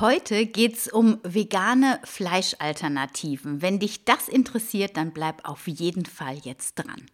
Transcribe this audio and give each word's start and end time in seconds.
Heute 0.00 0.46
geht 0.46 0.78
es 0.78 0.88
um 0.88 1.20
vegane 1.24 2.00
Fleischalternativen. 2.04 3.60
Wenn 3.60 3.78
dich 3.78 4.06
das 4.06 4.28
interessiert, 4.28 4.96
dann 4.96 5.12
bleib 5.12 5.46
auf 5.46 5.68
jeden 5.68 6.06
Fall 6.06 6.38
jetzt 6.42 6.76
dran. 6.76 7.04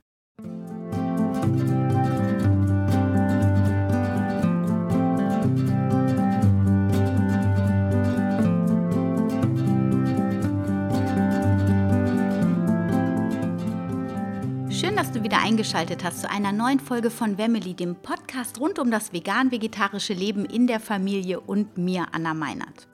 Schön, 14.97 15.05
dass 15.05 15.13
du 15.13 15.23
wieder 15.23 15.43
eingeschaltet 15.43 16.05
hast 16.05 16.23
zu 16.23 16.31
einer 16.31 16.53
neuen 16.53 16.81
Folge 16.81 17.11
von 17.11 17.37
Wemmeli, 17.37 17.75
dem 17.75 17.97
Podcast 17.97 18.59
rund 18.59 18.79
um 18.79 18.91
das 18.91 19.13
vegan-vegetarische 19.13 20.15
Leben 20.15 20.47
in 20.47 20.67
der 20.67 20.81
Familie 20.81 21.39
und 21.39 21.77
mir, 21.77 22.07
Anna 22.13 22.33
Meinert. 22.33 22.89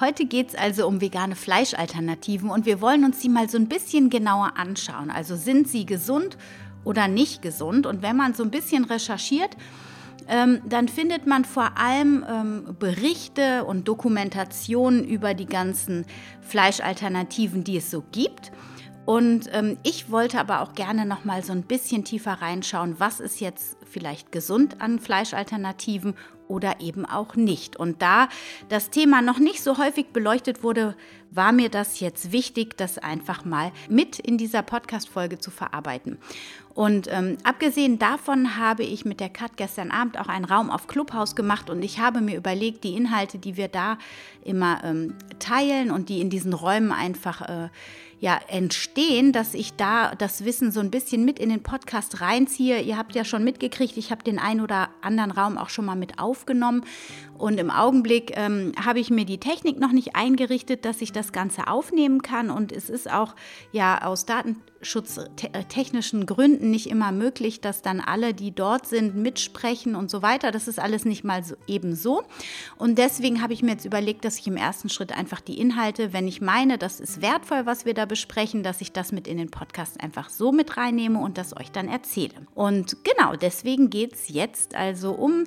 Heute 0.00 0.24
geht 0.24 0.48
es 0.48 0.54
also 0.54 0.86
um 0.86 1.02
vegane 1.02 1.36
Fleischalternativen 1.36 2.48
und 2.48 2.64
wir 2.64 2.80
wollen 2.80 3.04
uns 3.04 3.18
die 3.18 3.28
mal 3.28 3.50
so 3.50 3.58
ein 3.58 3.68
bisschen 3.68 4.08
genauer 4.08 4.56
anschauen. 4.56 5.10
Also 5.10 5.36
sind 5.36 5.68
sie 5.68 5.84
gesund 5.84 6.38
oder 6.82 7.08
nicht 7.08 7.42
gesund? 7.42 7.84
Und 7.84 8.00
wenn 8.00 8.16
man 8.16 8.32
so 8.32 8.42
ein 8.42 8.50
bisschen 8.50 8.84
recherchiert, 8.84 9.54
ähm, 10.28 10.62
dann 10.66 10.88
findet 10.88 11.26
man 11.26 11.44
vor 11.44 11.76
allem 11.76 12.24
ähm, 12.26 12.76
Berichte 12.78 13.64
und 13.64 13.86
Dokumentationen 13.86 15.04
über 15.04 15.34
die 15.34 15.44
ganzen 15.46 16.06
Fleischalternativen, 16.40 17.64
die 17.64 17.76
es 17.76 17.90
so 17.90 18.02
gibt. 18.12 18.50
Und 19.04 19.48
ähm, 19.52 19.78
ich 19.82 20.10
wollte 20.10 20.38
aber 20.38 20.60
auch 20.60 20.74
gerne 20.74 21.04
noch 21.04 21.24
mal 21.24 21.42
so 21.42 21.52
ein 21.52 21.62
bisschen 21.62 22.04
tiefer 22.04 22.34
reinschauen, 22.34 23.00
was 23.00 23.18
ist 23.18 23.40
jetzt 23.40 23.76
vielleicht 23.84 24.30
gesund 24.30 24.80
an 24.80 25.00
Fleischalternativen 25.00 26.14
oder 26.46 26.80
eben 26.80 27.06
auch 27.06 27.34
nicht. 27.34 27.76
Und 27.76 28.02
da 28.02 28.28
das 28.68 28.90
Thema 28.90 29.22
noch 29.22 29.38
nicht 29.38 29.62
so 29.62 29.78
häufig 29.78 30.08
beleuchtet 30.08 30.62
wurde, 30.62 30.94
war 31.30 31.50
mir 31.50 31.70
das 31.70 31.98
jetzt 31.98 32.30
wichtig, 32.30 32.76
das 32.76 32.98
einfach 32.98 33.44
mal 33.44 33.72
mit 33.88 34.18
in 34.18 34.36
dieser 34.36 34.62
Podcast-Folge 34.62 35.38
zu 35.38 35.50
verarbeiten. 35.50 36.18
Und 36.74 37.08
ähm, 37.10 37.38
abgesehen 37.42 37.98
davon 37.98 38.56
habe 38.56 38.82
ich 38.82 39.04
mit 39.04 39.20
der 39.20 39.30
Kat 39.30 39.56
gestern 39.56 39.90
Abend 39.90 40.18
auch 40.18 40.28
einen 40.28 40.44
Raum 40.44 40.70
auf 40.70 40.86
Clubhouse 40.86 41.34
gemacht 41.34 41.70
und 41.70 41.82
ich 41.82 41.98
habe 41.98 42.20
mir 42.20 42.36
überlegt, 42.36 42.84
die 42.84 42.96
Inhalte, 42.96 43.38
die 43.38 43.56
wir 43.56 43.68
da 43.68 43.98
immer 44.44 44.82
ähm, 44.84 45.14
teilen 45.38 45.90
und 45.90 46.08
die 46.08 46.20
in 46.20 46.30
diesen 46.30 46.52
Räumen 46.52 46.92
einfach 46.92 47.42
äh, 47.42 47.68
ja, 48.22 48.38
entstehen, 48.46 49.32
dass 49.32 49.52
ich 49.52 49.74
da 49.74 50.14
das 50.14 50.44
Wissen 50.44 50.70
so 50.70 50.78
ein 50.78 50.92
bisschen 50.92 51.24
mit 51.24 51.40
in 51.40 51.48
den 51.48 51.64
Podcast 51.64 52.20
reinziehe. 52.20 52.80
Ihr 52.80 52.96
habt 52.96 53.16
ja 53.16 53.24
schon 53.24 53.42
mitgekriegt, 53.42 53.96
ich 53.96 54.12
habe 54.12 54.22
den 54.22 54.38
einen 54.38 54.60
oder 54.60 54.90
anderen 55.00 55.32
Raum 55.32 55.58
auch 55.58 55.70
schon 55.70 55.84
mal 55.84 55.96
mit 55.96 56.20
aufgenommen. 56.20 56.84
Und 57.36 57.58
im 57.58 57.68
Augenblick 57.68 58.30
ähm, 58.36 58.74
habe 58.80 59.00
ich 59.00 59.10
mir 59.10 59.24
die 59.24 59.38
Technik 59.38 59.80
noch 59.80 59.90
nicht 59.90 60.14
eingerichtet, 60.14 60.84
dass 60.84 61.00
ich 61.00 61.10
das 61.10 61.32
Ganze 61.32 61.66
aufnehmen 61.66 62.22
kann. 62.22 62.52
Und 62.52 62.70
es 62.70 62.90
ist 62.90 63.10
auch 63.10 63.34
ja 63.72 64.02
aus 64.02 64.24
datenschutztechnischen 64.82 66.26
Gründen 66.26 66.70
nicht 66.70 66.88
immer 66.88 67.12
möglich, 67.12 67.60
dass 67.60 67.82
dann 67.82 68.00
alle, 68.00 68.34
die 68.34 68.54
dort 68.54 68.86
sind, 68.86 69.14
mitsprechen 69.14 69.94
und 69.94 70.10
so 70.10 70.22
weiter. 70.22 70.50
Das 70.50 70.68
ist 70.68 70.78
alles 70.78 71.04
nicht 71.04 71.24
mal 71.24 71.44
so, 71.44 71.54
eben 71.66 71.94
so. 71.94 72.22
Und 72.76 72.98
deswegen 72.98 73.40
habe 73.42 73.52
ich 73.52 73.62
mir 73.62 73.72
jetzt 73.72 73.84
überlegt, 73.84 74.24
dass 74.24 74.38
ich 74.38 74.46
im 74.46 74.56
ersten 74.56 74.88
Schritt 74.88 75.12
einfach 75.12 75.40
die 75.40 75.58
Inhalte, 75.58 76.12
wenn 76.12 76.26
ich 76.26 76.40
meine, 76.40 76.78
das 76.78 77.00
ist 77.00 77.22
wertvoll, 77.22 77.66
was 77.66 77.84
wir 77.84 77.94
da 77.94 78.06
besprechen, 78.06 78.62
dass 78.62 78.80
ich 78.80 78.92
das 78.92 79.12
mit 79.12 79.28
in 79.28 79.38
den 79.38 79.50
Podcast 79.50 80.00
einfach 80.00 80.28
so 80.28 80.52
mit 80.52 80.76
reinnehme 80.76 81.18
und 81.18 81.38
das 81.38 81.56
euch 81.56 81.70
dann 81.70 81.88
erzähle. 81.88 82.34
Und 82.54 82.96
genau 83.04 83.36
deswegen 83.36 83.90
geht 83.90 84.14
es 84.14 84.28
jetzt 84.28 84.74
also 84.74 85.12
um 85.12 85.44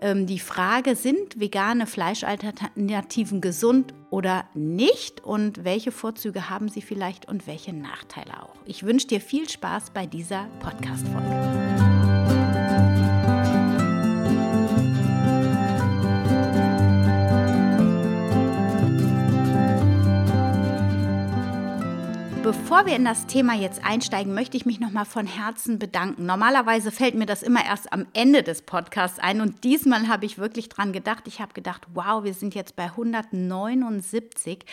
die 0.00 0.38
Frage, 0.38 0.94
sind 0.94 1.40
vegane 1.40 1.86
Fleischalternativen 1.86 3.40
gesund 3.40 3.94
oder 4.10 4.44
nicht 4.54 5.24
und 5.24 5.64
welche 5.64 5.90
Vorzüge 5.90 6.48
haben 6.48 6.68
sie 6.68 6.82
vielleicht 6.82 7.26
und 7.28 7.46
welche 7.46 7.72
Nachteile 7.72 8.42
auch. 8.42 8.54
Ich 8.64 8.84
wünsche 8.84 9.08
dir 9.08 9.20
viel 9.20 9.48
Spaß 9.48 9.90
bei 9.90 10.06
dieser 10.06 10.46
Podcast-Folge. 10.60 11.87
Bevor 22.48 22.86
wir 22.86 22.96
in 22.96 23.04
das 23.04 23.26
Thema 23.26 23.52
jetzt 23.52 23.84
einsteigen, 23.84 24.32
möchte 24.32 24.56
ich 24.56 24.64
mich 24.64 24.80
nochmal 24.80 25.04
von 25.04 25.26
Herzen 25.26 25.78
bedanken. 25.78 26.24
Normalerweise 26.24 26.90
fällt 26.90 27.14
mir 27.14 27.26
das 27.26 27.42
immer 27.42 27.62
erst 27.62 27.92
am 27.92 28.06
Ende 28.14 28.42
des 28.42 28.62
Podcasts 28.62 29.18
ein 29.18 29.42
und 29.42 29.64
diesmal 29.64 30.08
habe 30.08 30.24
ich 30.24 30.38
wirklich 30.38 30.70
dran 30.70 30.94
gedacht. 30.94 31.24
Ich 31.26 31.42
habe 31.42 31.52
gedacht, 31.52 31.82
wow, 31.92 32.24
wir 32.24 32.32
sind 32.32 32.54
jetzt 32.54 32.74
bei 32.74 32.84
179. 32.84 34.64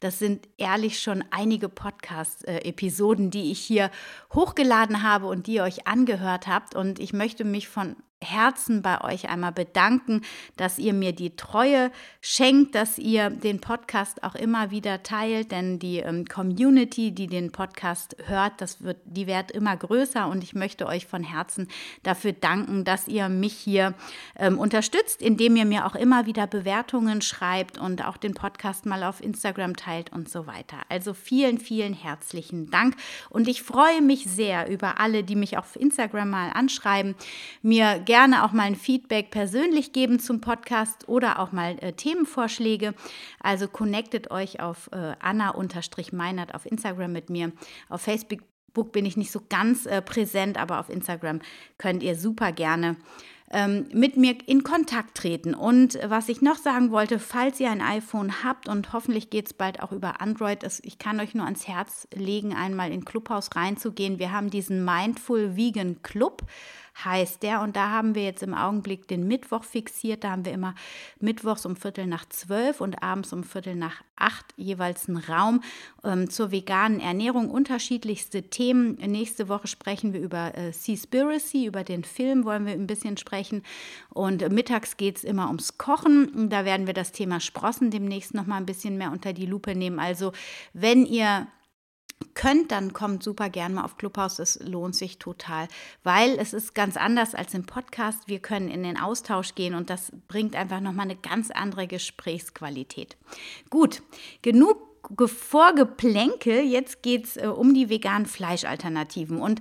Das 0.00 0.18
sind 0.18 0.46
ehrlich 0.58 1.00
schon 1.00 1.24
einige 1.30 1.70
Podcast-Episoden, 1.70 3.30
die 3.30 3.50
ich 3.50 3.60
hier 3.60 3.90
hochgeladen 4.34 5.02
habe 5.02 5.24
und 5.24 5.46
die 5.46 5.54
ihr 5.54 5.62
euch 5.62 5.86
angehört 5.86 6.46
habt. 6.46 6.74
Und 6.74 6.98
ich 6.98 7.14
möchte 7.14 7.44
mich 7.44 7.66
von 7.66 7.96
Herzen 8.22 8.82
bei 8.82 9.00
euch 9.02 9.28
einmal 9.28 9.52
bedanken, 9.52 10.22
dass 10.56 10.78
ihr 10.78 10.92
mir 10.92 11.12
die 11.12 11.36
Treue 11.36 11.90
schenkt, 12.20 12.74
dass 12.74 12.98
ihr 12.98 13.30
den 13.30 13.60
Podcast 13.60 14.22
auch 14.22 14.34
immer 14.34 14.70
wieder 14.70 15.02
teilt, 15.02 15.50
denn 15.50 15.78
die 15.78 15.98
ähm, 15.98 16.24
Community, 16.26 17.12
die 17.12 17.26
den 17.26 17.52
Podcast 17.52 18.16
hört, 18.26 18.60
das 18.60 18.82
wird, 18.82 18.98
die 19.04 19.26
wird 19.26 19.50
immer 19.50 19.76
größer 19.76 20.28
und 20.28 20.44
ich 20.44 20.54
möchte 20.54 20.86
euch 20.86 21.06
von 21.06 21.24
Herzen 21.24 21.68
dafür 22.02 22.32
danken, 22.32 22.84
dass 22.84 23.08
ihr 23.08 23.28
mich 23.28 23.54
hier 23.54 23.94
ähm, 24.36 24.58
unterstützt, 24.58 25.20
indem 25.20 25.56
ihr 25.56 25.64
mir 25.64 25.86
auch 25.86 25.96
immer 25.96 26.26
wieder 26.26 26.46
Bewertungen 26.46 27.22
schreibt 27.22 27.76
und 27.78 28.06
auch 28.06 28.16
den 28.16 28.34
Podcast 28.34 28.86
mal 28.86 29.02
auf 29.02 29.22
Instagram 29.22 29.76
teilt 29.76 30.12
und 30.12 30.28
so 30.28 30.46
weiter. 30.46 30.76
Also 30.88 31.12
vielen, 31.12 31.58
vielen 31.58 31.94
herzlichen 31.94 32.70
Dank 32.70 32.94
und 33.30 33.48
ich 33.48 33.62
freue 33.62 34.00
mich 34.00 34.24
sehr 34.24 34.70
über 34.70 35.00
alle, 35.00 35.24
die 35.24 35.36
mich 35.36 35.58
auf 35.58 35.76
Instagram 35.76 36.30
mal 36.30 36.50
anschreiben, 36.50 37.16
mir 37.62 37.98
gerne 37.98 38.11
gerne 38.12 38.44
auch 38.44 38.52
mal 38.52 38.64
ein 38.64 38.76
Feedback 38.76 39.30
persönlich 39.30 39.94
geben 39.94 40.20
zum 40.20 40.42
Podcast 40.42 41.08
oder 41.08 41.38
auch 41.38 41.50
mal 41.50 41.78
äh, 41.80 41.94
Themenvorschläge. 41.94 42.92
Also 43.40 43.68
connectet 43.68 44.30
euch 44.30 44.60
auf 44.60 44.90
äh, 44.92 45.14
Anna-Meinert 45.18 46.54
auf 46.54 46.66
Instagram 46.66 47.10
mit 47.10 47.30
mir. 47.30 47.52
Auf 47.88 48.02
Facebook 48.02 48.42
bin 48.92 49.06
ich 49.06 49.16
nicht 49.16 49.32
so 49.32 49.40
ganz 49.48 49.86
äh, 49.86 50.02
präsent, 50.02 50.58
aber 50.58 50.78
auf 50.78 50.90
Instagram 50.90 51.40
könnt 51.78 52.02
ihr 52.02 52.14
super 52.14 52.52
gerne 52.52 52.98
ähm, 53.50 53.86
mit 53.92 54.18
mir 54.18 54.36
in 54.46 54.62
Kontakt 54.62 55.16
treten. 55.16 55.54
Und 55.54 55.98
was 56.04 56.28
ich 56.28 56.42
noch 56.42 56.56
sagen 56.56 56.90
wollte, 56.90 57.18
falls 57.18 57.60
ihr 57.60 57.70
ein 57.70 57.80
iPhone 57.80 58.44
habt 58.44 58.68
und 58.68 58.92
hoffentlich 58.92 59.30
geht 59.30 59.46
es 59.46 59.54
bald 59.54 59.82
auch 59.82 59.92
über 59.92 60.20
Android, 60.20 60.66
ich 60.82 60.98
kann 60.98 61.18
euch 61.20 61.34
nur 61.34 61.44
ans 61.44 61.68
Herz 61.68 62.08
legen, 62.14 62.54
einmal 62.54 62.92
in 62.92 63.04
Clubhouse 63.04 63.50
reinzugehen. 63.54 64.18
Wir 64.18 64.32
haben 64.32 64.50
diesen 64.50 64.84
Mindful 64.84 65.56
Vegan 65.56 66.02
Club 66.02 66.42
heißt 67.04 67.42
der. 67.42 67.60
Und 67.60 67.76
da 67.76 67.90
haben 67.90 68.14
wir 68.14 68.24
jetzt 68.24 68.42
im 68.42 68.54
Augenblick 68.54 69.08
den 69.08 69.26
Mittwoch 69.26 69.64
fixiert. 69.64 70.24
Da 70.24 70.30
haben 70.30 70.44
wir 70.44 70.52
immer 70.52 70.74
mittwochs 71.20 71.66
um 71.66 71.76
Viertel 71.76 72.06
nach 72.06 72.28
zwölf 72.28 72.80
und 72.80 73.02
abends 73.02 73.32
um 73.32 73.44
Viertel 73.44 73.74
nach 73.76 74.02
acht 74.16 74.46
jeweils 74.56 75.08
einen 75.08 75.18
Raum 75.18 75.62
ähm, 76.04 76.30
zur 76.30 76.52
veganen 76.52 77.00
Ernährung. 77.00 77.50
Unterschiedlichste 77.50 78.44
Themen. 78.44 78.94
Nächste 78.94 79.48
Woche 79.48 79.66
sprechen 79.66 80.12
wir 80.12 80.20
über 80.20 80.56
äh, 80.56 80.72
Seaspiracy, 80.72 81.66
über 81.66 81.84
den 81.84 82.04
Film 82.04 82.44
wollen 82.44 82.66
wir 82.66 82.72
ein 82.72 82.86
bisschen 82.86 83.16
sprechen. 83.16 83.62
Und 84.10 84.48
mittags 84.50 84.96
geht 84.96 85.18
es 85.18 85.24
immer 85.24 85.48
ums 85.48 85.78
Kochen. 85.78 86.48
Da 86.50 86.64
werden 86.64 86.86
wir 86.86 86.94
das 86.94 87.12
Thema 87.12 87.40
Sprossen 87.40 87.90
demnächst 87.90 88.34
noch 88.34 88.46
mal 88.46 88.56
ein 88.56 88.66
bisschen 88.66 88.96
mehr 88.96 89.12
unter 89.12 89.32
die 89.32 89.46
Lupe 89.46 89.74
nehmen. 89.74 89.98
Also 89.98 90.32
wenn 90.72 91.04
ihr 91.04 91.46
könnt, 92.34 92.72
dann 92.72 92.92
kommt 92.92 93.22
super 93.22 93.48
gern 93.48 93.74
mal 93.74 93.84
auf 93.84 93.96
Clubhouse. 93.96 94.38
Es 94.38 94.60
lohnt 94.60 94.94
sich 94.94 95.18
total, 95.18 95.68
weil 96.02 96.38
es 96.38 96.52
ist 96.52 96.74
ganz 96.74 96.96
anders 96.96 97.34
als 97.34 97.54
im 97.54 97.64
Podcast. 97.64 98.28
Wir 98.28 98.40
können 98.40 98.68
in 98.68 98.82
den 98.82 98.98
Austausch 98.98 99.54
gehen 99.54 99.74
und 99.74 99.90
das 99.90 100.12
bringt 100.28 100.56
einfach 100.56 100.80
nochmal 100.80 101.06
eine 101.06 101.16
ganz 101.16 101.50
andere 101.50 101.86
Gesprächsqualität. 101.86 103.16
Gut, 103.70 104.02
genug 104.42 104.92
Vorgeplänkel. 105.26 106.62
Jetzt 106.62 107.02
geht 107.02 107.24
es 107.24 107.36
äh, 107.36 107.46
um 107.46 107.74
die 107.74 107.88
veganen 107.88 108.26
Fleischalternativen. 108.26 109.40
Und 109.40 109.60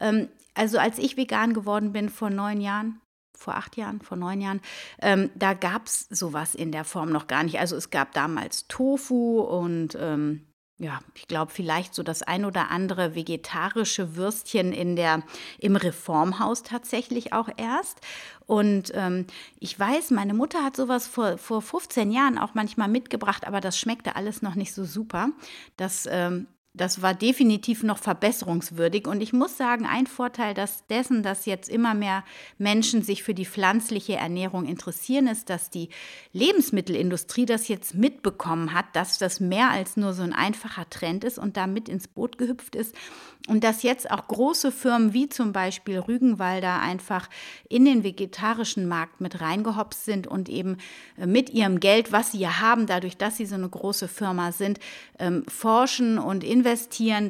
ähm, 0.00 0.28
also 0.54 0.78
als 0.78 0.98
ich 0.98 1.16
vegan 1.16 1.54
geworden 1.54 1.92
bin 1.92 2.08
vor 2.08 2.30
neun 2.30 2.60
Jahren, 2.60 3.00
vor 3.36 3.54
acht 3.54 3.76
Jahren, 3.76 4.00
vor 4.00 4.16
neun 4.16 4.40
Jahren, 4.40 4.60
ähm, 5.00 5.30
da 5.34 5.54
gab 5.54 5.86
es 5.86 6.08
sowas 6.08 6.54
in 6.54 6.72
der 6.72 6.84
Form 6.84 7.10
noch 7.10 7.26
gar 7.26 7.44
nicht. 7.44 7.58
Also 7.58 7.76
es 7.76 7.90
gab 7.90 8.12
damals 8.12 8.66
Tofu 8.68 9.40
und 9.40 9.96
ähm, 10.00 10.45
ja, 10.78 11.00
ich 11.14 11.26
glaube, 11.26 11.52
vielleicht 11.52 11.94
so 11.94 12.02
das 12.02 12.22
ein 12.22 12.44
oder 12.44 12.70
andere 12.70 13.14
vegetarische 13.14 14.14
Würstchen 14.14 14.72
in 14.72 14.94
der, 14.94 15.22
im 15.58 15.74
Reformhaus 15.74 16.62
tatsächlich 16.62 17.32
auch 17.32 17.48
erst. 17.56 18.00
Und 18.44 18.92
ähm, 18.94 19.26
ich 19.58 19.78
weiß, 19.78 20.10
meine 20.10 20.34
Mutter 20.34 20.62
hat 20.62 20.76
sowas 20.76 21.06
vor, 21.06 21.38
vor 21.38 21.62
15 21.62 22.10
Jahren 22.10 22.38
auch 22.38 22.54
manchmal 22.54 22.88
mitgebracht, 22.88 23.46
aber 23.46 23.62
das 23.62 23.78
schmeckte 23.78 24.16
alles 24.16 24.42
noch 24.42 24.54
nicht 24.54 24.74
so 24.74 24.84
super. 24.84 25.30
Das 25.78 26.06
ähm, 26.10 26.46
das 26.76 27.02
war 27.02 27.14
definitiv 27.14 27.82
noch 27.82 27.98
verbesserungswürdig. 27.98 29.06
Und 29.06 29.22
ich 29.22 29.32
muss 29.32 29.56
sagen, 29.56 29.86
ein 29.86 30.06
Vorteil 30.06 30.54
dass 30.54 30.86
dessen, 30.86 31.22
dass 31.22 31.46
jetzt 31.46 31.68
immer 31.68 31.94
mehr 31.94 32.24
Menschen 32.58 33.02
sich 33.02 33.22
für 33.22 33.34
die 33.34 33.46
pflanzliche 33.46 34.16
Ernährung 34.16 34.66
interessieren, 34.66 35.26
ist, 35.26 35.50
dass 35.50 35.70
die 35.70 35.88
Lebensmittelindustrie 36.32 37.46
das 37.46 37.68
jetzt 37.68 37.94
mitbekommen 37.94 38.74
hat, 38.74 38.86
dass 38.94 39.18
das 39.18 39.40
mehr 39.40 39.70
als 39.70 39.96
nur 39.96 40.12
so 40.12 40.22
ein 40.22 40.32
einfacher 40.32 40.88
Trend 40.90 41.24
ist 41.24 41.38
und 41.38 41.56
da 41.56 41.66
mit 41.66 41.88
ins 41.88 42.08
Boot 42.08 42.38
gehüpft 42.38 42.74
ist. 42.76 42.94
Und 43.48 43.62
dass 43.62 43.84
jetzt 43.84 44.10
auch 44.10 44.26
große 44.26 44.72
Firmen 44.72 45.12
wie 45.12 45.28
zum 45.28 45.52
Beispiel 45.52 46.00
Rügenwalder 46.00 46.80
einfach 46.80 47.28
in 47.68 47.84
den 47.84 48.02
vegetarischen 48.02 48.88
Markt 48.88 49.20
mit 49.20 49.40
reingehopst 49.40 50.04
sind 50.04 50.26
und 50.26 50.48
eben 50.48 50.78
äh, 51.16 51.26
mit 51.26 51.50
ihrem 51.50 51.78
Geld, 51.78 52.10
was 52.10 52.32
sie 52.32 52.38
ja 52.38 52.60
haben, 52.60 52.86
dadurch, 52.86 53.16
dass 53.16 53.36
sie 53.36 53.46
so 53.46 53.54
eine 53.54 53.68
große 53.68 54.08
Firma 54.08 54.50
sind, 54.50 54.80
ähm, 55.20 55.44
forschen 55.46 56.18
und 56.18 56.42
investieren, 56.42 56.65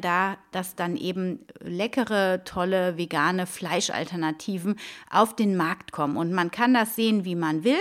da 0.01 0.37
dass 0.51 0.75
dann 0.75 0.97
eben 0.97 1.45
leckere, 1.59 2.43
tolle 2.43 2.97
vegane 2.97 3.45
Fleischalternativen 3.45 4.75
auf 5.09 5.35
den 5.35 5.55
Markt 5.55 5.91
kommen. 5.91 6.17
Und 6.17 6.33
man 6.33 6.51
kann 6.51 6.73
das 6.73 6.95
sehen, 6.95 7.25
wie 7.25 7.35
man 7.35 7.63
will. 7.63 7.77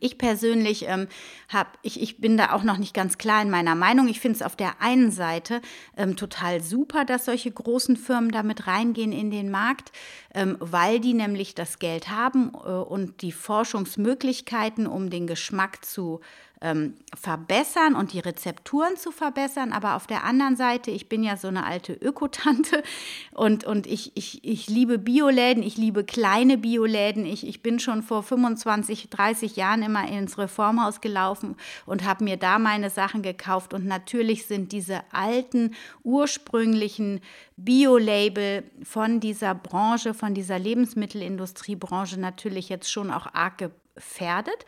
Ich 0.00 0.18
persönlich 0.18 0.86
ähm, 0.86 1.08
hab, 1.48 1.78
ich, 1.82 2.00
ich 2.02 2.20
bin 2.20 2.36
da 2.36 2.52
auch 2.52 2.62
noch 2.62 2.76
nicht 2.76 2.92
ganz 2.92 3.16
klar 3.16 3.40
in 3.40 3.50
meiner 3.50 3.74
Meinung. 3.74 4.08
Ich 4.08 4.20
finde 4.20 4.36
es 4.36 4.42
auf 4.42 4.54
der 4.54 4.82
einen 4.82 5.10
Seite 5.10 5.62
ähm, 5.96 6.16
total 6.16 6.62
super, 6.62 7.04
dass 7.04 7.24
solche 7.24 7.50
großen 7.50 7.96
Firmen 7.96 8.30
damit 8.30 8.66
reingehen 8.66 9.12
in 9.12 9.30
den 9.30 9.50
Markt, 9.50 9.92
ähm, 10.34 10.56
weil 10.60 11.00
die 11.00 11.14
nämlich 11.14 11.54
das 11.54 11.78
Geld 11.78 12.10
haben 12.10 12.52
äh, 12.54 12.68
und 12.68 13.22
die 13.22 13.32
Forschungsmöglichkeiten, 13.32 14.86
um 14.86 15.08
den 15.08 15.26
Geschmack 15.26 15.84
zu 15.84 16.20
ähm, 16.60 16.94
verbessern 17.14 17.94
und 17.94 18.12
die 18.12 18.18
Rezepturen 18.18 18.96
zu 18.96 19.12
verbessern. 19.12 19.72
Aber 19.72 19.94
auf 19.94 20.06
der 20.06 20.24
anderen 20.24 20.56
Seite, 20.56 20.90
ich 20.90 21.08
bin 21.08 21.22
ja 21.22 21.36
so 21.36 21.48
eine 21.48 21.64
alte 21.64 21.92
Ökotante 21.92 22.82
und, 23.32 23.64
und 23.64 23.86
ich, 23.86 24.12
ich, 24.16 24.44
ich 24.44 24.68
liebe 24.68 24.98
Bioläden, 24.98 25.62
ich 25.62 25.76
liebe 25.76 26.04
kleine 26.04 26.58
Bioläden. 26.58 27.26
Ich, 27.26 27.46
ich 27.46 27.62
bin 27.62 27.78
schon 27.78 28.02
vor 28.02 28.22
25, 28.22 29.08
30 29.10 29.56
Jahren 29.56 29.82
immer 29.82 30.08
ins 30.08 30.38
Reformhaus 30.38 31.00
gelaufen 31.00 31.56
und 31.86 32.04
habe 32.04 32.24
mir 32.24 32.36
da 32.36 32.58
meine 32.58 32.90
Sachen 32.90 33.22
gekauft. 33.22 33.72
Und 33.72 33.86
natürlich 33.86 34.46
sind 34.46 34.72
diese 34.72 35.02
alten, 35.12 35.74
ursprünglichen 36.02 37.20
Bio-Label 37.56 38.64
von 38.82 39.20
dieser 39.20 39.54
Branche, 39.54 40.14
von 40.14 40.34
dieser 40.34 40.58
Lebensmittelindustriebranche 40.58 42.18
natürlich 42.18 42.68
jetzt 42.68 42.90
schon 42.90 43.10
auch 43.10 43.26
arg 43.32 43.58
gefährdet. 43.58 44.64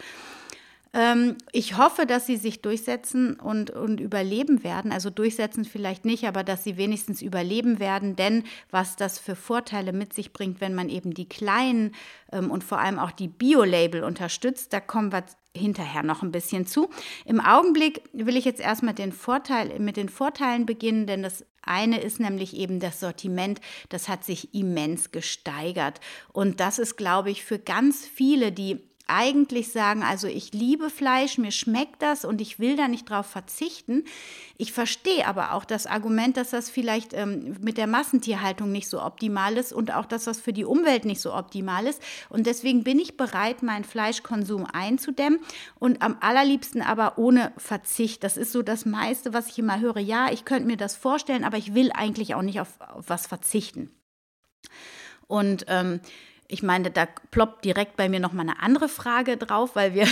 Ähm, 0.92 1.37
ich 1.52 1.76
hoffe, 1.76 2.06
dass 2.06 2.26
sie 2.26 2.37
sich 2.37 2.62
durchsetzen 2.62 3.38
und, 3.38 3.70
und 3.70 4.00
überleben 4.00 4.64
werden. 4.64 4.92
Also 4.92 5.10
durchsetzen 5.10 5.64
vielleicht 5.64 6.04
nicht, 6.04 6.26
aber 6.26 6.42
dass 6.42 6.64
sie 6.64 6.76
wenigstens 6.76 7.22
überleben 7.22 7.78
werden. 7.78 8.16
Denn 8.16 8.44
was 8.70 8.96
das 8.96 9.19
für 9.19 9.37
Vorteile 9.37 9.92
mit 9.92 10.12
sich 10.12 10.32
bringt, 10.32 10.60
wenn 10.60 10.75
man 10.75 10.88
eben 10.88 11.14
die 11.14 11.28
kleinen 11.28 11.94
ähm, 12.32 12.50
und 12.50 12.64
vor 12.64 12.78
allem 12.78 12.98
auch 12.98 13.12
die 13.12 13.28
Bio-Label 13.28 14.02
unterstützt, 14.02 14.72
da 14.72 14.81
kommen 14.81 15.12
wir 15.12 15.25
hinterher 15.56 16.02
noch 16.02 16.22
ein 16.22 16.32
bisschen 16.32 16.66
zu. 16.66 16.90
Im 17.25 17.40
Augenblick 17.40 18.02
will 18.12 18.37
ich 18.37 18.44
jetzt 18.44 18.60
erstmal 18.60 18.94
den 18.94 19.12
Vorteil, 19.12 19.78
mit 19.81 19.96
den 19.96 20.08
Vorteilen 20.08 20.64
beginnen, 20.64 21.06
denn 21.06 21.22
das 21.22 21.44
eine 21.62 22.00
ist 22.00 22.20
nämlich 22.20 22.56
eben 22.56 22.81
das 22.81 23.00
Sortiment, 23.00 23.60
das 23.88 24.08
hat 24.08 24.25
sich 24.25 24.54
immens 24.54 25.10
gesteigert. 25.10 26.00
Und 26.32 26.60
das 26.60 26.78
ist, 26.78 26.96
glaube 26.96 27.31
ich, 27.31 27.44
für 27.44 27.58
ganz 27.58 28.06
viele, 28.06 28.52
die 28.52 28.89
eigentlich 29.10 29.72
sagen, 29.72 30.02
also 30.02 30.26
ich 30.26 30.52
liebe 30.52 30.90
Fleisch, 30.90 31.38
mir 31.38 31.50
schmeckt 31.50 32.02
das 32.02 32.24
und 32.24 32.40
ich 32.40 32.58
will 32.58 32.76
da 32.76 32.88
nicht 32.88 33.08
drauf 33.08 33.26
verzichten. 33.26 34.04
Ich 34.56 34.72
verstehe 34.72 35.26
aber 35.26 35.52
auch 35.54 35.64
das 35.64 35.86
Argument, 35.86 36.36
dass 36.36 36.50
das 36.50 36.70
vielleicht 36.70 37.12
ähm, 37.12 37.56
mit 37.60 37.78
der 37.78 37.86
Massentierhaltung 37.86 38.70
nicht 38.70 38.88
so 38.88 39.02
optimal 39.02 39.56
ist 39.56 39.72
und 39.72 39.94
auch, 39.94 40.06
dass 40.06 40.24
das 40.24 40.40
für 40.40 40.52
die 40.52 40.64
Umwelt 40.64 41.04
nicht 41.04 41.20
so 41.20 41.34
optimal 41.34 41.86
ist. 41.86 42.02
Und 42.28 42.46
deswegen 42.46 42.84
bin 42.84 42.98
ich 42.98 43.16
bereit, 43.16 43.62
meinen 43.62 43.84
Fleischkonsum 43.84 44.66
einzudämmen 44.72 45.40
und 45.78 46.02
am 46.02 46.16
allerliebsten 46.20 46.82
aber 46.82 47.18
ohne 47.18 47.52
Verzicht. 47.56 48.22
Das 48.22 48.36
ist 48.36 48.52
so 48.52 48.62
das 48.62 48.84
meiste, 48.84 49.32
was 49.32 49.48
ich 49.48 49.58
immer 49.58 49.80
höre. 49.80 49.98
Ja, 49.98 50.30
ich 50.30 50.44
könnte 50.44 50.66
mir 50.66 50.76
das 50.76 50.96
vorstellen, 50.96 51.44
aber 51.44 51.56
ich 51.56 51.74
will 51.74 51.90
eigentlich 51.92 52.34
auch 52.34 52.42
nicht 52.42 52.60
auf, 52.60 52.80
auf 52.80 53.08
was 53.08 53.26
verzichten. 53.26 53.90
Und 55.26 55.64
ähm, 55.68 56.00
ich 56.50 56.62
meine, 56.62 56.91
da 56.91 57.06
ploppt 57.31 57.64
direkt 57.64 57.97
bei 57.97 58.08
mir 58.08 58.20
nochmal 58.20 58.49
eine 58.49 58.61
andere 58.61 58.88
Frage 58.88 59.37
drauf, 59.37 59.76
weil 59.76 59.94
wir 59.94 60.06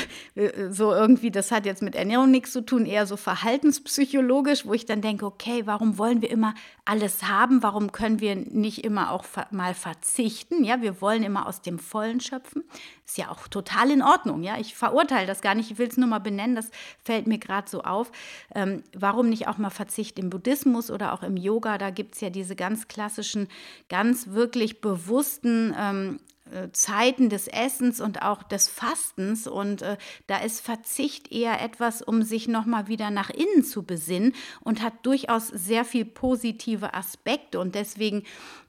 so 0.71 0.93
irgendwie, 0.93 1.31
das 1.31 1.51
hat 1.51 1.67
jetzt 1.67 1.83
mit 1.83 1.97
Ernährung 1.97 2.31
nichts 2.31 2.53
zu 2.53 2.65
tun, 2.65 2.87
eher 2.87 3.07
so 3.07 3.17
verhaltenspsychologisch, 3.17 4.65
wo 4.65 4.73
ich 4.73 4.87
dann 4.87 5.01
denke, 5.01 5.27
okay, 5.27 5.63
warum 5.65 5.99
wollen 5.99 6.23
wir 6.23 6.31
immer 6.31 6.55
alles 6.85 7.25
haben? 7.25 7.63
Warum 7.63 7.93
können 7.93 8.21
wir 8.21 8.37
nicht 8.37 8.85
immer 8.85 9.11
auch 9.11 9.25
mal 9.51 9.75
verzichten? 9.75 10.65
Ja, 10.65 10.81
wir 10.81 11.01
wollen 11.01 11.23
immer 11.23 11.47
aus 11.47 11.61
dem 11.61 11.79
Vollen 11.79 12.21
schöpfen. 12.21 12.65
Ist 13.05 13.19
ja 13.19 13.31
auch 13.31 13.49
total 13.49 13.91
in 13.91 14.03
Ordnung. 14.03 14.43
Ja, 14.43 14.59
ich 14.59 14.75
verurteile 14.75 15.27
das 15.27 15.41
gar 15.41 15.55
nicht. 15.55 15.71
Ich 15.71 15.79
will 15.79 15.89
es 15.89 15.97
nur 15.97 16.09
mal 16.09 16.19
benennen. 16.19 16.55
Das 16.55 16.71
fällt 17.03 17.27
mir 17.27 17.39
gerade 17.39 17.69
so 17.69 17.83
auf. 17.83 18.13
Ähm, 18.55 18.85
warum 18.95 19.29
nicht 19.29 19.49
auch 19.49 19.59
mal 19.59 19.71
Verzicht 19.71 20.19
im 20.19 20.31
Buddhismus 20.31 20.91
oder 20.91 21.15
auch 21.15 21.23
im 21.23 21.37
Yoga? 21.37 21.79
Da 21.79 21.91
gibt 21.91 22.15
es 22.15 22.21
ja 22.21 22.31
diese 22.31 22.55
ganz 22.55 22.87
klassischen, 22.87 23.49
ganz 23.89 24.29
wirklich 24.29 24.81
bewussten 24.81 25.75
ähm, 25.79 26.21
äh, 26.21 26.28
Zeiten 26.73 27.29
des 27.29 27.49
Essens 27.49 28.01
und 28.01 28.23
auch 28.23 28.43
des 28.43 28.69
Fastens. 28.69 29.47
Und 29.47 29.83
äh, 29.83 29.97
da 30.27 30.39
ist 30.39 30.61
Verzicht 30.61 31.33
eher 31.33 31.61
etwas, 31.61 32.03
um 32.03 32.23
sich 32.23 32.49
nochmal 32.49 32.89
wieder 32.89 33.11
nach 33.11 33.31
innen 33.31 33.65
zu 33.65 33.83
besinnen 33.83 34.35
und 34.61 34.83
hat 34.83 34.95
durchaus 35.05 35.49
sehr 35.49 35.85
viel 35.85 36.05
positive 36.05 36.95
Aspekte. 36.95 37.61
Und 37.61 37.75
deswegen 37.75 38.25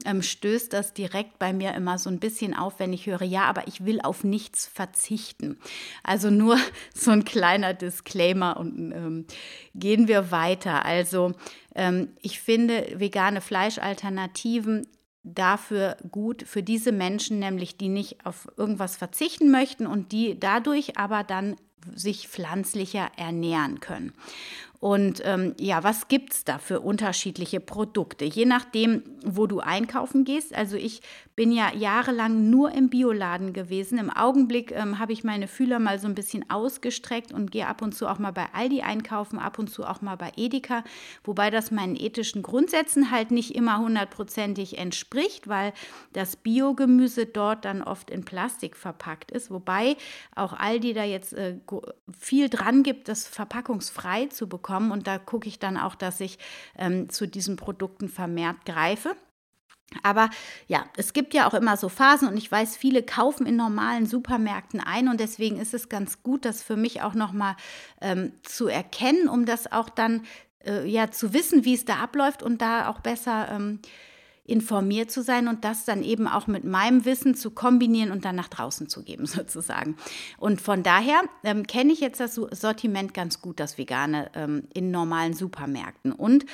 ähm, 0.06 0.22
stößt 0.22 0.74
das 0.74 0.94
direkt 0.94 1.40
bei 1.40 1.54
mir 1.54 1.74
immer 1.74 1.98
so 1.98 2.10
ein 2.10 2.20
bisschen 2.20 2.56
auf, 2.56 2.80
wenn 2.80 2.94
ich 2.94 3.06
höre, 3.06 3.24
ja, 3.24 3.44
aber 3.44 3.68
ich 3.68 3.86
will 3.86 4.02
auf 4.02 4.24
nichts 4.24 4.68
verzichten. 4.68 5.58
Also 6.04 6.30
nur 6.30 6.58
so 6.94 7.12
ein 7.12 7.26
kleiner 7.26 7.74
Disclaimer 7.74 8.58
und 8.58 8.92
ähm, 8.92 9.26
gehen 9.76 10.08
wir 10.08 10.32
weiter. 10.32 10.86
Also 10.86 11.34
ähm, 11.76 12.10
ich 12.22 12.40
finde 12.40 13.00
vegane 13.00 13.42
Fleischalternativen 13.42 14.88
dafür 15.24 15.98
gut, 16.12 16.44
für 16.44 16.64
diese 16.64 16.92
Menschen 16.92 17.40
nämlich, 17.40 17.78
die 17.78 17.90
nicht 17.90 18.26
auf 18.26 18.48
irgendwas 18.58 18.98
verzichten 18.98 19.52
möchten 19.52 19.88
und 19.88 20.12
die 20.12 20.40
dadurch 20.40 20.98
aber 20.98 21.24
dann 21.24 21.56
sich 21.96 22.28
pflanzlicher 22.28 23.10
ernähren 23.18 23.80
können. 23.80 24.14
Und 24.80 25.22
ähm, 25.26 25.56
ja, 25.60 25.84
was 25.84 26.08
gibt 26.08 26.34
es 26.34 26.46
da 26.46 26.58
für 26.58 26.80
unterschiedliche 26.80 27.60
Produkte? 27.60 28.24
Je 28.24 28.46
nachdem, 28.46 29.04
wo 29.26 29.46
du 29.46 29.60
einkaufen 29.60 30.24
gehst. 30.24 30.56
Also 30.56 30.78
ich 30.78 31.02
bin 31.36 31.52
ja 31.52 31.74
jahrelang 31.74 32.50
nur 32.50 32.72
im 32.72 32.90
Bioladen 32.90 33.52
gewesen. 33.52 33.98
Im 33.98 34.10
Augenblick 34.10 34.72
ähm, 34.72 34.98
habe 34.98 35.12
ich 35.12 35.26
meine 35.26 35.48
Fühler 35.48 35.80
mal 35.80 36.00
so 36.00 36.08
ein 36.08 36.16
bisschen 36.16 36.50
ausgestreckt 36.50 37.34
und 37.34 37.52
gehe 37.52 37.68
ab 37.68 37.82
und 37.82 37.94
zu 37.94 38.08
auch 38.08 38.20
mal 38.20 38.32
bei 38.32 38.46
Aldi 38.54 38.82
einkaufen, 38.82 39.38
ab 39.38 39.60
und 39.60 39.70
zu 39.70 39.84
auch 39.84 40.02
mal 40.02 40.16
bei 40.16 40.32
Edeka. 40.38 40.86
Wobei 41.26 41.50
das 41.50 41.72
meinen 41.72 41.98
ethischen 41.98 42.42
Grundsätzen 42.42 43.12
halt 43.12 43.32
nicht 43.32 43.56
immer 43.56 43.80
hundertprozentig 43.80 44.78
entspricht, 44.78 45.50
weil 45.50 45.74
das 46.14 46.38
Biogemüse 46.38 47.26
dort 47.26 47.66
dann 47.66 47.84
oft 47.84 48.10
in 48.10 48.24
Plastik 48.24 48.78
verpackt 48.78 49.32
ist. 49.32 49.52
Wobei 49.52 49.98
auch 50.36 50.54
Aldi 50.54 50.94
da 50.94 51.04
jetzt 51.04 51.34
äh, 51.34 51.58
viel 52.18 52.48
dran 52.48 52.84
gibt, 52.84 53.10
das 53.10 53.28
verpackungsfrei 53.28 54.28
zu 54.28 54.48
bekommen 54.48 54.69
bekommen. 54.70 54.92
Und 54.92 55.08
da 55.08 55.18
gucke 55.18 55.48
ich 55.48 55.60
dann 55.60 55.78
auch, 55.78 55.96
dass 55.96 56.20
ich 56.20 56.38
ähm, 56.78 57.10
zu 57.10 57.28
diesen 57.28 57.56
Produkten 57.56 58.08
vermehrt 58.08 58.66
greife. 58.66 59.16
Aber 60.04 60.30
ja, 60.68 60.86
es 60.98 61.14
gibt 61.14 61.34
ja 61.34 61.48
auch 61.48 61.56
immer 61.56 61.76
so 61.76 61.90
Phasen 61.90 62.28
und 62.28 62.38
ich 62.38 62.52
weiß, 62.52 62.78
viele 62.78 63.02
kaufen 63.02 63.48
in 63.48 63.56
normalen 63.56 64.06
Supermärkten 64.06 64.80
ein 64.80 65.08
und 65.08 65.20
deswegen 65.20 65.58
ist 65.60 65.74
es 65.74 65.90
ganz 65.90 66.22
gut, 66.22 66.46
das 66.46 66.62
für 66.62 66.76
mich 66.76 67.02
auch 67.02 67.16
nochmal 67.16 67.56
ähm, 68.00 68.34
zu 68.44 68.68
erkennen, 68.68 69.28
um 69.28 69.48
das 69.48 69.72
auch 69.72 69.90
dann 69.90 70.28
äh, 70.64 70.88
ja 70.88 71.10
zu 71.10 71.34
wissen, 71.34 71.66
wie 71.66 71.74
es 71.74 71.86
da 71.86 71.96
abläuft 71.96 72.44
und 72.44 72.62
da 72.62 72.88
auch 72.88 73.00
besser 73.00 73.50
ähm, 73.52 73.80
informiert 74.50 75.12
zu 75.12 75.22
sein 75.22 75.48
und 75.48 75.64
das 75.64 75.86
dann 75.86 76.04
eben 76.04 76.28
auch 76.28 76.48
mit 76.48 76.64
meinem 76.64 77.06
Wissen 77.06 77.36
zu 77.36 77.52
kombinieren 77.52 78.12
und 78.12 78.26
dann 78.26 78.36
nach 78.36 78.50
draußen 78.50 78.90
zu 78.90 79.04
geben, 79.04 79.26
sozusagen. 79.26 79.96
Und 80.38 80.62
von 80.62 80.84
daher 80.84 81.22
ähm, 81.44 81.66
kenne 81.68 81.94
ich 81.94 82.00
jetzt 82.00 82.20
das 82.20 82.36
Sortiment 82.36 83.14
ganz 83.14 83.42
gut, 83.42 83.60
das 83.60 83.78
Vegane 83.78 84.32
ähm, 84.36 84.64
in 84.74 84.92
normalen 84.92 85.34
Supermärkten. 85.34 86.12
Und 86.12 86.46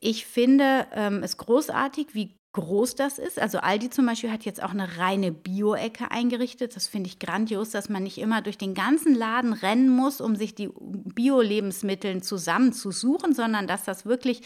ich 0.00 0.26
finde 0.26 0.86
ähm, 0.92 1.22
es 1.22 1.36
großartig, 1.36 2.14
wie 2.14 2.38
groß 2.52 2.94
das 2.94 3.18
ist. 3.18 3.38
Also 3.38 3.58
Aldi 3.58 3.90
zum 3.90 4.06
Beispiel 4.06 4.32
hat 4.32 4.44
jetzt 4.44 4.62
auch 4.62 4.70
eine 4.70 4.98
reine 4.98 5.32
Bio-Ecke 5.32 6.10
eingerichtet. 6.10 6.74
Das 6.74 6.86
finde 6.86 7.08
ich 7.08 7.18
grandios, 7.18 7.70
dass 7.70 7.88
man 7.88 8.02
nicht 8.02 8.18
immer 8.18 8.42
durch 8.42 8.58
den 8.58 8.74
ganzen 8.74 9.14
Laden 9.14 9.52
rennen 9.52 9.88
muss, 9.88 10.20
um 10.20 10.34
sich 10.34 10.54
die 10.54 10.70
Bio-Lebensmittel 10.80 12.22
zusammenzusuchen, 12.22 13.34
sondern 13.34 13.66
dass 13.66 13.84
das 13.84 14.06
wirklich 14.06 14.42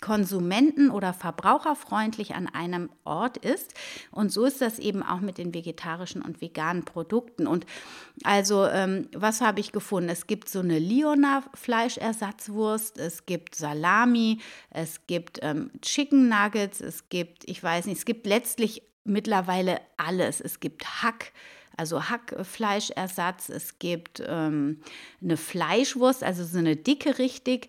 konsumenten- 0.00 0.90
oder 0.90 1.12
verbraucherfreundlich 1.12 2.36
an 2.36 2.46
einem 2.46 2.88
Ort 3.04 3.36
ist. 3.36 3.74
Und 4.12 4.30
so 4.30 4.44
ist 4.44 4.60
das 4.60 4.78
eben 4.78 5.02
auch 5.02 5.18
mit 5.20 5.38
den 5.38 5.52
vegetarischen 5.52 6.22
und 6.22 6.40
veganen 6.40 6.84
Produkten. 6.84 7.48
Und 7.48 7.66
also, 8.22 8.64
ähm, 8.66 9.08
was 9.12 9.40
habe 9.40 9.58
ich 9.58 9.72
gefunden? 9.72 10.08
Es 10.08 10.28
gibt 10.28 10.48
so 10.48 10.60
eine 10.60 10.78
Liona-Fleischersatzwurst, 10.78 12.96
es 12.98 13.26
gibt 13.26 13.56
Salami, 13.56 14.38
es 14.70 15.06
gibt 15.06 15.40
ähm, 15.42 15.70
Chicken 15.82 16.28
Nuggets, 16.28 16.80
es 16.80 17.08
gibt, 17.08 17.48
ich 17.48 17.60
weiß 17.62 17.86
nicht, 17.86 17.98
es 17.98 18.04
gibt 18.04 18.26
letztlich 18.26 18.82
mittlerweile 19.04 19.80
alles. 19.96 20.40
Es 20.40 20.58
gibt 20.60 21.02
Hack, 21.02 21.32
also 21.76 22.08
Hackfleischersatz, 22.08 23.48
es 23.48 23.78
gibt 23.78 24.22
ähm, 24.26 24.80
eine 25.22 25.36
Fleischwurst, 25.36 26.24
also 26.24 26.44
so 26.44 26.58
eine 26.58 26.76
dicke 26.76 27.18
richtig. 27.18 27.68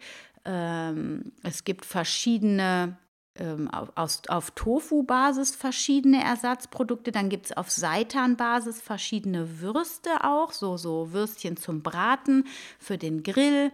Ähm, 0.50 1.32
es 1.44 1.63
gibt 1.63 1.86
verschiedene 1.86 2.98
ähm, 3.36 3.70
auf, 3.70 3.91
auf 4.27 4.51
Tofu-Basis 4.51 5.56
verschiedene 5.56 6.24
Ersatzprodukte. 6.24 7.12
Dann 7.12 7.29
gibt 7.29 7.46
es 7.46 7.58
auf 7.58 7.70
Seitan-Basis 7.70 8.82
verschiedene 8.82 9.62
Würste 9.62 10.24
auch, 10.24 10.51
so, 10.51 10.75
so 10.77 11.13
Würstchen 11.13 11.56
zum 11.56 11.84
Braten 11.84 12.46
für 12.79 12.98
den 12.98 13.22
Grill. 13.22 13.72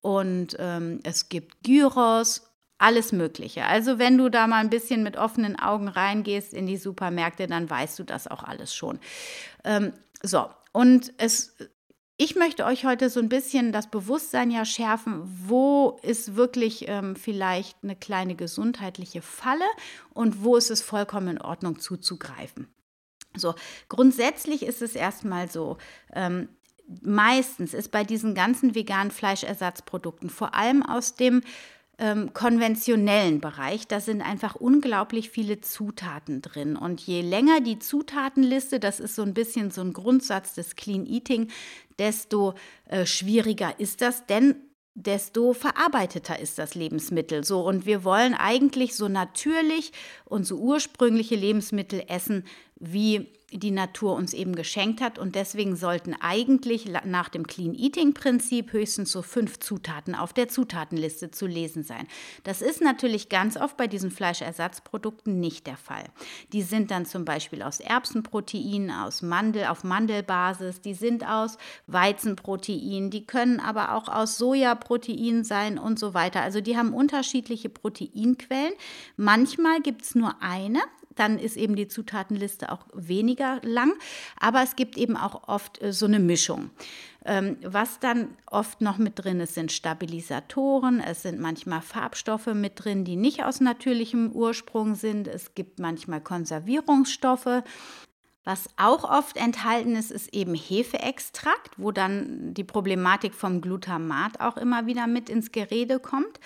Und 0.00 0.56
ähm, 0.58 0.98
es 1.04 1.28
gibt 1.28 1.62
Gyros 1.62 2.50
alles 2.78 3.12
Mögliche. 3.12 3.64
Also 3.64 4.00
wenn 4.00 4.18
du 4.18 4.28
da 4.28 4.48
mal 4.48 4.58
ein 4.58 4.70
bisschen 4.70 5.04
mit 5.04 5.16
offenen 5.16 5.56
Augen 5.56 5.86
reingehst 5.86 6.52
in 6.52 6.66
die 6.66 6.76
Supermärkte, 6.76 7.46
dann 7.46 7.70
weißt 7.70 7.96
du 8.00 8.02
das 8.02 8.26
auch 8.26 8.42
alles 8.42 8.74
schon. 8.74 8.98
Ähm, 9.64 9.92
so, 10.22 10.48
und 10.72 11.12
es, 11.18 11.56
ich 12.20 12.34
möchte 12.34 12.64
euch 12.64 12.84
heute 12.84 13.10
so 13.10 13.20
ein 13.20 13.28
bisschen 13.28 13.70
das 13.70 13.88
Bewusstsein 13.88 14.50
ja 14.50 14.64
schärfen, 14.64 15.22
wo 15.46 15.98
ist 16.02 16.34
wirklich 16.34 16.88
ähm, 16.88 17.14
vielleicht 17.14 17.78
eine 17.84 17.94
kleine 17.94 18.34
gesundheitliche 18.34 19.22
Falle 19.22 19.64
und 20.12 20.42
wo 20.42 20.56
ist 20.56 20.70
es 20.70 20.82
vollkommen 20.82 21.28
in 21.28 21.40
Ordnung 21.40 21.78
zuzugreifen. 21.78 22.66
So, 23.36 23.54
grundsätzlich 23.88 24.64
ist 24.64 24.82
es 24.82 24.96
erstmal 24.96 25.48
so, 25.48 25.78
ähm, 26.12 26.48
meistens 27.02 27.72
ist 27.72 27.92
bei 27.92 28.02
diesen 28.02 28.34
ganzen 28.34 28.74
veganen 28.74 29.12
Fleischersatzprodukten, 29.12 30.28
vor 30.28 30.54
allem 30.56 30.82
aus 30.82 31.14
dem 31.14 31.42
ähm, 31.98 32.32
konventionellen 32.32 33.40
Bereich, 33.40 33.88
da 33.88 34.00
sind 34.00 34.22
einfach 34.22 34.54
unglaublich 34.54 35.30
viele 35.30 35.60
Zutaten 35.60 36.42
drin. 36.42 36.76
Und 36.76 37.00
je 37.00 37.20
länger 37.22 37.60
die 37.60 37.78
Zutatenliste, 37.78 38.78
das 38.78 39.00
ist 39.00 39.14
so 39.14 39.22
ein 39.22 39.34
bisschen 39.34 39.70
so 39.70 39.80
ein 39.80 39.92
Grundsatz 39.92 40.54
des 40.54 40.76
Clean 40.76 41.06
Eating, 41.06 41.48
desto 41.98 42.54
äh, 42.86 43.04
schwieriger 43.04 43.78
ist 43.80 44.00
das, 44.00 44.26
denn 44.26 44.54
desto 44.94 45.52
verarbeiteter 45.52 46.38
ist 46.38 46.58
das 46.58 46.74
Lebensmittel. 46.74 47.44
So 47.44 47.60
und 47.60 47.86
wir 47.86 48.04
wollen 48.04 48.34
eigentlich 48.34 48.94
so 48.96 49.08
natürlich 49.08 49.92
und 50.24 50.44
so 50.44 50.56
ursprüngliche 50.56 51.36
Lebensmittel 51.36 52.02
essen, 52.08 52.44
wie 52.76 53.32
die 53.50 53.70
Natur 53.70 54.14
uns 54.14 54.34
eben 54.34 54.54
geschenkt 54.54 55.00
hat. 55.00 55.18
Und 55.18 55.34
deswegen 55.34 55.76
sollten 55.76 56.14
eigentlich 56.20 56.86
nach 57.04 57.28
dem 57.28 57.46
Clean 57.46 57.74
Eating 57.74 58.12
Prinzip 58.12 58.72
höchstens 58.72 59.12
so 59.12 59.22
fünf 59.22 59.58
Zutaten 59.58 60.14
auf 60.14 60.32
der 60.32 60.48
Zutatenliste 60.48 61.30
zu 61.30 61.46
lesen 61.46 61.82
sein. 61.82 62.06
Das 62.44 62.60
ist 62.60 62.82
natürlich 62.82 63.28
ganz 63.28 63.56
oft 63.56 63.76
bei 63.76 63.86
diesen 63.86 64.10
Fleischersatzprodukten 64.10 65.40
nicht 65.40 65.66
der 65.66 65.76
Fall. 65.76 66.04
Die 66.52 66.62
sind 66.62 66.90
dann 66.90 67.06
zum 67.06 67.24
Beispiel 67.24 67.62
aus 67.62 67.80
Erbsenprotein, 67.80 68.90
aus 68.90 69.22
Mandel, 69.22 69.66
auf 69.66 69.84
Mandelbasis, 69.84 70.80
die 70.80 70.94
sind 70.94 71.26
aus 71.26 71.56
Weizenprotein, 71.86 73.10
die 73.10 73.26
können 73.26 73.60
aber 73.60 73.94
auch 73.94 74.08
aus 74.08 74.36
Sojaprotein 74.36 75.44
sein 75.44 75.78
und 75.78 75.98
so 75.98 76.12
weiter. 76.14 76.42
Also 76.42 76.60
die 76.60 76.76
haben 76.76 76.92
unterschiedliche 76.92 77.68
Proteinquellen. 77.68 78.74
Manchmal 79.16 79.80
gibt 79.80 80.02
es 80.02 80.14
nur 80.14 80.42
eine, 80.42 80.80
dann 81.18 81.38
ist 81.38 81.56
eben 81.56 81.76
die 81.76 81.88
Zutatenliste 81.88 82.70
auch 82.72 82.86
weniger 82.94 83.60
lang. 83.62 83.92
Aber 84.38 84.62
es 84.62 84.76
gibt 84.76 84.96
eben 84.96 85.16
auch 85.16 85.48
oft 85.48 85.82
äh, 85.82 85.92
so 85.92 86.06
eine 86.06 86.18
Mischung. 86.18 86.70
Ähm, 87.24 87.56
was 87.62 88.00
dann 88.00 88.36
oft 88.46 88.80
noch 88.80 88.96
mit 88.96 89.22
drin 89.22 89.40
ist, 89.40 89.54
sind 89.54 89.70
Stabilisatoren. 89.70 91.00
Es 91.00 91.22
sind 91.22 91.40
manchmal 91.40 91.82
Farbstoffe 91.82 92.54
mit 92.54 92.84
drin, 92.84 93.04
die 93.04 93.16
nicht 93.16 93.44
aus 93.44 93.60
natürlichem 93.60 94.32
Ursprung 94.32 94.94
sind. 94.94 95.28
Es 95.28 95.54
gibt 95.54 95.78
manchmal 95.78 96.20
Konservierungsstoffe. 96.20 97.62
Was 98.48 98.66
auch 98.78 99.04
oft 99.04 99.36
enthalten 99.36 99.94
ist, 99.94 100.10
ist 100.10 100.32
eben 100.32 100.54
Hefeextrakt, 100.54 101.72
wo 101.76 101.92
dann 101.92 102.54
die 102.54 102.64
Problematik 102.64 103.34
vom 103.34 103.60
Glutamat 103.60 104.40
auch 104.40 104.56
immer 104.56 104.86
wieder 104.86 105.06
mit 105.06 105.28
ins 105.28 105.52
Gerede 105.52 105.98
kommt, 105.98 106.40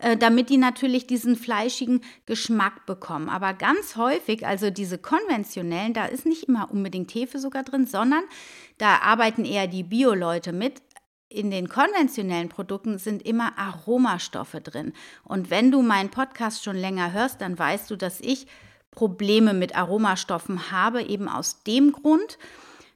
äh, 0.00 0.16
damit 0.16 0.50
die 0.50 0.56
natürlich 0.56 1.06
diesen 1.06 1.36
fleischigen 1.36 2.00
Geschmack 2.26 2.86
bekommen. 2.86 3.28
Aber 3.28 3.54
ganz 3.54 3.94
häufig, 3.94 4.44
also 4.44 4.70
diese 4.70 4.98
konventionellen, 4.98 5.94
da 5.94 6.06
ist 6.06 6.26
nicht 6.26 6.48
immer 6.48 6.72
unbedingt 6.72 7.14
Hefe 7.14 7.38
sogar 7.38 7.62
drin, 7.62 7.86
sondern 7.86 8.24
da 8.78 8.96
arbeiten 8.96 9.44
eher 9.44 9.68
die 9.68 9.84
Bio-Leute 9.84 10.52
mit, 10.52 10.82
in 11.28 11.52
den 11.52 11.68
konventionellen 11.68 12.48
Produkten 12.48 12.98
sind 12.98 13.24
immer 13.24 13.56
Aromastoffe 13.56 14.60
drin. 14.60 14.92
Und 15.22 15.50
wenn 15.50 15.70
du 15.70 15.82
meinen 15.82 16.10
Podcast 16.10 16.64
schon 16.64 16.74
länger 16.74 17.12
hörst, 17.12 17.40
dann 17.40 17.56
weißt 17.56 17.88
du, 17.92 17.94
dass 17.94 18.20
ich 18.20 18.48
Probleme 18.94 19.54
mit 19.54 19.76
Aromastoffen 19.76 20.70
habe, 20.70 21.02
eben 21.02 21.28
aus 21.28 21.62
dem 21.64 21.92
Grund, 21.92 22.38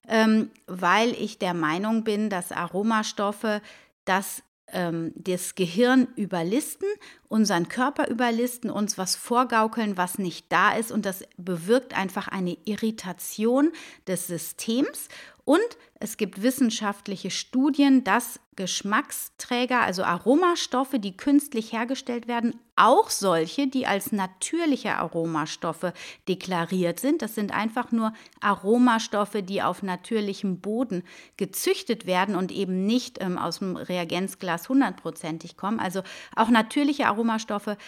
ähm, 0.08 0.50
weil 0.66 1.10
ich 1.12 1.38
der 1.38 1.54
Meinung 1.54 2.04
bin, 2.04 2.30
dass 2.30 2.52
Aromastoffe 2.52 3.60
das 4.04 4.42
ähm, 4.72 5.12
das 5.16 5.54
Gehirn 5.54 6.08
überlisten, 6.16 6.88
unseren 7.28 7.68
Körper 7.68 8.08
überlisten, 8.08 8.70
uns 8.70 8.98
was 8.98 9.16
vorgaukeln, 9.16 9.96
was 9.96 10.18
nicht 10.18 10.46
da 10.50 10.72
ist. 10.72 10.92
Und 10.92 11.06
das 11.06 11.24
bewirkt 11.36 11.96
einfach 11.96 12.28
eine 12.28 12.56
Irritation 12.64 13.72
des 14.06 14.26
Systems 14.26 15.08
und 15.48 15.78
es 15.98 16.18
gibt 16.18 16.42
wissenschaftliche 16.42 17.30
Studien, 17.30 18.04
dass 18.04 18.38
Geschmacksträger, 18.54 19.80
also 19.80 20.02
Aromastoffe, 20.02 20.98
die 20.98 21.16
künstlich 21.16 21.72
hergestellt 21.72 22.28
werden, 22.28 22.60
auch 22.76 23.08
solche, 23.08 23.66
die 23.66 23.86
als 23.86 24.12
natürliche 24.12 24.96
Aromastoffe 24.96 25.94
deklariert 26.28 27.00
sind. 27.00 27.22
Das 27.22 27.34
sind 27.34 27.50
einfach 27.50 27.92
nur 27.92 28.12
Aromastoffe, 28.40 29.40
die 29.40 29.62
auf 29.62 29.82
natürlichem 29.82 30.60
Boden 30.60 31.02
gezüchtet 31.38 32.04
werden 32.04 32.36
und 32.36 32.52
eben 32.52 32.84
nicht 32.84 33.22
ähm, 33.22 33.38
aus 33.38 33.60
dem 33.60 33.76
Reagenzglas 33.76 34.68
hundertprozentig 34.68 35.56
kommen. 35.56 35.80
Also 35.80 36.02
auch 36.36 36.50
natürliche 36.50 37.06
Aromastoffe, 37.06 37.78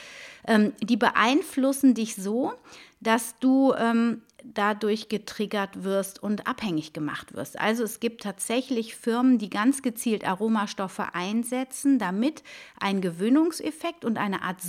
ähm, 0.47 0.73
die 0.81 0.97
beeinflussen 0.97 1.93
dich 1.93 2.17
so, 2.17 2.55
dass 3.01 3.39
du 3.39 3.75
ähm, 3.75 4.23
dadurch 4.45 5.09
getriggert 5.09 5.85
wirst 5.85 6.23
und 6.23 6.47
abhängig 6.47 6.93
gemacht 6.93 7.35
wirst. 7.35 7.59
Also 7.59 7.85
es 7.85 8.01
gibt 8.01 8.23
tatsächlich 8.23 8.95
Firmen, 8.95 9.39
die 9.39 9.51
ganz 9.51 9.83
gezielt 9.83 10.27
Aromastoffe 10.27 11.15
einsetzen, 11.15 11.99
damit 11.99 12.43
ein 12.79 13.01
Gewöhnungseffekt 13.01 14.05
und 14.05 14.19
eine 14.19 14.43
Art 14.43 14.61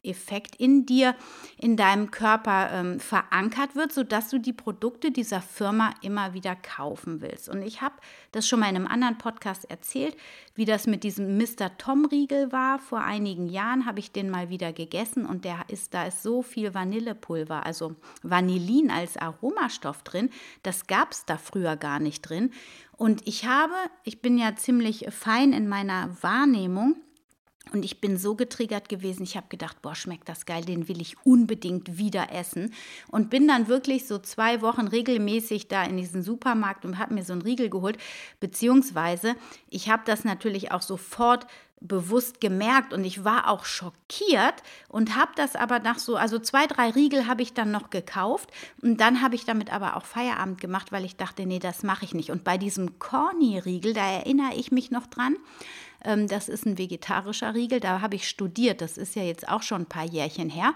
Suchteffekt 0.00 0.56
in 0.56 0.86
dir, 0.86 1.14
in 1.58 1.76
deinem 1.76 2.10
Körper 2.10 2.70
ähm, 2.72 3.00
verankert 3.00 3.74
wird, 3.74 3.92
sodass 3.92 4.30
du 4.30 4.38
die 4.38 4.52
Produkte 4.52 5.10
dieser 5.10 5.40
Firma 5.40 5.94
immer 6.02 6.34
wieder 6.34 6.56
kaufen 6.56 7.20
willst. 7.20 7.48
Und 7.48 7.62
ich 7.62 7.82
habe 7.82 7.94
das 8.32 8.48
schon 8.48 8.60
mal 8.60 8.68
in 8.68 8.76
einem 8.76 8.86
anderen 8.86 9.18
Podcast 9.18 9.70
erzählt, 9.70 10.16
wie 10.54 10.64
das 10.64 10.86
mit 10.86 11.04
diesem 11.04 11.36
Mr. 11.36 11.76
Tom 11.78 12.04
Riegel 12.06 12.52
war. 12.52 12.78
Vor 12.78 13.00
einigen 13.00 13.48
Jahren 13.48 13.86
habe 13.86 13.98
ich 13.98 14.12
den 14.12 14.30
mal 14.30 14.48
wieder 14.48 14.72
gegessen 14.72 15.26
und 15.26 15.44
der 15.44 15.64
ist, 15.68 15.94
da 15.94 16.04
ist 16.04 16.22
so 16.22 16.42
viel 16.42 16.74
Vanillepulver, 16.74 17.64
also 17.64 17.96
Vanillin 18.22 18.90
als 18.90 19.16
Aromastoff 19.16 20.02
drin. 20.02 20.30
Das 20.62 20.86
gab 20.86 21.12
es 21.12 21.24
da 21.24 21.36
früher 21.36 21.76
gar 21.76 22.00
nicht 22.00 22.22
drin. 22.22 22.50
Und 22.96 23.26
ich 23.26 23.46
habe, 23.46 23.74
ich 24.04 24.20
bin 24.20 24.36
ja 24.36 24.54
ziemlich 24.56 25.06
fein 25.10 25.52
in 25.52 25.68
meiner 25.68 26.10
Wahrnehmung. 26.22 26.96
Und 27.72 27.84
ich 27.84 28.00
bin 28.00 28.16
so 28.16 28.34
getriggert 28.34 28.88
gewesen, 28.88 29.22
ich 29.22 29.36
habe 29.36 29.46
gedacht, 29.48 29.80
boah, 29.80 29.94
schmeckt 29.94 30.28
das 30.28 30.44
geil, 30.44 30.64
den 30.64 30.88
will 30.88 31.00
ich 31.00 31.16
unbedingt 31.24 31.98
wieder 31.98 32.32
essen. 32.32 32.74
Und 33.08 33.30
bin 33.30 33.46
dann 33.46 33.68
wirklich 33.68 34.06
so 34.06 34.18
zwei 34.18 34.60
Wochen 34.60 34.88
regelmäßig 34.88 35.68
da 35.68 35.84
in 35.84 35.96
diesen 35.96 36.22
Supermarkt 36.22 36.84
und 36.84 36.98
habe 36.98 37.14
mir 37.14 37.22
so 37.22 37.32
einen 37.32 37.42
Riegel 37.42 37.70
geholt. 37.70 37.96
Beziehungsweise, 38.40 39.36
ich 39.68 39.88
habe 39.88 40.02
das 40.04 40.24
natürlich 40.24 40.72
auch 40.72 40.82
sofort 40.82 41.46
bewusst 41.80 42.40
gemerkt 42.40 42.92
und 42.92 43.04
ich 43.04 43.24
war 43.24 43.48
auch 43.48 43.64
schockiert 43.64 44.62
und 44.88 45.16
habe 45.16 45.32
das 45.34 45.56
aber 45.56 45.78
nach 45.78 45.98
so, 45.98 46.16
also 46.16 46.38
zwei, 46.38 46.66
drei 46.66 46.90
Riegel 46.90 47.26
habe 47.26 47.40
ich 47.40 47.54
dann 47.54 47.70
noch 47.70 47.88
gekauft 47.88 48.50
und 48.82 49.00
dann 49.00 49.22
habe 49.22 49.34
ich 49.34 49.46
damit 49.46 49.72
aber 49.72 49.96
auch 49.96 50.04
Feierabend 50.04 50.60
gemacht, 50.60 50.92
weil 50.92 51.06
ich 51.06 51.16
dachte, 51.16 51.46
nee, 51.46 51.58
das 51.58 51.82
mache 51.82 52.04
ich 52.04 52.12
nicht. 52.12 52.30
Und 52.30 52.44
bei 52.44 52.58
diesem 52.58 52.98
Corny-Riegel, 52.98 53.94
da 53.94 54.04
erinnere 54.04 54.54
ich 54.56 54.70
mich 54.70 54.90
noch 54.90 55.06
dran, 55.06 55.36
das 56.02 56.48
ist 56.48 56.66
ein 56.66 56.78
vegetarischer 56.78 57.54
Riegel, 57.54 57.80
da 57.80 58.00
habe 58.00 58.16
ich 58.16 58.28
studiert, 58.28 58.80
das 58.80 58.96
ist 58.96 59.16
ja 59.16 59.22
jetzt 59.22 59.48
auch 59.48 59.62
schon 59.62 59.82
ein 59.82 59.86
paar 59.86 60.06
Jährchen 60.06 60.50
her. 60.50 60.74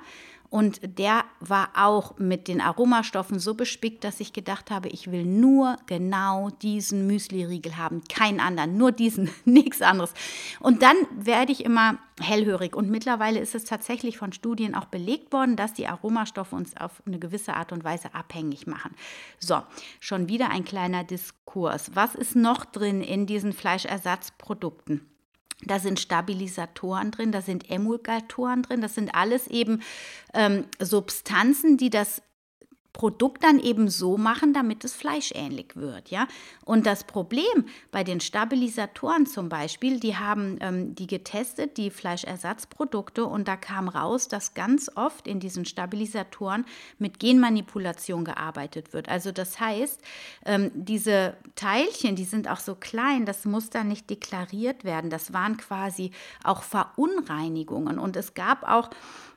Und 0.54 0.98
der 1.00 1.24
war 1.40 1.70
auch 1.74 2.16
mit 2.16 2.46
den 2.46 2.60
Aromastoffen 2.60 3.40
so 3.40 3.54
bespickt, 3.54 4.04
dass 4.04 4.20
ich 4.20 4.32
gedacht 4.32 4.70
habe, 4.70 4.88
ich 4.88 5.10
will 5.10 5.24
nur 5.24 5.78
genau 5.86 6.48
diesen 6.62 7.08
Müsli-Riegel 7.08 7.76
haben, 7.76 8.04
keinen 8.04 8.38
anderen, 8.38 8.76
nur 8.76 8.92
diesen, 8.92 9.30
nichts 9.44 9.82
anderes. 9.82 10.14
Und 10.60 10.82
dann 10.82 10.94
werde 11.16 11.50
ich 11.50 11.64
immer 11.64 11.98
hellhörig. 12.20 12.76
Und 12.76 12.88
mittlerweile 12.88 13.40
ist 13.40 13.56
es 13.56 13.64
tatsächlich 13.64 14.18
von 14.18 14.32
Studien 14.32 14.76
auch 14.76 14.84
belegt 14.84 15.32
worden, 15.32 15.56
dass 15.56 15.72
die 15.74 15.88
Aromastoffe 15.88 16.54
uns 16.54 16.76
auf 16.76 17.02
eine 17.04 17.18
gewisse 17.18 17.54
Art 17.54 17.72
und 17.72 17.82
Weise 17.82 18.14
abhängig 18.14 18.68
machen. 18.68 18.94
So, 19.40 19.60
schon 19.98 20.28
wieder 20.28 20.50
ein 20.50 20.64
kleiner 20.64 21.02
Diskurs. 21.02 21.90
Was 21.94 22.14
ist 22.14 22.36
noch 22.36 22.64
drin 22.64 23.00
in 23.00 23.26
diesen 23.26 23.52
Fleischersatzprodukten? 23.52 25.00
Da 25.66 25.78
sind 25.78 26.00
Stabilisatoren 26.00 27.10
drin, 27.10 27.32
da 27.32 27.40
sind 27.40 27.70
Emulgatoren 27.70 28.62
drin, 28.62 28.80
das 28.80 28.94
sind 28.94 29.14
alles 29.14 29.46
eben 29.46 29.82
ähm, 30.32 30.64
Substanzen, 30.78 31.76
die 31.76 31.90
das 31.90 32.22
Produkt 32.94 33.42
dann 33.42 33.58
eben 33.58 33.88
so 33.88 34.16
machen, 34.16 34.54
damit 34.54 34.84
es 34.84 34.94
fleischähnlich 34.94 35.74
wird, 35.74 36.10
ja. 36.10 36.28
Und 36.64 36.86
das 36.86 37.02
Problem 37.02 37.66
bei 37.90 38.04
den 38.04 38.20
Stabilisatoren 38.20 39.26
zum 39.26 39.48
Beispiel, 39.48 39.98
die 39.98 40.16
haben 40.16 40.58
ähm, 40.60 40.94
die 40.94 41.08
getestet, 41.08 41.76
die 41.76 41.90
Fleischersatzprodukte, 41.90 43.26
und 43.26 43.48
da 43.48 43.56
kam 43.56 43.88
raus, 43.88 44.28
dass 44.28 44.54
ganz 44.54 44.90
oft 44.94 45.26
in 45.26 45.40
diesen 45.40 45.64
Stabilisatoren 45.64 46.64
mit 46.98 47.18
Genmanipulation 47.18 48.24
gearbeitet 48.24 48.92
wird. 48.92 49.08
Also 49.08 49.32
das 49.32 49.58
heißt, 49.58 50.00
ähm, 50.46 50.70
diese 50.74 51.36
Teilchen, 51.56 52.14
die 52.14 52.24
sind 52.24 52.48
auch 52.48 52.60
so 52.60 52.76
klein, 52.76 53.26
das 53.26 53.44
muss 53.44 53.70
dann 53.70 53.88
nicht 53.88 54.08
deklariert 54.08 54.84
werden. 54.84 55.10
Das 55.10 55.32
waren 55.32 55.56
quasi 55.56 56.12
auch 56.44 56.62
Verunreinigungen. 56.62 57.98
Und 57.98 58.16
es 58.16 58.34
gab 58.34 58.62
auch 58.62 58.90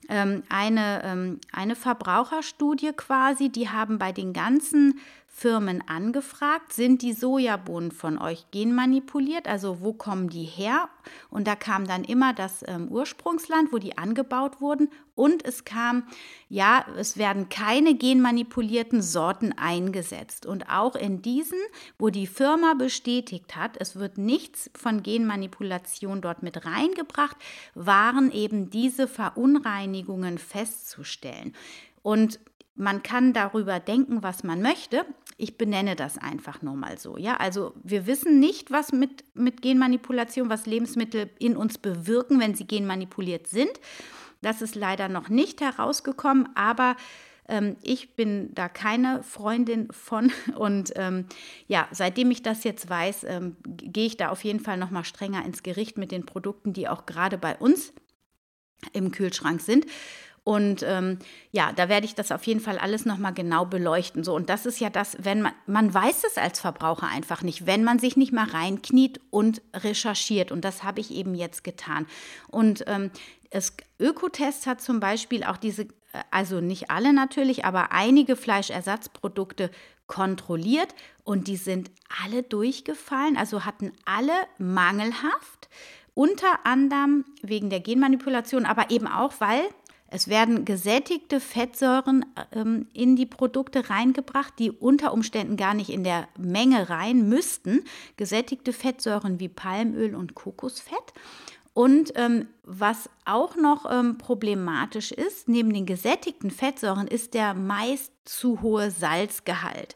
eine, 0.08 1.04
ähm, 1.04 1.40
eine 1.52 1.76
Verbraucherstudie 1.76 2.94
quasi, 2.94 3.50
die 3.50 3.70
haben 3.70 4.00
bei 4.00 4.12
den 4.12 4.34
ganzen 4.34 5.00
Firmen 5.40 5.84
angefragt, 5.88 6.74
sind 6.74 7.04
die 7.04 7.14
Sojabohnen 7.14 7.92
von 7.92 8.18
euch 8.18 8.50
genmanipuliert? 8.50 9.48
Also 9.48 9.82
wo 9.82 9.94
kommen 9.94 10.32
die 10.32 10.46
her? 10.46 10.90
Und 11.30 11.46
da 11.46 11.56
kam 11.56 11.86
dann 11.86 12.04
immer 12.04 12.34
das 12.34 12.66
ähm, 12.68 12.88
Ursprungsland, 12.88 13.72
wo 13.72 13.78
die 13.78 14.00
angebaut 14.00 14.62
wurden. 14.62 14.90
Und 15.14 15.46
es 15.46 15.64
kam, 15.64 16.08
ja, 16.50 16.84
es 16.98 17.18
werden 17.18 17.50
keine 17.50 17.94
genmanipulierten 17.94 19.04
Sorten 19.04 19.54
eingesetzt. 19.54 20.48
Und 20.48 20.72
auch 20.72 20.96
in 20.96 21.22
diesen, 21.22 21.60
wo 22.00 22.10
die 22.10 22.26
Firma 22.26 22.74
bestätigt 22.74 23.56
hat, 23.56 23.78
es 23.80 23.96
wird 23.96 24.18
nichts 24.18 24.72
von 24.74 25.04
Genmanipulation 25.04 26.20
dort 26.20 26.42
mit 26.42 26.66
reingebracht, 26.66 27.38
waren 27.76 28.32
eben 28.32 28.72
diese 28.72 29.08
Verunreinigungen 29.08 30.40
festzustellen. 30.40 31.54
Und 32.02 32.40
man 32.78 33.04
kann 33.04 33.34
darüber 33.34 33.80
denken, 33.80 34.24
was 34.24 34.44
man 34.44 34.62
möchte. 34.62 35.06
Ich 35.38 35.58
benenne 35.58 35.96
das 35.96 36.18
einfach 36.18 36.64
nur 36.64 36.76
mal 36.76 36.98
so. 36.98 37.16
Ja, 37.18 37.38
also 37.38 37.74
wir 37.84 38.08
wissen 38.08 38.40
nicht, 38.40 38.72
was 38.72 38.92
mit, 38.92 39.24
mit 39.36 39.62
Genmanipulation, 39.62 40.50
was 40.50 40.66
Lebensmittel 40.66 41.30
in 41.38 41.56
uns 41.56 41.78
bewirken, 41.78 42.40
wenn 42.40 42.56
sie 42.56 42.66
genmanipuliert 42.66 43.48
sind. 43.48 43.72
Das 44.42 44.62
ist 44.62 44.76
leider 44.76 45.10
noch 45.10 45.30
nicht 45.30 45.62
herausgekommen, 45.62 46.50
aber 46.56 46.96
ähm, 47.48 47.78
ich 47.82 48.16
bin 48.16 48.54
da 48.54 48.68
keine 48.68 49.24
Freundin 49.24 49.92
von. 49.92 50.32
Und 50.56 50.94
ähm, 50.96 51.26
ja, 51.68 51.88
seitdem 51.92 52.32
ich 52.32 52.42
das 52.42 52.64
jetzt 52.64 52.90
weiß, 52.90 53.26
ähm, 53.26 53.58
gehe 53.64 54.08
ich 54.08 54.18
da 54.18 54.30
auf 54.30 54.44
jeden 54.44 54.60
Fall 54.60 54.78
noch 54.78 54.92
mal 54.92 55.04
strenger 55.04 55.46
ins 55.46 55.64
Gericht 55.64 55.98
mit 55.98 56.12
den 56.12 56.26
Produkten, 56.26 56.74
die 56.74 56.88
auch 56.88 57.06
gerade 57.06 57.38
bei 57.38 57.56
uns 57.56 57.94
im 58.94 59.12
Kühlschrank 59.12 59.62
sind. 59.62 59.86
Und 60.48 60.82
ähm, 60.88 61.20
ja, 61.52 61.74
da 61.74 61.90
werde 61.90 62.06
ich 62.06 62.16
das 62.16 62.32
auf 62.32 62.48
jeden 62.48 62.62
Fall 62.62 62.78
alles 62.78 63.04
nochmal 63.04 63.34
genau 63.34 63.66
beleuchten. 63.66 64.24
So, 64.24 64.34
und 64.34 64.50
das 64.50 64.66
ist 64.66 64.80
ja 64.80 64.90
das, 64.90 65.18
wenn 65.20 65.42
man, 65.42 65.52
man 65.66 65.94
weiß 65.94 66.24
es 66.24 66.38
als 66.38 66.62
Verbraucher 66.62 67.10
einfach 67.10 67.42
nicht, 67.42 67.66
wenn 67.66 67.84
man 67.84 68.00
sich 68.00 68.16
nicht 68.16 68.32
mal 68.32 68.48
reinkniet 68.48 69.20
und 69.30 69.62
recherchiert. 69.76 70.54
Und 70.54 70.64
das 70.64 70.84
habe 70.84 71.02
ich 71.02 71.12
eben 71.12 71.36
jetzt 71.36 71.66
getan. 71.66 72.08
Und 72.48 72.86
ähm, 72.88 73.12
das 73.50 73.76
Ökotest 74.00 74.68
hat 74.68 74.80
zum 74.80 75.02
Beispiel 75.02 75.44
auch 75.44 75.58
diese, 75.58 75.82
äh, 75.82 76.24
also 76.32 76.62
nicht 76.62 76.92
alle 76.92 77.12
natürlich, 77.12 77.66
aber 77.66 77.92
einige 77.92 78.38
Fleischersatzprodukte 78.38 79.70
kontrolliert 80.08 80.96
und 81.26 81.50
die 81.50 81.58
sind 81.58 81.92
alle 82.24 82.42
durchgefallen, 82.42 83.36
also 83.36 83.66
hatten 83.66 83.92
alle 84.06 84.32
mangelhaft 84.60 85.68
unter 86.14 86.66
anderem 86.66 87.26
wegen 87.42 87.70
der 87.70 87.82
Genmanipulation, 87.82 88.66
aber 88.66 88.92
eben 88.92 89.08
auch, 89.08 89.34
weil 89.40 89.62
es 90.10 90.28
werden 90.28 90.64
gesättigte 90.64 91.40
Fettsäuren 91.40 92.26
ähm, 92.52 92.88
in 92.94 93.16
die 93.16 93.26
Produkte 93.26 93.90
reingebracht, 93.90 94.54
die 94.58 94.72
unter 94.72 95.14
Umständen 95.14 95.58
gar 95.58 95.74
nicht 95.74 95.90
in 95.90 96.04
der 96.04 96.28
Menge 96.38 96.90
rein 96.90 97.28
müssten. 97.28 97.84
Gesättigte 98.16 98.74
Fettsäuren 98.74 99.40
wie 99.40 99.50
Palmöl 99.50 100.16
und 100.16 100.36
Kokosfett. 100.36 101.14
Und 101.74 102.14
ähm, 102.16 102.48
was 102.64 103.10
auch 103.26 103.56
noch 103.56 103.86
ähm, 103.92 104.18
problematisch 104.18 105.12
ist, 105.12 105.48
neben 105.48 105.72
den 105.72 105.86
gesättigten 105.86 106.50
Fettsäuren, 106.50 107.08
ist 107.08 107.36
der 107.36 107.54
meist 107.54 108.12
zu 108.26 108.62
hohe 108.62 108.90
Salzgehalt. 108.90 109.96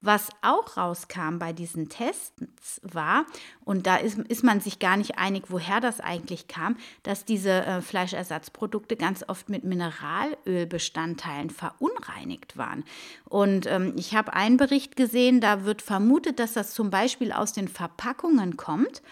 Was 0.00 0.28
auch 0.42 0.76
rauskam 0.76 1.38
bei 1.38 1.52
diesen 1.52 1.88
Tests 1.88 2.80
war, 2.82 3.26
und 3.64 3.86
da 3.86 3.96
ist, 3.96 4.18
ist 4.18 4.44
man 4.44 4.60
sich 4.60 4.78
gar 4.78 4.96
nicht 4.96 5.18
einig, 5.18 5.44
woher 5.48 5.80
das 5.80 6.00
eigentlich 6.00 6.48
kam, 6.48 6.76
dass 7.02 7.24
diese 7.24 7.64
äh, 7.64 7.80
Fleischersatzprodukte 7.80 8.96
ganz 8.96 9.24
oft 9.26 9.48
mit 9.48 9.64
Mineralölbestandteilen 9.64 11.50
verunreinigt 11.50 12.56
waren. 12.56 12.84
Und 13.24 13.66
ähm, 13.66 13.94
ich 13.96 14.14
habe 14.14 14.34
einen 14.34 14.56
Bericht 14.56 14.96
gesehen, 14.96 15.40
da 15.40 15.64
wird 15.64 15.82
vermutet, 15.82 16.38
dass 16.38 16.52
das 16.52 16.72
zum 16.72 16.90
Beispiel 16.90 17.32
aus 17.32 17.52
den 17.52 17.68
Verpackungen 17.68 18.56
kommt. 18.56 19.02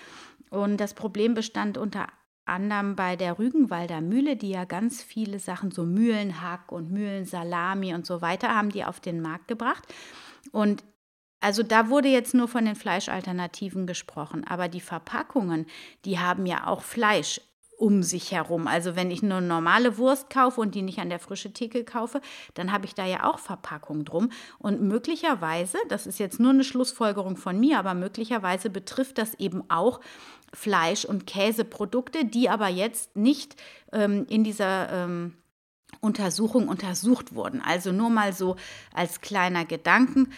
Und 0.51 0.77
das 0.77 0.95
Problem 0.95 1.35
bestand 1.35 1.79
unter 1.79 2.07
anderem 2.47 2.95
bei 2.95 3.17
der 3.17 3.39
Rügenwalder 3.39 4.01
Mühle, 4.01 4.37
die 4.37 4.51
ja 4.51 4.65
ganz 4.65 5.03
viele 5.03 5.39
Sachen, 5.39 5.71
so 5.71 5.85
Mühlenhack 5.85 6.71
und 6.73 6.91
Mühlensalami 6.91 7.95
und 7.95 8.07
so 8.07 8.21
weiter, 8.21 8.55
haben 8.55 8.71
die 8.71 8.85
auf 8.85 9.01
den 9.01 9.21
Markt 9.21 9.49
gebracht. 9.49 9.85
Und 10.53 10.85
also 11.41 11.63
da 11.63 11.91
wurde 11.91 12.09
jetzt 12.09 12.33
nur 12.33 12.49
von 12.49 12.65
den 12.65 12.77
Fleischalternativen 12.77 13.87
gesprochen, 13.87 14.47
aber 14.47 14.69
die 14.69 14.81
Verpackungen, 14.81 15.67
die 16.05 16.19
haben 16.19 16.47
ja 16.47 16.67
auch 16.67 16.83
Fleisch 16.83 17.41
um 17.77 18.03
sich 18.03 18.33
herum. 18.33 18.67
Also 18.67 18.97
wenn 18.97 19.11
ich 19.11 19.23
nur 19.23 19.41
normale 19.41 19.99
Wurst 19.99 20.31
kaufe 20.31 20.61
und 20.61 20.75
die 20.75 20.83
nicht 20.83 21.01
an 21.01 21.11
der 21.11 21.19
frischen 21.19 21.55
Theke 21.55 21.85
kaufe, 21.85 22.21
dann 22.55 22.73
habe 22.73 22.87
ich 22.87 22.95
da 22.95 23.05
ja 23.05 23.25
auch 23.25 23.39
Verpackung 23.39 24.05
drum. 24.05 24.31
Und 24.59 24.81
möglicherweise, 24.81 25.79
das 25.89 26.07
ist 26.07 26.19
jetzt 26.19 26.41
nur 26.41 26.51
eine 26.51 26.65
Schlussfolgerung 26.65 27.37
von 27.37 27.59
mir, 27.59 27.79
aber 27.79 27.95
möglicherweise 27.95 28.71
betrifft 28.71 29.19
das 29.19 29.35
eben 29.35 29.69
auch 29.69 30.01
Fleisch- 30.53 31.05
und 31.05 31.27
Käseprodukte, 31.27 32.25
die 32.25 32.49
aber 32.49 32.69
jetzt 32.69 33.17
nicht 33.17 33.57
ähm, 33.93 34.25
in 34.29 34.45
dieser 34.45 34.91
ähm, 34.91 35.35
Untersuchung 36.01 36.69
untersucht 36.69 37.35
wurden. 37.35 37.61
Also 37.61 37.93
nur 37.93 38.11
mal 38.11 38.33
so 38.33 38.57
als 38.93 39.21
kleiner 39.21 39.65
Gedanken. 39.65 40.33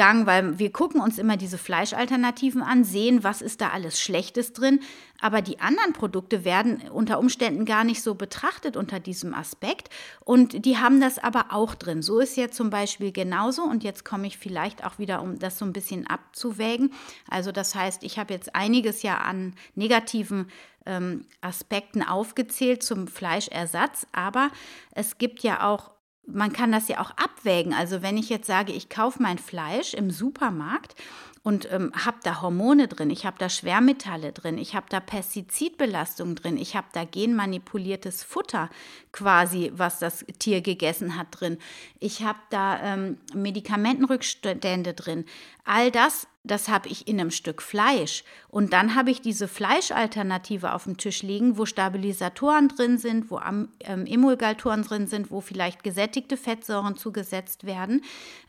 Gang, 0.00 0.24
weil 0.24 0.58
wir 0.58 0.72
gucken 0.72 1.02
uns 1.02 1.18
immer 1.18 1.36
diese 1.36 1.58
Fleischalternativen 1.58 2.62
an, 2.62 2.84
sehen, 2.84 3.22
was 3.22 3.42
ist 3.42 3.60
da 3.60 3.68
alles 3.68 4.00
Schlechtes 4.00 4.54
drin, 4.54 4.80
aber 5.20 5.42
die 5.42 5.60
anderen 5.60 5.92
Produkte 5.92 6.42
werden 6.42 6.88
unter 6.90 7.18
Umständen 7.18 7.66
gar 7.66 7.84
nicht 7.84 8.02
so 8.02 8.14
betrachtet 8.14 8.78
unter 8.78 8.98
diesem 8.98 9.34
Aspekt 9.34 9.90
und 10.24 10.64
die 10.64 10.78
haben 10.78 11.02
das 11.02 11.18
aber 11.18 11.48
auch 11.50 11.74
drin. 11.74 12.00
So 12.00 12.18
ist 12.18 12.38
ja 12.38 12.50
zum 12.50 12.70
Beispiel 12.70 13.12
genauso 13.12 13.62
und 13.62 13.84
jetzt 13.84 14.02
komme 14.02 14.26
ich 14.26 14.38
vielleicht 14.38 14.86
auch 14.86 14.98
wieder, 14.98 15.20
um 15.20 15.38
das 15.38 15.58
so 15.58 15.66
ein 15.66 15.74
bisschen 15.74 16.06
abzuwägen. 16.06 16.94
Also 17.28 17.52
das 17.52 17.74
heißt, 17.74 18.02
ich 18.02 18.18
habe 18.18 18.32
jetzt 18.32 18.54
einiges 18.54 19.02
ja 19.02 19.18
an 19.18 19.52
negativen 19.74 20.46
ähm, 20.86 21.26
Aspekten 21.42 22.02
aufgezählt 22.02 22.82
zum 22.82 23.06
Fleischersatz, 23.06 24.06
aber 24.12 24.50
es 24.94 25.18
gibt 25.18 25.42
ja 25.42 25.68
auch 25.68 25.90
man 26.32 26.52
kann 26.52 26.72
das 26.72 26.88
ja 26.88 27.00
auch 27.00 27.10
abwägen. 27.12 27.74
Also 27.74 28.02
wenn 28.02 28.16
ich 28.16 28.28
jetzt 28.28 28.46
sage, 28.46 28.72
ich 28.72 28.88
kaufe 28.88 29.22
mein 29.22 29.38
Fleisch 29.38 29.94
im 29.94 30.10
Supermarkt 30.10 30.94
und 31.42 31.72
ähm, 31.72 31.92
habe 31.94 32.18
da 32.22 32.42
Hormone 32.42 32.86
drin, 32.86 33.10
ich 33.10 33.24
habe 33.24 33.36
da 33.38 33.48
Schwermetalle 33.48 34.32
drin, 34.32 34.58
ich 34.58 34.74
habe 34.74 34.86
da 34.90 35.00
Pestizidbelastung 35.00 36.34
drin, 36.34 36.58
ich 36.58 36.76
habe 36.76 36.88
da 36.92 37.04
genmanipuliertes 37.04 38.22
Futter 38.22 38.68
quasi, 39.12 39.72
was 39.74 39.98
das 39.98 40.24
Tier 40.38 40.60
gegessen 40.60 41.16
hat 41.16 41.28
drin, 41.30 41.58
ich 41.98 42.22
habe 42.22 42.38
da 42.50 42.80
ähm, 42.82 43.18
Medikamentenrückstände 43.34 44.92
drin. 44.92 45.24
All 45.72 45.92
das 45.92 46.26
das 46.42 46.68
habe 46.68 46.88
ich 46.88 47.06
in 47.06 47.20
einem 47.20 47.30
Stück 47.30 47.60
Fleisch. 47.60 48.24
Und 48.48 48.72
dann 48.72 48.94
habe 48.94 49.10
ich 49.10 49.20
diese 49.20 49.46
Fleischalternative 49.46 50.72
auf 50.72 50.84
dem 50.84 50.96
Tisch 50.96 51.22
liegen, 51.22 51.58
wo 51.58 51.66
Stabilisatoren 51.66 52.68
drin 52.68 52.96
sind, 52.96 53.30
wo 53.30 53.38
ähm, 53.40 54.06
Emulgatoren 54.06 54.82
drin 54.82 55.06
sind, 55.06 55.30
wo 55.30 55.42
vielleicht 55.42 55.84
gesättigte 55.84 56.38
Fettsäuren 56.38 56.96
zugesetzt 56.96 57.66
werden, 57.66 58.02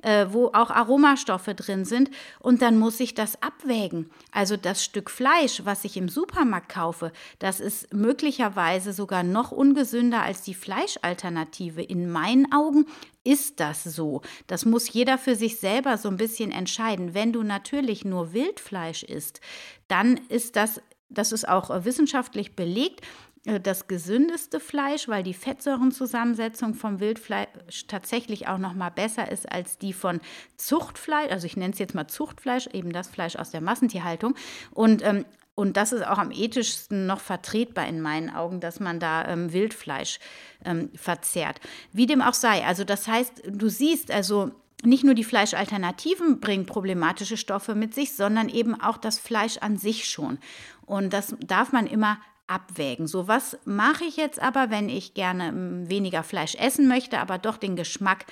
äh, 0.04 0.28
wo 0.30 0.48
auch 0.48 0.72
Aromastoffe 0.72 1.54
drin 1.54 1.84
sind. 1.84 2.10
Und 2.40 2.62
dann 2.62 2.80
muss 2.80 3.00
ich 3.02 3.14
das 3.14 3.42
abwägen. 3.44 4.10
Also 4.32 4.56
das 4.56 4.86
Stück 4.86 5.12
Fleisch, 5.12 5.62
was 5.66 5.84
ich 5.84 5.98
im 5.98 6.08
Supermarkt 6.08 6.70
kaufe, 6.70 7.12
das 7.40 7.60
ist 7.60 7.94
möglicherweise 7.94 8.94
sogar 8.94 9.24
noch 9.24 9.52
ungesünder 9.52 10.24
als 10.24 10.44
die 10.44 10.54
Fleischalternative 10.54 11.84
in 11.84 12.10
meinen 12.10 12.54
Augen, 12.54 12.86
ist 13.24 13.60
das 13.60 13.84
so? 13.84 14.22
Das 14.48 14.66
muss 14.66 14.92
jeder 14.92 15.18
für 15.18 15.36
sich 15.36 15.60
selber 15.60 15.98
so 15.98 16.10
ein 16.10 16.18
bisschen 16.18 16.52
entscheiden. 16.52 17.14
Wenn 17.14 17.34
du 17.34 17.44
natürlich 17.44 18.04
nur 18.06 18.34
Wildfleisch 18.34 19.04
isst, 19.04 19.42
dann 19.88 20.18
ist 20.30 20.56
das, 20.56 20.82
das 21.10 21.32
ist 21.32 21.48
auch 21.48 21.70
äh, 21.70 21.86
wissenschaftlich 21.86 22.56
belegt, 22.56 23.02
äh, 23.46 23.60
das 23.60 23.88
gesündeste 23.88 24.60
Fleisch, 24.60 25.08
weil 25.08 25.24
die 25.24 25.34
Fettsäurenzusammensetzung 25.34 26.74
vom 26.74 27.00
Wildfleisch 27.00 27.88
tatsächlich 27.88 28.48
auch 28.48 28.58
noch 28.58 28.74
mal 28.74 28.90
besser 28.90 29.32
ist 29.32 29.52
als 29.52 29.78
die 29.78 29.94
von 29.94 30.20
Zuchtfleisch. 30.58 31.32
Also 31.32 31.46
ich 31.46 31.58
nenne 31.58 31.74
es 31.74 31.80
jetzt 31.80 31.96
mal 31.96 32.08
Zuchtfleisch, 32.08 32.68
eben 32.68 32.92
das 32.92 33.08
Fleisch 33.08 33.36
aus 33.36 33.52
der 33.52 33.62
Massentierhaltung. 33.62 34.36
Und 34.72 35.04
ähm, 35.04 35.26
und 35.56 35.78
das 35.78 35.92
ist 35.92 36.06
auch 36.06 36.18
am 36.18 36.32
ethischsten 36.32 37.06
noch 37.06 37.20
vertretbar 37.20 37.88
in 37.88 38.02
meinen 38.02 38.30
Augen, 38.30 38.60
dass 38.62 38.80
man 38.80 39.00
da 39.00 39.28
ähm, 39.28 39.52
Wildfleisch 39.52 40.20
ähm, 40.64 40.90
verzehrt. 40.96 41.60
Wie 41.92 42.06
dem 42.06 42.22
auch 42.22 42.34
sei. 42.34 42.66
Also 42.66 42.84
das 42.84 43.08
heißt, 43.08 43.44
du 43.48 43.70
siehst 43.70 44.12
also, 44.12 44.52
nicht 44.84 45.04
nur 45.04 45.14
die 45.14 45.24
Fleischalternativen 45.24 46.40
bringen 46.40 46.66
problematische 46.66 47.38
Stoffe 47.38 47.76
mit 47.76 47.94
sich, 47.94 48.14
sondern 48.14 48.50
eben 48.50 48.80
auch 48.80 48.98
das 48.98 49.20
Fleisch 49.20 49.58
an 49.58 49.78
sich 49.78 50.10
schon. 50.10 50.40
Und 50.86 51.14
das 51.14 51.36
darf 51.40 51.72
man 51.72 51.86
immer 51.86 52.18
abwägen. 52.48 53.08
So, 53.08 53.28
was 53.28 53.58
mache 53.66 54.06
ich 54.06 54.18
jetzt 54.18 54.42
aber, 54.42 54.70
wenn 54.70 54.90
ich 54.90 55.14
gerne 55.14 55.50
ähm, 55.50 55.90
weniger 55.90 56.24
Fleisch 56.24 56.56
essen 56.56 56.88
möchte, 56.88 57.20
aber 57.20 57.38
doch 57.38 57.58
den 57.58 57.76
Geschmack 57.76 58.26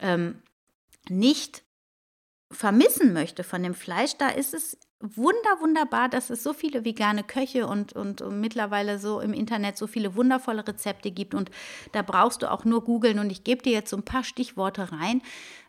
ähm, 0.00 0.42
nicht 1.08 1.62
vermissen 2.50 3.12
möchte 3.12 3.44
von 3.44 3.62
dem 3.62 3.74
Fleisch, 3.74 4.16
da 4.18 4.28
ist 4.28 4.54
es 4.54 4.78
wunder, 5.14 5.60
wunderbar, 5.60 6.08
dass 6.08 6.30
es 6.30 6.42
so 6.42 6.52
viele 6.52 6.84
vegane 6.84 7.22
Köche 7.22 7.66
und, 7.66 7.92
und, 7.92 8.22
und, 8.22 8.40
mittlerweile 8.40 8.98
so 8.98 9.20
im 9.20 9.32
Internet 9.32 9.76
so 9.76 9.86
viele 9.86 10.16
wundervolle 10.16 10.66
Rezepte 10.66 11.10
gibt. 11.10 11.34
Und 11.34 11.50
da 11.92 12.02
brauchst 12.02 12.42
du 12.42 12.50
auch 12.50 12.64
nur 12.64 12.82
googeln. 12.82 13.18
Und 13.18 13.30
ich 13.30 13.44
gebe 13.44 13.62
dir 13.62 13.72
jetzt 13.72 13.90
so 13.90 13.96
ein 13.96 14.04
paar 14.04 14.24
Stichworte 14.24 14.90
rein. 14.92 15.22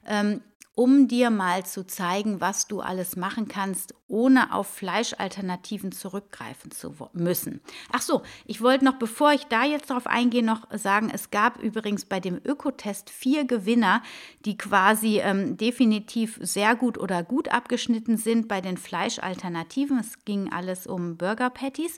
Ähm, 0.06 0.42
um 0.78 1.08
dir 1.08 1.32
mal 1.32 1.66
zu 1.66 1.88
zeigen, 1.88 2.40
was 2.40 2.68
du 2.68 2.82
alles 2.82 3.16
machen 3.16 3.48
kannst, 3.48 3.96
ohne 4.08 4.54
auf 4.54 4.68
Fleischalternativen 4.68 5.92
zurückgreifen 5.92 6.70
zu 6.70 6.94
müssen. 7.14 7.62
Ach 7.92 8.04
so, 8.04 8.22
ich 8.46 8.62
wollte 8.62 8.86
noch, 8.86 9.00
bevor 9.00 9.34
ich 9.34 9.46
da 9.46 9.66
jetzt 9.66 9.90
darauf 9.90 10.06
eingehe, 10.06 10.44
noch 10.44 10.68
sagen, 10.72 11.10
es 11.12 11.32
gab 11.32 11.64
übrigens 11.64 12.06
bei 12.06 12.20
dem 12.20 12.40
Ökotest 12.46 13.10
vier 13.10 13.46
Gewinner, 13.46 14.04
die 14.46 14.56
quasi 14.56 15.20
ähm, 15.20 15.58
definitiv 15.58 16.38
sehr 16.44 16.76
gut 16.76 17.00
oder 17.00 17.24
gut 17.24 17.52
abgeschnitten 17.52 18.16
sind 18.16 18.48
bei 18.48 18.62
den 18.62 18.78
Fleischalternativen. 18.78 19.98
Es 19.98 20.26
ging 20.26 20.54
alles 20.54 20.86
um 20.86 21.18
Burger 21.18 21.50
Patties 21.50 21.98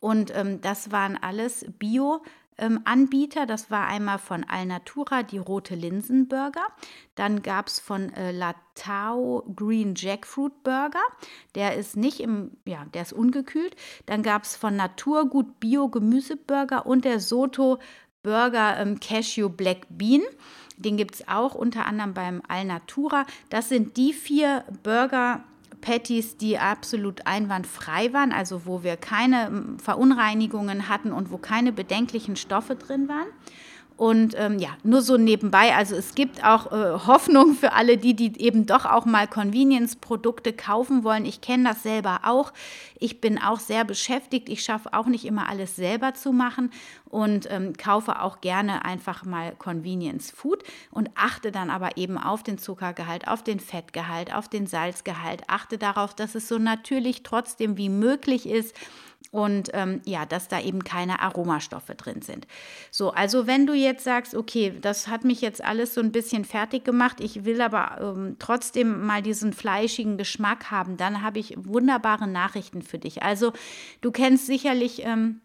und 0.00 0.34
ähm, 0.34 0.60
das 0.60 0.90
waren 0.90 1.16
alles 1.16 1.64
Bio- 1.78 2.24
Anbieter. 2.84 3.46
Das 3.46 3.70
war 3.70 3.86
einmal 3.86 4.18
von 4.18 4.44
Alnatura 4.44 5.22
die 5.22 5.38
rote 5.38 5.74
Linsenburger. 5.74 6.66
Dann 7.14 7.42
gab 7.42 7.66
es 7.68 7.80
von 7.80 8.12
äh, 8.14 8.32
Latau 8.32 9.44
Green 9.54 9.94
Jackfruit 9.94 10.62
Burger. 10.62 11.02
Der 11.54 11.76
ist 11.76 11.96
nicht 11.96 12.20
im, 12.20 12.52
ja, 12.64 12.84
der 12.94 13.02
ist 13.02 13.12
ungekühlt. 13.12 13.76
Dann 14.06 14.22
gab 14.22 14.44
es 14.44 14.56
von 14.56 14.76
Naturgut 14.76 15.60
Bio 15.60 15.88
Gemüseburger 15.88 16.86
und 16.86 17.04
der 17.04 17.20
Soto 17.20 17.78
Burger 18.22 18.78
ähm, 18.78 18.98
Cashew 19.00 19.48
Black 19.48 19.86
Bean. 19.88 20.22
Den 20.76 20.96
gibt 20.96 21.14
es 21.14 21.28
auch 21.28 21.54
unter 21.54 21.86
anderem 21.86 22.12
beim 22.12 22.42
Alnatura. 22.48 23.24
Das 23.50 23.68
sind 23.68 23.96
die 23.96 24.12
vier 24.12 24.64
Burger, 24.82 25.44
Patties, 25.86 26.36
die 26.36 26.58
absolut 26.58 27.28
einwandfrei 27.28 28.12
waren, 28.12 28.32
also 28.32 28.66
wo 28.66 28.82
wir 28.82 28.96
keine 28.96 29.76
Verunreinigungen 29.80 30.88
hatten 30.88 31.12
und 31.12 31.30
wo 31.30 31.38
keine 31.38 31.70
bedenklichen 31.70 32.34
Stoffe 32.34 32.74
drin 32.74 33.08
waren. 33.08 33.28
Und 33.96 34.34
ähm, 34.36 34.58
ja, 34.58 34.76
nur 34.82 35.00
so 35.00 35.16
nebenbei, 35.16 35.74
also 35.74 35.96
es 35.96 36.14
gibt 36.14 36.44
auch 36.44 36.70
äh, 36.70 36.98
Hoffnung 37.06 37.54
für 37.54 37.72
alle 37.72 37.96
die, 37.96 38.12
die 38.14 38.38
eben 38.40 38.66
doch 38.66 38.84
auch 38.84 39.06
mal 39.06 39.26
Convenience-Produkte 39.26 40.52
kaufen 40.52 41.02
wollen. 41.02 41.24
Ich 41.24 41.40
kenne 41.40 41.70
das 41.70 41.82
selber 41.82 42.20
auch. 42.24 42.52
Ich 42.98 43.22
bin 43.22 43.40
auch 43.40 43.58
sehr 43.58 43.84
beschäftigt. 43.84 44.50
Ich 44.50 44.62
schaffe 44.62 44.92
auch 44.92 45.06
nicht 45.06 45.24
immer 45.24 45.48
alles 45.48 45.76
selber 45.76 46.12
zu 46.12 46.32
machen 46.32 46.70
und 47.06 47.48
ähm, 47.50 47.72
kaufe 47.74 48.20
auch 48.20 48.42
gerne 48.42 48.84
einfach 48.84 49.24
mal 49.24 49.54
Convenience 49.58 50.30
Food 50.30 50.62
und 50.90 51.08
achte 51.14 51.50
dann 51.50 51.70
aber 51.70 51.96
eben 51.96 52.18
auf 52.18 52.42
den 52.42 52.58
Zuckergehalt, 52.58 53.26
auf 53.26 53.42
den 53.42 53.60
Fettgehalt, 53.60 54.34
auf 54.34 54.48
den 54.48 54.66
Salzgehalt. 54.66 55.44
Achte 55.46 55.78
darauf, 55.78 56.14
dass 56.14 56.34
es 56.34 56.48
so 56.48 56.58
natürlich 56.58 57.22
trotzdem 57.22 57.78
wie 57.78 57.88
möglich 57.88 58.46
ist 58.46 58.74
und 59.36 59.68
ähm, 59.74 60.00
ja, 60.06 60.24
dass 60.24 60.48
da 60.48 60.62
eben 60.62 60.82
keine 60.82 61.20
Aromastoffe 61.20 61.94
drin 61.94 62.22
sind. 62.22 62.46
So, 62.90 63.10
also 63.10 63.46
wenn 63.46 63.66
du 63.66 63.74
jetzt 63.74 64.02
sagst, 64.02 64.34
okay, 64.34 64.72
das 64.80 65.08
hat 65.08 65.24
mich 65.24 65.42
jetzt 65.42 65.62
alles 65.62 65.92
so 65.92 66.00
ein 66.00 66.10
bisschen 66.10 66.46
fertig 66.46 66.86
gemacht, 66.86 67.20
ich 67.20 67.44
will 67.44 67.60
aber 67.60 67.98
ähm, 68.00 68.36
trotzdem 68.38 69.04
mal 69.04 69.20
diesen 69.20 69.52
fleischigen 69.52 70.16
Geschmack 70.16 70.70
haben, 70.70 70.96
dann 70.96 71.20
habe 71.20 71.38
ich 71.38 71.54
wunderbare 71.58 72.26
Nachrichten 72.26 72.80
für 72.80 72.98
dich. 72.98 73.22
Also 73.22 73.52
du 74.00 74.10
kennst 74.10 74.46
sicherlich 74.46 75.04
ähm, 75.04 75.42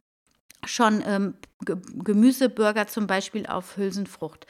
schon 0.63 1.03
ähm, 1.05 1.33
Gemüseburger 1.65 2.87
zum 2.87 3.07
Beispiel 3.07 3.45
auf 3.45 3.75
Hülsenfrucht 3.75 4.47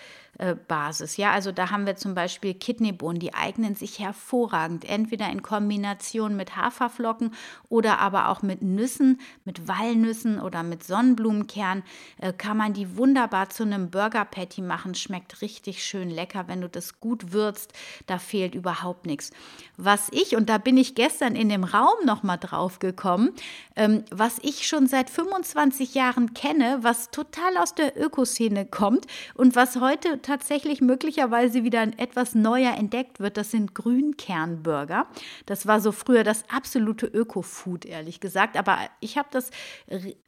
Basis. 0.67 1.17
Ja, 1.17 1.31
also 1.31 1.51
da 1.51 1.69
haben 1.69 1.85
wir 1.85 1.95
zum 1.95 2.15
Beispiel 2.15 2.53
Kidneybohnen, 2.53 3.19
die 3.19 3.33
eignen 3.33 3.75
sich 3.75 3.99
hervorragend, 3.99 4.85
entweder 4.85 5.29
in 5.29 5.43
Kombination 5.43 6.35
mit 6.35 6.55
Haferflocken 6.55 7.33
oder 7.69 7.99
aber 7.99 8.29
auch 8.29 8.41
mit 8.41 8.61
Nüssen, 8.61 9.19
mit 9.45 9.67
Walnüssen 9.67 10.39
oder 10.39 10.63
mit 10.63 10.83
Sonnenblumenkern 10.83 11.83
äh, 12.17 12.33
kann 12.33 12.57
man 12.57 12.73
die 12.73 12.97
wunderbar 12.97 13.49
zu 13.49 13.63
einem 13.63 13.91
Burger 13.91 14.25
Patty 14.25 14.61
machen. 14.61 14.95
Schmeckt 14.95 15.41
richtig 15.41 15.85
schön 15.85 16.09
lecker, 16.09 16.47
wenn 16.47 16.61
du 16.61 16.69
das 16.69 16.99
gut 16.99 17.33
würzt. 17.33 17.73
Da 18.07 18.17
fehlt 18.17 18.55
überhaupt 18.55 19.05
nichts. 19.05 19.31
Was 19.77 20.09
ich 20.11 20.35
und 20.35 20.49
da 20.49 20.57
bin 20.57 20.77
ich 20.77 20.95
gestern 20.95 21.35
in 21.35 21.49
dem 21.49 21.63
Raum 21.63 22.05
noch 22.05 22.23
mal 22.23 22.37
drauf 22.37 22.79
gekommen, 22.79 23.31
ähm, 23.75 24.03
was 24.09 24.39
ich 24.41 24.67
schon 24.67 24.87
seit 24.87 25.09
25 25.09 25.93
Jahren 25.93 26.33
kenne, 26.33 26.79
was 26.81 27.11
total 27.11 27.57
aus 27.57 27.75
der 27.75 27.99
Ökoszene 27.99 28.65
kommt 28.65 29.05
und 29.35 29.55
was 29.55 29.79
heute 29.79 30.21
tatsächlich 30.31 30.79
möglicherweise 30.79 31.65
wieder 31.65 31.81
etwas 31.97 32.35
neuer 32.35 32.73
entdeckt 32.77 33.19
wird, 33.19 33.35
das 33.35 33.51
sind 33.51 33.75
Grünkernburger. 33.75 35.07
Das 35.45 35.67
war 35.67 35.81
so 35.81 35.91
früher 35.91 36.23
das 36.23 36.45
absolute 36.49 37.05
Öko-Food, 37.05 37.85
ehrlich 37.85 38.21
gesagt. 38.21 38.55
Aber 38.55 38.77
ich 39.01 39.17
habe 39.17 39.27
das 39.31 39.51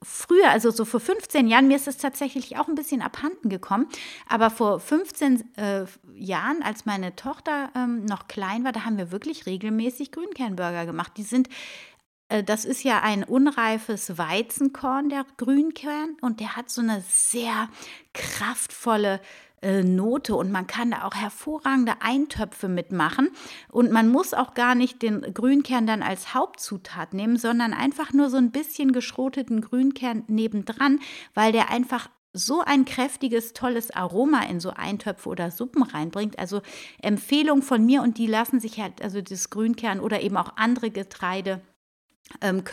früher, 0.04 0.50
also 0.50 0.72
so 0.72 0.84
vor 0.84 1.00
15 1.00 1.48
Jahren, 1.48 1.70
mir 1.70 1.78
ist 1.78 1.88
das 1.88 1.98
tatsächlich 1.98 2.58
auch 2.58 2.68
ein 2.68 2.76
bisschen 2.76 3.02
abhanden 3.02 3.48
gekommen. 3.48 3.88
Aber 4.28 4.50
vor 4.50 4.82
15 4.82 5.56
äh, 5.56 5.86
Jahren, 6.16 6.62
als 6.64 6.86
meine 6.86 7.16
Tochter 7.16 7.70
ähm, 7.74 8.04
noch 8.04 8.28
klein 8.28 8.66
war, 8.66 8.74
da 8.74 8.84
haben 8.84 8.98
wir 8.98 9.12
wirklich 9.12 9.46
regelmäßig 9.46 10.12
Grünkernburger 10.12 10.86
gemacht. 10.86 11.14
Die 11.16 11.24
sind 11.24 11.48
äh, 12.34 12.44
das 12.44 12.66
ist 12.66 12.84
ja 12.84 13.02
ein 13.02 13.24
unreifes 13.24 14.18
Weizenkorn, 14.18 15.10
der 15.10 15.26
Grünkern, 15.38 16.18
und 16.22 16.40
der 16.40 16.56
hat 16.56 16.70
so 16.70 16.82
eine 16.82 17.04
sehr 17.08 17.70
kraftvolle 18.14 19.22
äh, 19.64 19.84
Note 19.84 20.36
und 20.36 20.52
man 20.52 20.68
kann 20.68 20.92
da 20.92 21.04
auch 21.04 21.16
hervorragende 21.16 21.94
Eintöpfe 22.02 22.68
mitmachen 22.68 23.30
und 23.72 23.92
man 23.92 24.10
muss 24.10 24.34
auch 24.34 24.54
gar 24.54 24.76
nicht 24.76 25.02
den 25.02 25.22
Grünkern 25.34 25.88
dann 25.88 26.04
als 26.04 26.34
Hauptzutat 26.34 27.14
nehmen, 27.14 27.38
sondern 27.38 27.74
einfach 27.74 28.14
nur 28.14 28.30
so 28.30 28.38
ein 28.38 28.52
bisschen 28.52 28.92
geschroteten 28.92 29.62
Grünkern 29.62 30.24
nebendran, 30.28 31.00
weil 31.34 31.52
der 31.52 31.70
einfach 31.70 32.10
so 32.34 32.62
ein 32.62 32.86
kräftiges, 32.86 33.54
tolles 33.54 33.92
Aroma 33.92 34.44
in 34.44 34.60
so 34.60 34.72
Eintöpfe 34.72 35.30
oder 35.30 35.52
Suppen 35.52 35.84
reinbringt. 35.84 36.40
Also 36.40 36.62
Empfehlung 37.02 37.62
von 37.62 37.86
mir 37.86 38.02
und 38.02 38.18
die 38.18 38.28
lassen 38.28 38.60
sich 38.60 38.80
halt, 38.80 39.02
also 39.04 39.22
das 39.22 39.52
Grünkern 39.52 40.00
oder 40.00 40.22
eben 40.22 40.36
auch 40.38 40.58
andere 40.58 40.90
Getreide. 40.90 41.62
Ähm, 42.42 42.64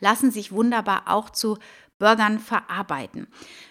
lassen 0.00 0.30
sich 0.30 0.52
wunderbar 0.52 1.04
auch 1.06 1.30
zu 1.30 1.58
Burgern 2.02 2.40
verarbeiten. 2.40 3.28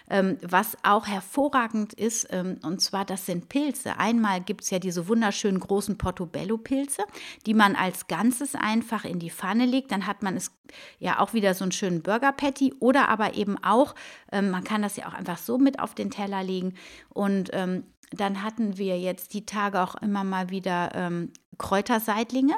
Ähm, 0.08 0.38
was 0.40 0.78
auch 0.84 1.06
hervorragend 1.06 1.92
ist, 1.92 2.28
ähm, 2.30 2.58
und 2.62 2.80
zwar 2.80 3.04
das 3.04 3.26
sind 3.26 3.50
Pilze. 3.50 3.98
Einmal 3.98 4.40
gibt 4.40 4.62
es 4.62 4.70
ja 4.70 4.78
diese 4.78 5.06
wunderschönen 5.06 5.60
großen 5.60 5.98
Portobello-Pilze, 5.98 7.02
die 7.44 7.52
man 7.52 7.76
als 7.76 8.06
Ganzes 8.06 8.54
einfach 8.54 9.04
in 9.04 9.18
die 9.18 9.30
Pfanne 9.30 9.66
legt. 9.66 9.92
Dann 9.92 10.06
hat 10.06 10.22
man 10.22 10.34
es 10.38 10.50
ja 10.98 11.18
auch 11.18 11.34
wieder 11.34 11.52
so 11.52 11.64
einen 11.64 11.72
schönen 11.72 12.02
Burger-Patty 12.02 12.72
oder 12.80 13.10
aber 13.10 13.34
eben 13.34 13.62
auch, 13.62 13.94
ähm, 14.32 14.50
man 14.50 14.64
kann 14.64 14.80
das 14.80 14.96
ja 14.96 15.08
auch 15.08 15.14
einfach 15.14 15.36
so 15.36 15.58
mit 15.58 15.78
auf 15.78 15.94
den 15.94 16.10
Teller 16.10 16.42
legen 16.42 16.72
und 17.10 17.50
ähm, 17.52 17.84
dann 18.14 18.42
hatten 18.42 18.78
wir 18.78 18.98
jetzt 18.98 19.34
die 19.34 19.44
Tage 19.44 19.80
auch 19.80 19.94
immer 19.96 20.24
mal 20.24 20.50
wieder 20.50 20.90
ähm, 20.94 21.32
Kräuterseitlinge. 21.58 22.54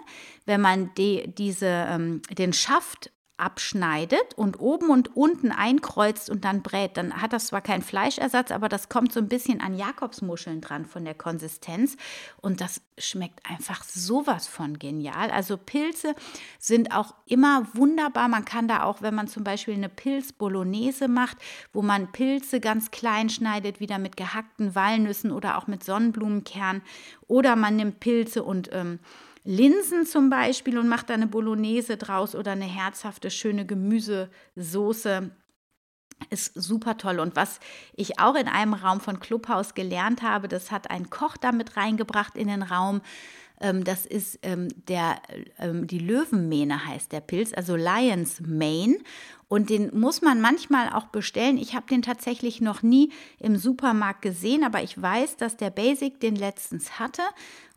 Wenn 0.47 0.61
man 0.61 0.93
die, 0.95 1.33
diese, 1.33 1.67
ähm, 1.67 2.23
den 2.37 2.53
Schaft 2.53 3.13
abschneidet 3.37 4.35
und 4.37 4.61
oben 4.61 4.91
und 4.91 5.17
unten 5.17 5.51
einkreuzt 5.51 6.31
und 6.31 6.45
dann 6.45 6.63
brät, 6.63 6.97
dann 6.97 7.21
hat 7.21 7.33
das 7.33 7.49
zwar 7.49 7.63
keinen 7.63 7.83
Fleischersatz, 7.83 8.53
aber 8.53 8.69
das 8.69 8.89
kommt 8.89 9.13
so 9.13 9.19
ein 9.19 9.29
bisschen 9.29 9.61
an 9.61 9.77
Jakobsmuscheln 9.77 10.61
dran 10.61 10.87
von 10.87 11.05
der 11.05 11.15
Konsistenz 11.15 11.97
und 12.41 12.61
das 12.61 12.81
schmeckt 12.97 13.41
einfach 13.51 13.83
sowas 13.83 14.47
von 14.47 14.79
genial. 14.79 15.31
Also 15.31 15.57
Pilze 15.57 16.15
sind 16.61 16.95
auch 16.95 17.13
immer 17.27 17.67
wunderbar. 17.75 18.29
Man 18.29 18.45
kann 18.45 18.69
da 18.69 18.85
auch, 18.85 19.03
wenn 19.03 19.17
man 19.17 19.27
zum 19.27 19.43
Beispiel 19.43 19.75
eine 19.75 19.89
Pilz-Bolognese 19.89 21.09
macht, 21.09 21.39
wo 21.73 21.83
man 21.83 22.13
Pilze 22.13 22.61
ganz 22.61 22.93
klein 22.93 23.31
schneidet, 23.31 23.81
wieder 23.81 23.99
mit 23.99 24.17
gehackten 24.17 24.77
Walnüssen 24.77 25.33
oder 25.33 25.59
auch 25.59 25.67
mit 25.67 25.83
Sonnenblumenkern 25.83 26.83
oder 27.27 27.57
man 27.57 27.75
nimmt 27.75 27.99
Pilze 27.99 28.45
und 28.45 28.71
ähm, 28.73 29.01
Linsen 29.45 30.07
zum 30.07 30.31
Beispiel 30.31 30.79
und 30.79 30.89
macht 30.89 31.11
da 31.11 31.15
eine 31.15 31.27
Bolognese 31.27 31.97
draus 31.99 32.35
oder 32.35 32.53
eine 32.53 32.65
herzhafte, 32.65 33.31
schöne 33.31 33.67
Gemüsesoße. 33.67 35.31
Ist 36.31 36.55
super 36.55 36.97
toll. 36.97 37.21
Und 37.21 37.37
was 37.37 37.61
ich 37.95 38.19
auch 38.19 38.37
in 38.37 38.49
einem 38.49 38.73
Raum 38.73 39.01
von 39.01 39.21
Clubhaus 39.21 39.75
gelernt 39.75 40.23
habe, 40.23 40.49
das 40.49 40.71
hat 40.71 40.91
ein 40.91 41.11
Koch 41.11 41.37
damit 41.37 41.77
reingebracht 41.77 42.37
in 42.37 42.49
den 42.49 42.63
Raum. 42.63 43.03
Ähm, 43.61 43.85
das 43.85 44.07
ist 44.07 44.39
ähm, 44.43 44.69
der, 44.89 45.21
ähm, 45.59 45.87
die 45.87 45.99
Löwenmähne 45.99 46.87
heißt 46.87 47.13
der 47.13 47.21
Pilz, 47.21 47.53
also 47.53 47.77
Lion's 47.77 48.41
Mane. 48.41 48.97
Und 49.49 49.71
den 49.71 49.97
muss 49.99 50.23
man 50.23 50.41
manchmal 50.41 50.89
auch 50.89 51.07
bestellen. 51.07 51.59
Ich 51.59 51.75
habe 51.75 51.87
den 51.87 52.03
tatsächlich 52.03 52.61
noch 52.61 52.83
nie 52.83 53.13
im 53.39 53.57
Supermarkt 53.57 54.23
gesehen, 54.23 54.65
aber 54.65 54.83
ich 54.83 55.01
weiß, 55.01 55.37
dass 55.37 55.57
der 55.57 55.71
Basic 55.71 56.19
den 56.19 56.35
letztens 56.35 56.99
hatte. 56.99 57.23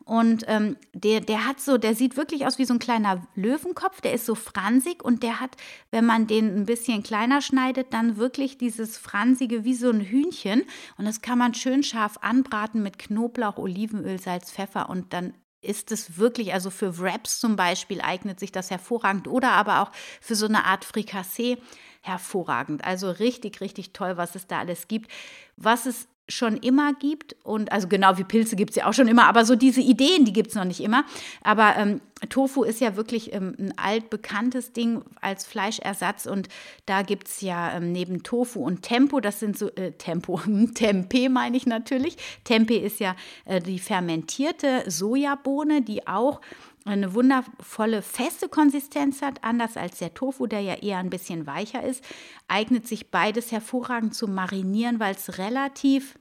Und 0.07 0.45
ähm, 0.47 0.77
der, 0.93 1.19
der 1.19 1.45
hat 1.45 1.59
so, 1.59 1.77
der 1.77 1.93
sieht 1.93 2.15
wirklich 2.15 2.45
aus 2.45 2.57
wie 2.57 2.63
so 2.63 2.73
ein 2.73 2.79
kleiner 2.79 3.27
Löwenkopf, 3.35 3.99
der 3.99 4.13
ist 4.13 4.25
so 4.25 4.35
fransig 4.35 5.03
und 5.03 5.21
der 5.21 5.41
hat, 5.41 5.57
wenn 5.91 6.05
man 6.05 6.27
den 6.27 6.55
ein 6.55 6.65
bisschen 6.65 7.03
kleiner 7.03 7.41
schneidet, 7.41 7.91
dann 7.91 8.15
wirklich 8.15 8.57
dieses 8.57 8.97
fransige 8.97 9.65
wie 9.65 9.73
so 9.73 9.89
ein 9.89 9.99
Hühnchen. 9.99 10.63
Und 10.97 11.03
das 11.03 11.19
kann 11.21 11.37
man 11.37 11.53
schön 11.53 11.83
scharf 11.83 12.19
anbraten 12.21 12.81
mit 12.81 12.97
Knoblauch, 12.97 13.57
Olivenöl, 13.57 14.17
Salz, 14.17 14.49
Pfeffer 14.49 14.89
und 14.89 15.11
dann 15.11 15.33
ist 15.59 15.91
es 15.91 16.17
wirklich, 16.17 16.53
also 16.53 16.69
für 16.69 16.99
Wraps 16.99 17.41
zum 17.41 17.57
Beispiel 17.57 17.99
eignet 17.99 18.39
sich 18.39 18.53
das 18.53 18.71
hervorragend 18.71 19.27
oder 19.27 19.51
aber 19.51 19.81
auch 19.81 19.91
für 20.21 20.35
so 20.35 20.45
eine 20.45 20.63
Art 20.63 20.85
Frikassee 20.85 21.57
hervorragend. 22.01 22.85
Also 22.85 23.11
richtig, 23.11 23.59
richtig 23.59 23.91
toll, 23.91 24.15
was 24.15 24.35
es 24.35 24.47
da 24.47 24.59
alles 24.59 24.87
gibt. 24.87 25.11
Was 25.57 25.85
es 25.85 26.07
schon 26.29 26.57
immer 26.57 26.93
gibt 26.93 27.35
und 27.43 27.71
also 27.71 27.87
genau 27.87 28.17
wie 28.17 28.23
Pilze 28.23 28.55
gibt 28.55 28.71
es 28.71 28.75
ja 28.75 28.87
auch 28.87 28.93
schon 28.93 29.07
immer, 29.07 29.25
aber 29.25 29.45
so 29.45 29.55
diese 29.55 29.81
Ideen, 29.81 30.25
die 30.25 30.33
gibt 30.33 30.49
es 30.49 30.55
noch 30.55 30.65
nicht 30.65 30.81
immer. 30.81 31.05
Aber 31.41 31.75
ähm, 31.77 32.01
Tofu 32.29 32.63
ist 32.63 32.81
ja 32.81 32.95
wirklich 32.95 33.33
ähm, 33.33 33.55
ein 33.57 33.73
altbekanntes 33.77 34.73
Ding 34.73 35.03
als 35.21 35.45
Fleischersatz 35.45 36.25
und 36.25 36.49
da 36.85 37.03
gibt 37.03 37.27
es 37.27 37.41
ja 37.41 37.73
ähm, 37.73 37.91
neben 37.91 38.23
Tofu 38.23 38.61
und 38.61 38.81
Tempo, 38.81 39.19
das 39.19 39.39
sind 39.39 39.57
so 39.57 39.69
äh, 39.75 39.91
Tempo, 39.93 40.41
Tempeh 40.73 41.29
meine 41.29 41.55
ich 41.55 41.65
natürlich. 41.65 42.17
Tempeh 42.43 42.77
ist 42.77 42.99
ja 42.99 43.15
äh, 43.45 43.61
die 43.61 43.79
fermentierte 43.79 44.83
Sojabohne, 44.87 45.81
die 45.81 46.07
auch 46.07 46.41
eine 46.87 47.13
wundervolle 47.13 48.01
feste 48.01 48.49
Konsistenz 48.49 49.21
hat, 49.21 49.43
anders 49.43 49.77
als 49.77 49.99
der 49.99 50.13
Tofu, 50.13 50.47
der 50.47 50.61
ja 50.61 50.75
eher 50.75 50.97
ein 50.97 51.09
bisschen 51.09 51.45
weicher 51.45 51.83
ist, 51.83 52.03
eignet 52.47 52.87
sich 52.87 53.11
beides 53.11 53.51
hervorragend 53.51 54.15
zum 54.15 54.33
Marinieren, 54.33 54.99
weil 54.99 55.15
es 55.15 55.37
relativ 55.37 56.17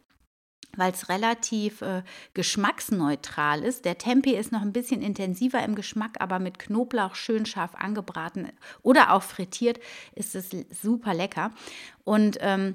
weil 0.79 0.93
es 0.93 1.09
relativ 1.09 1.81
äh, 1.81 2.03
geschmacksneutral 2.35 3.63
ist. 3.63 3.87
Der 3.87 3.97
Tempeh 3.97 4.37
ist 4.37 4.53
noch 4.53 4.61
ein 4.61 4.75
bisschen 4.75 5.01
intensiver 5.01 5.65
im 5.65 5.75
Geschmack, 5.75 6.17
aber 6.21 6.39
mit 6.39 6.59
Knoblauch 6.59 7.15
schön 7.15 7.47
scharf 7.47 7.75
angebraten 7.75 8.53
oder 8.83 9.13
auch 9.13 9.23
frittiert 9.23 9.81
ist 10.15 10.35
es 10.35 10.51
super 10.71 11.15
lecker. 11.15 11.51
Und 12.05 12.37
ähm, 12.41 12.75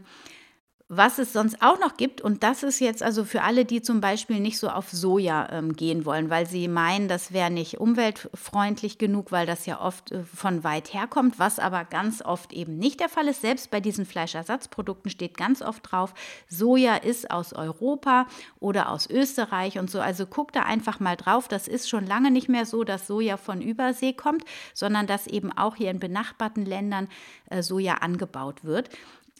was 0.93 1.19
es 1.19 1.31
sonst 1.31 1.61
auch 1.61 1.79
noch 1.79 1.95
gibt, 1.95 2.19
und 2.19 2.43
das 2.43 2.63
ist 2.63 2.81
jetzt 2.81 3.01
also 3.01 3.23
für 3.23 3.43
alle, 3.43 3.63
die 3.63 3.81
zum 3.81 4.01
Beispiel 4.01 4.41
nicht 4.41 4.59
so 4.59 4.67
auf 4.67 4.89
Soja 4.89 5.47
ähm, 5.49 5.73
gehen 5.73 6.03
wollen, 6.03 6.29
weil 6.29 6.45
sie 6.45 6.67
meinen, 6.67 7.07
das 7.07 7.31
wäre 7.31 7.49
nicht 7.49 7.79
umweltfreundlich 7.79 8.97
genug, 8.97 9.31
weil 9.31 9.45
das 9.45 9.65
ja 9.65 9.79
oft 9.79 10.11
äh, 10.11 10.25
von 10.25 10.65
weit 10.65 10.93
herkommt, 10.93 11.39
was 11.39 11.59
aber 11.59 11.85
ganz 11.85 12.21
oft 12.21 12.51
eben 12.51 12.77
nicht 12.77 12.99
der 12.99 13.07
Fall 13.07 13.29
ist. 13.29 13.39
Selbst 13.39 13.71
bei 13.71 13.79
diesen 13.79 14.05
Fleischersatzprodukten 14.05 15.09
steht 15.09 15.37
ganz 15.37 15.61
oft 15.61 15.89
drauf, 15.89 16.13
Soja 16.49 16.97
ist 16.97 17.31
aus 17.31 17.53
Europa 17.53 18.27
oder 18.59 18.89
aus 18.89 19.09
Österreich 19.09 19.79
und 19.79 19.89
so. 19.89 20.01
Also 20.01 20.25
guckt 20.25 20.57
da 20.57 20.63
einfach 20.63 20.99
mal 20.99 21.15
drauf. 21.15 21.47
Das 21.47 21.69
ist 21.69 21.87
schon 21.87 22.05
lange 22.05 22.31
nicht 22.31 22.49
mehr 22.49 22.65
so, 22.65 22.83
dass 22.83 23.07
Soja 23.07 23.37
von 23.37 23.61
Übersee 23.61 24.11
kommt, 24.11 24.43
sondern 24.73 25.07
dass 25.07 25.27
eben 25.27 25.53
auch 25.53 25.77
hier 25.77 25.89
in 25.89 25.99
benachbarten 25.99 26.65
Ländern 26.65 27.07
äh, 27.49 27.63
Soja 27.63 27.93
angebaut 27.99 28.65
wird. 28.65 28.89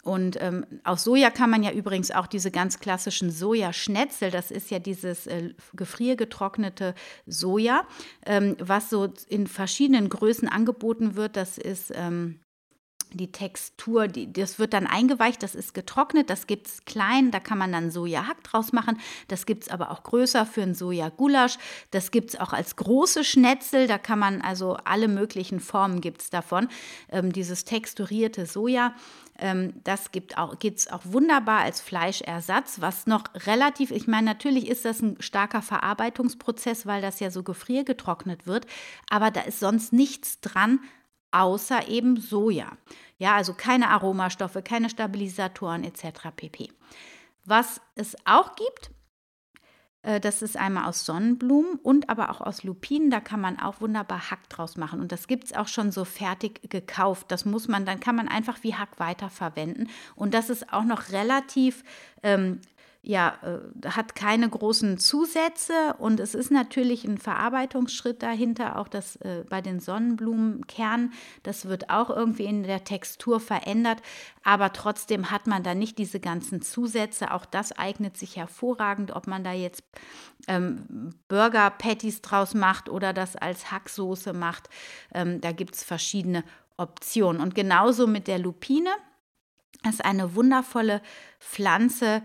Und 0.04 0.42
ähm, 0.42 0.66
aus 0.84 1.04
Soja 1.04 1.30
kann 1.30 1.50
man 1.50 1.64
ja 1.64 1.72
übrigens 1.72 2.12
auch 2.12 2.28
diese 2.28 2.52
ganz 2.52 2.80
klassischen 2.80 3.30
Sojaschnetzel, 3.30 4.32
das 4.32 4.50
ist 4.50 4.72
ja 4.72 4.80
dieses 4.80 5.28
äh, 5.28 5.54
gefriergetrocknete 5.74 6.96
Soja, 7.28 7.86
ähm, 8.26 8.56
was 8.60 8.90
so 8.90 9.14
in 9.28 9.48
verschiedenen 9.48 10.10
Größen 10.10 10.48
angeboten 10.48 11.16
wird. 11.16 11.36
Das 11.36 11.58
ist 11.58 11.92
ähm, 11.96 12.40
die 13.14 13.32
Textur, 13.32 14.08
die, 14.08 14.32
das 14.32 14.60
wird 14.60 14.74
dann 14.74 14.88
eingeweicht, 14.88 15.44
das 15.44 15.56
ist 15.56 15.74
getrocknet, 15.74 16.30
das 16.30 16.48
gibt 16.48 16.68
es 16.68 16.86
klein, 16.86 17.32
da 17.32 17.40
kann 17.40 17.58
man 17.58 17.72
dann 17.72 17.92
Sojahack 17.92 18.44
draus 18.44 18.72
machen. 18.72 19.00
Das 19.28 19.46
gibt 19.46 19.64
es 19.64 19.70
aber 19.70 19.92
auch 19.92 20.04
größer 20.04 20.46
für 20.46 20.62
ein 20.62 20.76
Sojagulasch. 20.76 21.58
Das 21.92 22.12
gibt 22.12 22.32
es 22.32 22.40
auch 22.40 22.54
als 22.54 22.76
große 22.76 23.24
Schnetzel, 23.24 23.88
da 23.88 23.98
kann 23.98 24.20
man 24.20 24.42
also 24.42 24.78
alle 24.86 25.08
möglichen 25.08 25.60
Formen 25.60 26.02
gibt 26.02 26.22
es 26.22 26.30
davon. 26.30 26.68
Ähm, 27.10 27.32
dieses 27.32 27.66
texturierte 27.66 28.46
Soja. 28.46 28.94
Ähm, 29.40 29.74
das 29.84 30.12
gibt 30.12 30.38
auch, 30.38 30.60
geht 30.60 30.78
es 30.78 30.92
auch 30.92 31.02
wunderbar 31.04 31.62
als 31.62 31.82
Fleischersatz, 31.82 32.80
was 32.80 33.08
noch 33.08 33.24
relativ, 33.48 33.92
ich 33.92 34.08
meine, 34.08 34.26
natürlich 34.26 34.68
ist 34.68 34.86
das 34.86 35.02
ein 35.02 35.18
starker 35.20 35.62
Verarbeitungsprozess, 35.62 36.86
weil 36.86 37.02
das 37.02 37.20
ja 37.20 37.32
so 37.32 37.44
gefriergetrocknet 37.44 38.46
wird, 38.46 38.68
aber 39.10 39.32
da 39.32 39.42
ist 39.42 39.60
sonst 39.60 39.94
nichts 39.94 40.42
dran, 40.42 40.80
außer 41.32 41.88
eben 41.88 42.18
Soja. 42.18 42.78
Ja, 43.18 43.36
also 43.36 43.54
keine 43.54 43.90
Aromastoffe, 43.90 44.62
keine 44.64 44.90
Stabilisatoren 44.90 45.84
etc. 45.84 46.30
pp. 46.36 46.72
Was 47.46 47.82
es 47.96 48.16
auch 48.26 48.56
gibt, 48.56 48.92
äh, 50.04 50.20
das 50.20 50.42
ist 50.42 50.58
einmal 50.58 50.86
aus 50.86 51.06
Sonnenblumen 51.06 51.76
und 51.76 52.10
aber 52.10 52.30
auch 52.30 52.42
aus 52.42 52.64
Lupinen. 52.64 53.10
Da 53.10 53.20
kann 53.20 53.42
man 53.42 53.60
auch 53.60 53.82
wunderbar 53.82 54.32
Hack 54.32 54.50
draus 54.50 54.78
machen. 54.78 55.00
Und 55.00 55.12
das 55.12 55.28
gibt 55.28 55.46
es 55.46 55.54
auch 55.54 55.68
schon 55.68 55.92
so 55.92 56.06
fertig 56.06 56.70
gekauft. 56.70 57.32
Das 57.32 57.46
muss 57.46 57.68
man, 57.68 57.86
dann 57.86 58.00
kann 58.00 58.16
man 58.16 58.28
einfach 58.28 58.64
wie 58.64 58.76
Hack 58.76 59.00
weiterverwenden. 59.00 59.90
Und 60.16 60.34
das 60.34 60.50
ist 60.50 60.72
auch 60.74 60.84
noch 60.84 61.12
relativ 61.12 61.84
ähm, 62.24 62.60
ja, 63.04 63.38
äh, 63.42 63.90
hat 63.90 64.14
keine 64.14 64.48
großen 64.48 65.00
Zusätze 65.00 65.96
und 65.98 66.20
es 66.20 66.36
ist 66.36 66.52
natürlich 66.52 67.04
ein 67.04 67.18
Verarbeitungsschritt 67.18 68.22
dahinter, 68.22 68.78
auch 68.78 68.88
das 68.88 69.16
äh, 69.18 69.44
bei 69.50 69.62
den 69.62 69.80
Sonnenblumenkernen, 69.80 71.12
das 71.42 71.66
wird 71.66 71.90
auch 71.90 72.12
irgendwie 72.12 72.46
in 72.46 72.62
der 72.62 72.84
Textur 72.84 73.40
verändert, 73.40 74.02
aber 74.44 74.74
trotzdem 74.74 75.32
hat 75.32 75.48
man 75.48 75.64
da 75.64 75.74
nicht 75.74 75.98
diese 75.98 76.20
ganzen 76.20 76.62
Zusätze. 76.62 77.32
Auch 77.32 77.46
das 77.46 77.72
eignet 77.72 78.18
sich 78.18 78.38
hervorragend, 78.38 79.12
ob 79.16 79.28
man 79.28 79.44
da 79.44 79.52
jetzt 79.52 79.84
ähm, 80.48 81.12
Burger-Patties 81.28 82.22
draus 82.22 82.54
macht 82.54 82.90
oder 82.90 83.14
das 83.14 83.36
als 83.36 83.72
Hacksoße 83.72 84.34
macht. 84.34 84.70
Ähm, 85.14 85.42
da 85.42 85.52
gibt 85.52 85.76
es 85.76 85.84
verschiedene 85.84 86.44
Optionen. 86.78 87.42
Und 87.42 87.54
genauso 87.54 88.08
mit 88.08 88.28
der 88.28 88.40
Lupine. 88.40 88.90
Das 89.84 89.96
ist 89.96 90.06
eine 90.06 90.36
wundervolle 90.36 91.02
Pflanze, 91.40 92.22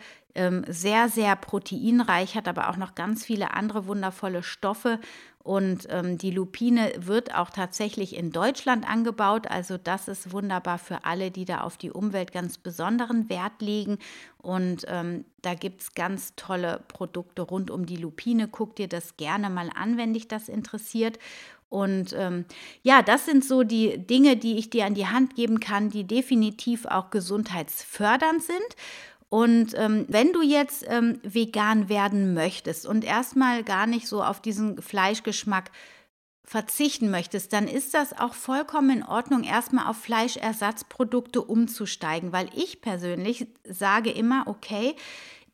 sehr, 0.68 1.08
sehr 1.08 1.34
proteinreich, 1.36 2.34
hat 2.34 2.48
aber 2.48 2.68
auch 2.68 2.76
noch 2.76 2.94
ganz 2.94 3.24
viele 3.24 3.54
andere 3.54 3.86
wundervolle 3.86 4.42
Stoffe. 4.42 5.00
Und 5.46 5.86
ähm, 5.90 6.18
die 6.18 6.32
Lupine 6.32 6.92
wird 6.98 7.32
auch 7.32 7.50
tatsächlich 7.50 8.16
in 8.16 8.32
Deutschland 8.32 8.84
angebaut. 8.88 9.46
Also 9.48 9.78
das 9.78 10.08
ist 10.08 10.32
wunderbar 10.32 10.76
für 10.76 11.04
alle, 11.04 11.30
die 11.30 11.44
da 11.44 11.60
auf 11.60 11.76
die 11.76 11.92
Umwelt 11.92 12.32
ganz 12.32 12.58
besonderen 12.58 13.30
Wert 13.30 13.62
legen. 13.62 13.98
Und 14.38 14.84
ähm, 14.88 15.24
da 15.42 15.54
gibt 15.54 15.82
es 15.82 15.94
ganz 15.94 16.34
tolle 16.34 16.82
Produkte 16.88 17.42
rund 17.42 17.70
um 17.70 17.86
die 17.86 17.96
Lupine. 17.96 18.48
Guck 18.48 18.74
dir 18.74 18.88
das 18.88 19.16
gerne 19.16 19.48
mal 19.48 19.70
an, 19.72 19.96
wenn 19.96 20.14
dich 20.14 20.26
das 20.26 20.48
interessiert. 20.48 21.20
Und 21.68 22.12
ähm, 22.12 22.44
ja, 22.82 23.02
das 23.02 23.26
sind 23.26 23.44
so 23.44 23.62
die 23.62 23.98
Dinge, 23.98 24.36
die 24.36 24.58
ich 24.58 24.70
dir 24.70 24.84
an 24.84 24.94
die 24.94 25.06
Hand 25.06 25.36
geben 25.36 25.60
kann, 25.60 25.90
die 25.90 26.04
definitiv 26.04 26.86
auch 26.86 27.10
gesundheitsfördernd 27.10 28.42
sind. 28.42 28.76
Und 29.28 29.74
ähm, 29.76 30.06
wenn 30.08 30.32
du 30.32 30.40
jetzt 30.42 30.84
ähm, 30.88 31.18
vegan 31.22 31.88
werden 31.88 32.34
möchtest 32.34 32.86
und 32.86 33.04
erstmal 33.04 33.64
gar 33.64 33.86
nicht 33.86 34.06
so 34.06 34.22
auf 34.22 34.40
diesen 34.40 34.80
Fleischgeschmack 34.80 35.70
verzichten 36.44 37.10
möchtest, 37.10 37.52
dann 37.52 37.66
ist 37.66 37.92
das 37.92 38.16
auch 38.16 38.34
vollkommen 38.34 38.98
in 38.98 39.02
Ordnung, 39.02 39.42
erstmal 39.42 39.88
auf 39.88 39.96
Fleischersatzprodukte 39.96 41.42
umzusteigen, 41.42 42.32
weil 42.32 42.48
ich 42.54 42.80
persönlich 42.80 43.48
sage 43.64 44.10
immer, 44.10 44.44
okay, 44.46 44.94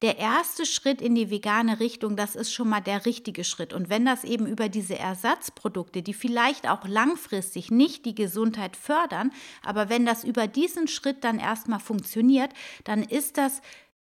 der 0.03 0.19
erste 0.19 0.67
Schritt 0.67 1.01
in 1.01 1.15
die 1.15 1.31
vegane 1.31 1.79
Richtung, 1.79 2.17
das 2.17 2.35
ist 2.35 2.53
schon 2.53 2.69
mal 2.69 2.81
der 2.81 3.07
richtige 3.07 3.45
Schritt. 3.45 3.73
Und 3.73 3.89
wenn 3.89 4.05
das 4.05 4.25
eben 4.25 4.47
über 4.47 4.69
diese 4.69 4.99
Ersatzprodukte, 4.99 6.03
die 6.03 6.13
vielleicht 6.13 6.69
auch 6.69 6.87
langfristig 6.87 7.71
nicht 7.71 8.05
die 8.05 8.15
Gesundheit 8.15 8.77
fördern, 8.77 9.31
aber 9.65 9.89
wenn 9.89 10.05
das 10.05 10.25
über 10.25 10.49
diesen 10.49 10.89
Schritt 10.89 11.23
dann 11.23 11.39
erstmal 11.39 11.81
funktioniert, 11.81 12.51
dann 12.85 13.03
ist 13.03 13.39
das 13.39 13.63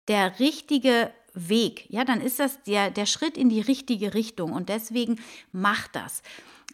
der 0.09 0.40
richtige 0.40 1.12
Weg. 1.35 1.87
Ja, 1.90 2.05
dann 2.05 2.20
ist 2.20 2.40
das 2.40 2.62
der, 2.62 2.90
der 2.90 3.07
Schritt 3.07 3.37
in 3.37 3.49
die 3.49 3.61
richtige 3.61 4.14
Richtung. 4.14 4.53
Und 4.53 4.68
deswegen 4.68 5.20
mach 5.53 5.88
das. 5.88 6.23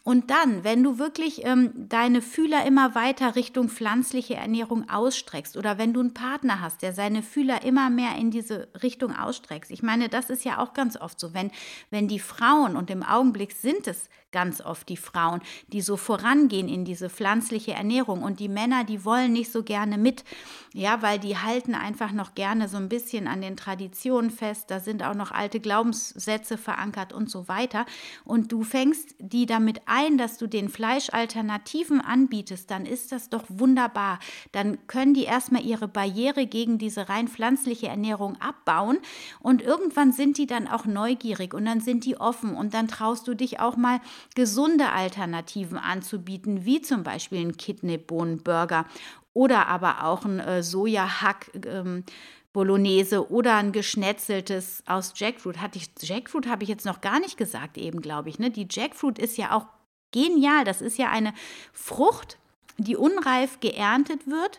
Und 0.02 0.30
dann, 0.30 0.64
wenn 0.64 0.82
du 0.82 0.98
wirklich 0.98 1.44
ähm, 1.44 1.72
deine 1.74 2.22
Fühler 2.22 2.64
immer 2.64 2.94
weiter 2.94 3.36
Richtung 3.36 3.68
pflanzliche 3.68 4.34
Ernährung 4.34 4.88
ausstreckst 4.88 5.58
oder 5.58 5.76
wenn 5.76 5.92
du 5.92 6.00
einen 6.00 6.14
Partner 6.14 6.60
hast, 6.60 6.80
der 6.80 6.94
seine 6.94 7.22
Fühler 7.22 7.62
immer 7.64 7.90
mehr 7.90 8.16
in 8.16 8.30
diese 8.30 8.68
Richtung 8.82 9.14
ausstreckt. 9.14 9.70
Ich 9.70 9.82
meine, 9.82 10.08
das 10.08 10.30
ist 10.30 10.44
ja 10.44 10.58
auch 10.58 10.72
ganz 10.72 10.96
oft 10.96 11.20
so, 11.20 11.34
wenn, 11.34 11.50
wenn 11.90 12.08
die 12.08 12.18
Frauen, 12.18 12.76
und 12.76 12.90
im 12.90 13.02
Augenblick 13.02 13.52
sind 13.52 13.86
es 13.86 14.08
ganz 14.32 14.60
oft 14.60 14.88
die 14.88 14.96
Frauen, 14.96 15.40
die 15.68 15.80
so 15.80 15.96
vorangehen 15.96 16.68
in 16.68 16.84
diese 16.84 17.10
pflanzliche 17.10 17.72
Ernährung. 17.72 18.22
Und 18.22 18.40
die 18.40 18.48
Männer, 18.48 18.84
die 18.84 19.04
wollen 19.04 19.32
nicht 19.32 19.52
so 19.52 19.62
gerne 19.62 19.98
mit, 19.98 20.24
ja, 20.72 21.02
weil 21.02 21.18
die 21.18 21.36
halten 21.36 21.74
einfach 21.74 22.12
noch 22.12 22.34
gerne 22.34 22.68
so 22.68 22.76
ein 22.76 22.88
bisschen 22.88 23.26
an 23.26 23.40
den 23.40 23.56
Traditionen 23.56 24.30
fest, 24.30 24.70
da 24.70 24.80
sind 24.80 25.02
auch 25.02 25.14
noch 25.14 25.32
alte 25.32 25.60
Glaubenssätze 25.60 26.56
verankert 26.56 27.12
und 27.12 27.28
so 27.30 27.48
weiter. 27.48 27.86
Und 28.24 28.52
du 28.52 28.62
fängst 28.62 29.14
die 29.18 29.46
damit 29.46 29.82
ein, 29.86 30.16
dass 30.16 30.38
du 30.38 30.46
den 30.46 30.68
Fleischalternativen 30.68 32.00
anbietest, 32.00 32.70
dann 32.70 32.86
ist 32.86 33.12
das 33.12 33.28
doch 33.30 33.44
wunderbar. 33.48 34.18
Dann 34.52 34.86
können 34.86 35.14
die 35.14 35.24
erstmal 35.24 35.64
ihre 35.64 35.88
Barriere 35.88 36.46
gegen 36.46 36.78
diese 36.78 37.08
rein 37.08 37.28
pflanzliche 37.28 37.88
Ernährung 37.88 38.40
abbauen. 38.40 38.98
Und 39.40 39.62
irgendwann 39.62 40.12
sind 40.12 40.38
die 40.38 40.46
dann 40.46 40.68
auch 40.68 40.84
neugierig 40.84 41.54
und 41.54 41.64
dann 41.64 41.80
sind 41.80 42.04
die 42.04 42.16
offen. 42.16 42.54
Und 42.54 42.74
dann 42.74 42.88
traust 42.88 43.26
du 43.26 43.34
dich 43.34 43.60
auch 43.60 43.76
mal 43.76 44.00
gesunde 44.34 44.90
Alternativen 44.90 45.78
anzubieten, 45.78 46.64
wie 46.64 46.80
zum 46.80 47.02
Beispiel 47.02 47.40
ein 47.40 47.56
Kidneybohnenburger 47.56 48.86
oder 49.32 49.68
aber 49.68 50.04
auch 50.04 50.24
ein 50.24 50.40
äh, 50.40 50.62
Sojahack. 50.62 51.50
Ähm, 51.66 52.04
Bolognese 52.52 53.30
oder 53.30 53.54
ein 53.56 53.70
geschnetzeltes 53.70 54.82
aus 54.86 55.12
Jackfruit. 55.14 55.60
Hatte 55.60 55.78
ich, 55.78 55.88
Jackfruit 56.00 56.48
habe 56.48 56.64
ich 56.64 56.68
jetzt 56.68 56.84
noch 56.84 57.00
gar 57.00 57.20
nicht 57.20 57.36
gesagt, 57.36 57.78
eben 57.78 58.00
glaube 58.00 58.28
ich. 58.28 58.40
Ne? 58.40 58.50
Die 58.50 58.66
Jackfruit 58.68 59.20
ist 59.20 59.36
ja 59.36 59.52
auch 59.52 59.66
genial. 60.10 60.64
Das 60.64 60.80
ist 60.80 60.98
ja 60.98 61.10
eine 61.10 61.32
Frucht, 61.72 62.38
die 62.76 62.96
unreif 62.96 63.60
geerntet 63.60 64.26
wird 64.26 64.58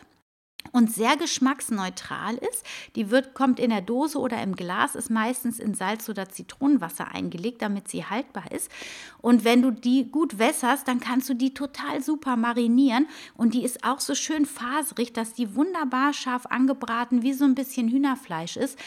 und 0.72 0.92
sehr 0.92 1.16
geschmacksneutral 1.16 2.36
ist. 2.36 2.64
Die 2.96 3.10
wird, 3.10 3.34
kommt 3.34 3.60
in 3.60 3.70
der 3.70 3.82
Dose 3.82 4.18
oder 4.18 4.42
im 4.42 4.56
Glas, 4.56 4.94
ist 4.94 5.10
meistens 5.10 5.60
in 5.60 5.74
Salz 5.74 6.08
oder 6.08 6.28
Zitronenwasser 6.28 7.08
eingelegt, 7.12 7.62
damit 7.62 7.88
sie 7.88 8.04
haltbar 8.04 8.50
ist. 8.50 8.70
Und 9.20 9.44
wenn 9.44 9.62
du 9.62 9.70
die 9.70 10.10
gut 10.10 10.38
wässerst, 10.38 10.88
dann 10.88 11.00
kannst 11.00 11.28
du 11.28 11.34
die 11.34 11.54
total 11.54 12.02
super 12.02 12.36
marinieren. 12.36 13.06
Und 13.36 13.54
die 13.54 13.64
ist 13.64 13.84
auch 13.84 14.00
so 14.00 14.14
schön 14.14 14.46
faserig, 14.46 15.12
dass 15.12 15.34
die 15.34 15.54
wunderbar 15.54 16.12
scharf 16.12 16.46
angebraten 16.46 17.22
wie 17.22 17.34
so 17.34 17.44
ein 17.44 17.54
bisschen 17.54 17.88
Hühnerfleisch 17.88 18.56
ist. 18.56 18.78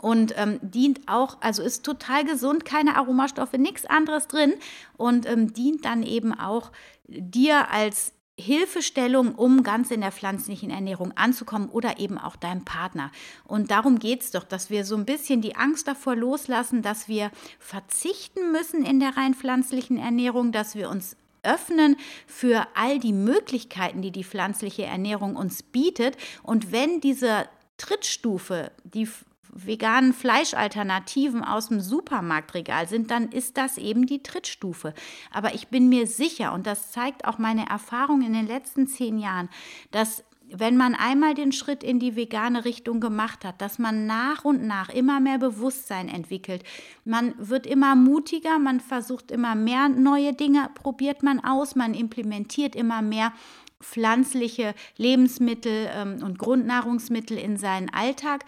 Und 0.00 0.34
ähm, 0.36 0.58
dient 0.62 1.00
auch, 1.06 1.38
also 1.40 1.62
ist 1.62 1.84
total 1.84 2.24
gesund, 2.24 2.64
keine 2.64 2.96
Aromastoffe, 2.96 3.58
nichts 3.58 3.86
anderes 3.86 4.26
drin. 4.26 4.54
Und 4.96 5.26
ähm, 5.26 5.52
dient 5.52 5.84
dann 5.84 6.02
eben 6.02 6.32
auch 6.38 6.72
dir 7.08 7.70
als 7.70 8.12
Hilfestellung, 8.38 9.34
um 9.34 9.62
ganz 9.62 9.90
in 9.90 10.02
der 10.02 10.12
pflanzlichen 10.12 10.70
Ernährung 10.70 11.12
anzukommen 11.16 11.70
oder 11.70 11.98
eben 11.98 12.18
auch 12.18 12.36
deinem 12.36 12.64
Partner. 12.64 13.10
Und 13.44 13.70
darum 13.70 13.98
geht 13.98 14.22
es 14.22 14.30
doch, 14.30 14.44
dass 14.44 14.68
wir 14.68 14.84
so 14.84 14.94
ein 14.94 15.06
bisschen 15.06 15.40
die 15.40 15.56
Angst 15.56 15.88
davor 15.88 16.14
loslassen, 16.14 16.82
dass 16.82 17.08
wir 17.08 17.30
verzichten 17.58 18.52
müssen 18.52 18.84
in 18.84 19.00
der 19.00 19.16
rein 19.16 19.34
pflanzlichen 19.34 19.96
Ernährung, 19.96 20.52
dass 20.52 20.74
wir 20.74 20.90
uns 20.90 21.16
öffnen 21.42 21.96
für 22.26 22.66
all 22.74 22.98
die 22.98 23.12
Möglichkeiten, 23.12 24.02
die 24.02 24.10
die 24.10 24.24
pflanzliche 24.24 24.84
Ernährung 24.84 25.36
uns 25.36 25.62
bietet. 25.62 26.16
Und 26.42 26.72
wenn 26.72 27.00
diese 27.00 27.48
Trittstufe, 27.78 28.70
die 28.84 29.08
veganen 29.56 30.12
Fleischalternativen 30.12 31.42
aus 31.42 31.68
dem 31.68 31.80
Supermarktregal 31.80 32.88
sind, 32.88 33.10
dann 33.10 33.30
ist 33.30 33.56
das 33.56 33.78
eben 33.78 34.06
die 34.06 34.22
Trittstufe. 34.22 34.92
Aber 35.32 35.54
ich 35.54 35.68
bin 35.68 35.88
mir 35.88 36.06
sicher, 36.06 36.52
und 36.52 36.66
das 36.66 36.92
zeigt 36.92 37.24
auch 37.24 37.38
meine 37.38 37.68
Erfahrung 37.68 38.22
in 38.22 38.32
den 38.32 38.46
letzten 38.46 38.86
zehn 38.86 39.18
Jahren, 39.18 39.48
dass 39.90 40.24
wenn 40.48 40.76
man 40.76 40.94
einmal 40.94 41.34
den 41.34 41.50
Schritt 41.50 41.82
in 41.82 41.98
die 41.98 42.14
vegane 42.14 42.64
Richtung 42.64 43.00
gemacht 43.00 43.44
hat, 43.44 43.60
dass 43.60 43.78
man 43.78 44.06
nach 44.06 44.44
und 44.44 44.64
nach 44.64 44.90
immer 44.90 45.18
mehr 45.18 45.38
Bewusstsein 45.38 46.08
entwickelt. 46.08 46.62
Man 47.04 47.34
wird 47.38 47.66
immer 47.66 47.96
mutiger, 47.96 48.58
man 48.58 48.78
versucht 48.78 49.32
immer 49.32 49.56
mehr 49.56 49.88
neue 49.88 50.34
Dinge, 50.34 50.70
probiert 50.74 51.24
man 51.24 51.42
aus, 51.42 51.74
man 51.74 51.94
implementiert 51.94 52.76
immer 52.76 53.02
mehr 53.02 53.32
pflanzliche 53.80 54.74
Lebensmittel 54.96 55.88
ähm, 55.92 56.22
und 56.22 56.38
Grundnahrungsmittel 56.38 57.36
in 57.36 57.56
seinen 57.56 57.92
Alltag. 57.92 58.44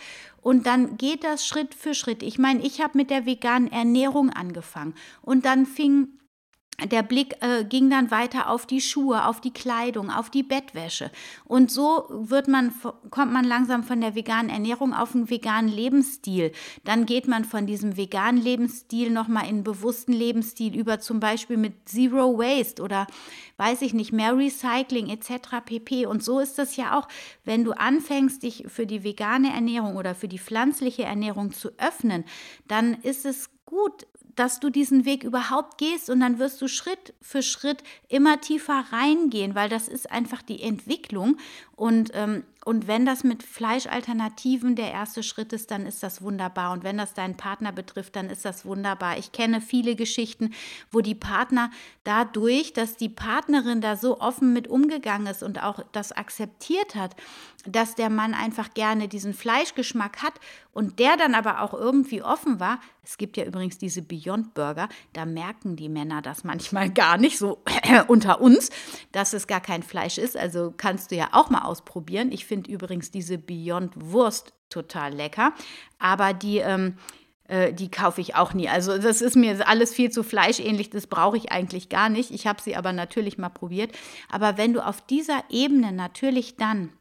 Und 0.49 0.65
dann 0.65 0.97
geht 0.97 1.25
das 1.25 1.47
Schritt 1.47 1.75
für 1.75 1.93
Schritt. 1.93 2.23
Ich 2.23 2.39
meine, 2.39 2.65
ich 2.65 2.81
habe 2.81 2.97
mit 2.97 3.11
der 3.11 3.27
veganen 3.27 3.71
Ernährung 3.71 4.31
angefangen 4.31 4.95
und 5.21 5.45
dann 5.45 5.67
fing 5.67 6.09
der 6.87 7.03
Blick 7.03 7.35
äh, 7.43 7.65
ging 7.65 7.91
dann 7.91 8.13
weiter 8.13 8.49
auf 8.49 8.65
die 8.65 8.81
Schuhe, 8.81 9.27
auf 9.27 9.41
die 9.41 9.53
Kleidung, 9.53 10.11
auf 10.11 10.31
die 10.31 10.45
Bettwäsche. 10.45 11.11
Und 11.45 11.73
so 11.73 12.05
wird 12.09 12.47
man, 12.47 12.73
kommt 13.11 13.33
man 13.33 13.45
langsam 13.45 13.83
von 13.83 14.01
der 14.01 14.15
veganen 14.15 14.49
Ernährung 14.49 14.95
auf 14.95 15.13
einen 15.15 15.29
veganen 15.29 15.71
Lebensstil. 15.71 16.53
Dann 16.85 17.05
geht 17.05 17.27
man 17.27 17.45
von 17.45 17.67
diesem 17.67 17.97
veganen 17.97 18.41
Lebensstil 18.41 19.11
nochmal 19.11 19.45
in 19.45 19.49
einen 19.49 19.65
bewussten 19.65 20.13
Lebensstil 20.13 20.77
über, 20.77 21.01
zum 21.01 21.19
Beispiel 21.19 21.57
mit 21.57 21.89
Zero 21.89 22.39
Waste 22.39 22.81
oder 22.81 23.09
weiß 23.57 23.83
ich 23.83 23.93
nicht, 23.93 24.13
mehr 24.13 24.37
Recycling 24.37 25.09
etc. 25.09 25.65
pp. 25.65 26.07
Und 26.07 26.23
so 26.23 26.39
ist 26.39 26.59
das 26.59 26.77
ja 26.77 26.97
auch, 26.97 27.09
wenn 27.45 27.65
du 27.65 27.73
anfängst, 27.73 28.45
dich 28.45 28.65
für 28.69 28.87
die 28.87 29.03
vegane 29.03 29.53
Ernährung 29.53 29.97
oder 29.97 30.15
für 30.15 30.29
die 30.29 30.39
pflanzliche 30.39 31.03
Ernährung 31.03 31.53
zu 31.53 31.71
öffnen, 31.77 32.25
dann 32.69 32.95
ist 32.95 33.27
es 33.27 33.51
gut, 33.67 34.07
dass 34.39 34.61
du 34.61 34.71
diesen 34.71 35.05
Weg 35.05 35.25
überhaupt 35.25 35.79
gehst 35.79 36.09
und 36.11 36.21
dann 36.21 36.39
wirst 36.39 36.63
du 36.63 36.69
Schritt 36.69 37.13
für 37.21 37.43
Schritt 37.43 37.83
immer 38.09 38.41
tiefer 38.41 38.85
reingehen, 38.93 39.57
weil 39.57 39.69
das 39.69 39.89
ist 39.89 40.11
einfach 40.13 40.43
die 40.43 40.63
Entwicklung. 40.63 41.39
Und 41.75 42.13
ähm, 42.15 42.45
und 42.69 42.87
wenn 42.87 43.07
das 43.07 43.25
mit 43.25 43.43
Fleischalternativen 43.43 44.77
der 44.77 44.93
erste 44.93 45.23
Schritt 45.23 45.55
ist, 45.55 45.71
dann 45.71 45.87
ist 45.87 46.03
das 46.03 46.21
wunderbar. 46.21 46.73
Und 46.73 46.85
wenn 46.85 46.99
das 46.99 47.15
deinen 47.15 47.35
Partner 47.35 47.73
betrifft, 47.73 48.15
dann 48.15 48.29
ist 48.29 48.45
das 48.45 48.67
wunderbar. 48.67 49.17
Ich 49.17 49.33
kenne 49.33 49.63
viele 49.63 49.97
Geschichten, 49.97 50.53
wo 50.91 51.01
die 51.01 51.15
Partner 51.15 51.71
dadurch, 52.05 52.75
dass 52.75 52.99
die 52.99 53.09
Partnerin 53.09 53.81
da 53.81 53.97
so 53.97 54.21
offen 54.21 54.53
mit 54.53 54.69
umgegangen 54.69 55.29
ist 55.29 55.43
und 55.43 55.63
auch 55.63 55.83
das 55.93 56.13
akzeptiert 56.13 56.95
hat, 56.95 57.17
dass 57.65 57.95
der 57.95 58.11
Mann 58.11 58.35
einfach 58.35 58.75
gerne 58.75 59.09
diesen 59.09 59.33
Fleischgeschmack 59.33 60.23
hat 60.23 60.35
und 60.73 60.99
der 60.99 61.17
dann 61.17 61.35
aber 61.35 61.63
auch 61.63 61.73
irgendwie 61.73 62.23
offen 62.23 62.61
war. 62.61 62.81
Es 63.03 63.17
gibt 63.17 63.37
ja 63.39 63.45
übrigens 63.45 63.79
diese 63.79 64.03
Beyond 64.03 64.53
Burger, 64.53 64.89
da 65.15 65.25
merken 65.25 65.77
die 65.77 65.89
Männer 65.89 66.21
das 66.21 66.45
manchmal 66.45 66.91
gar 66.95 67.17
nicht 67.17 67.39
so 67.39 67.63
unter 68.09 68.41
uns, 68.41 68.71
dass 69.13 69.33
es 69.33 69.47
gar 69.47 69.61
kein 69.61 69.83
Fleisch 69.83 70.19
ist. 70.19 70.37
Also 70.37 70.73
kannst 70.77 71.11
du 71.11 71.17
ja 71.17 71.29
auch 71.33 71.51
mal 71.51 71.63
ausprobieren. 71.63 72.33
Ich 72.33 72.47
finde 72.47 72.71
übrigens 72.71 73.11
diese 73.11 73.39
Beyond 73.39 73.93
Wurst 73.97 74.53
total 74.71 75.15
lecker, 75.15 75.53
aber 75.99 76.35
die 76.35 76.59
ähm, 76.59 76.97
äh, 77.49 77.73
die 77.73 77.91
kaufe 77.91 78.21
ich 78.21 78.37
auch 78.37 78.53
nie. 78.53 78.69
Also 78.69 78.99
das 78.99 79.21
ist 79.21 79.35
mir 79.35 79.67
alles 79.67 79.93
viel 79.93 80.11
zu 80.11 80.23
fleischähnlich, 80.23 80.91
das 80.91 81.07
brauche 81.07 81.37
ich 81.37 81.51
eigentlich 81.51 81.89
gar 81.89 82.09
nicht. 82.11 82.31
Ich 82.31 82.47
habe 82.47 82.63
sie 82.63 82.77
aber 82.77 82.93
natürlich 82.93 83.39
mal 83.39 83.49
probiert. 83.49 83.91
Aber 84.31 84.57
wenn 84.57 84.75
du 84.75 84.85
auf 84.85 85.01
dieser 85.01 85.43
Ebene 85.49 85.93
natürlich 85.93 86.57
dann 86.57 86.93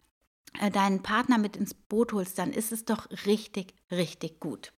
äh, 0.60 0.72
deinen 0.72 1.04
Partner 1.04 1.38
mit 1.38 1.58
ins 1.58 1.74
Boot 1.74 2.14
holst, 2.14 2.40
dann 2.40 2.52
ist 2.52 2.72
es 2.72 2.86
doch 2.86 3.08
richtig, 3.26 3.76
richtig 3.92 4.40
gut. 4.40 4.72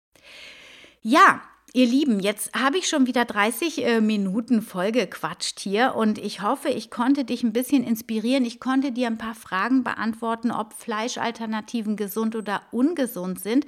Ja, 1.02 1.41
Ihr 1.71 1.86
Lieben, 1.86 2.19
jetzt 2.19 2.51
habe 2.60 2.79
ich 2.79 2.89
schon 2.89 3.05
wieder 3.05 3.25
30 3.25 3.86
äh, 3.86 4.01
Minuten 4.01 4.63
vollgequatscht 4.63 5.60
hier 5.60 5.93
und 5.95 6.17
ich 6.17 6.41
hoffe, 6.41 6.69
ich 6.69 6.89
konnte 6.89 7.25
dich 7.25 7.43
ein 7.43 7.53
bisschen 7.53 7.84
inspirieren. 7.84 8.43
Ich 8.43 8.60
konnte 8.60 8.91
dir 8.91 9.05
ein 9.05 9.19
paar 9.19 9.36
Fragen 9.36 9.84
beantworten, 9.84 10.49
ob 10.49 10.73
Fleischalternativen 10.73 11.95
gesund 11.95 12.36
oder 12.36 12.63
ungesund 12.71 13.39
sind. 13.39 13.67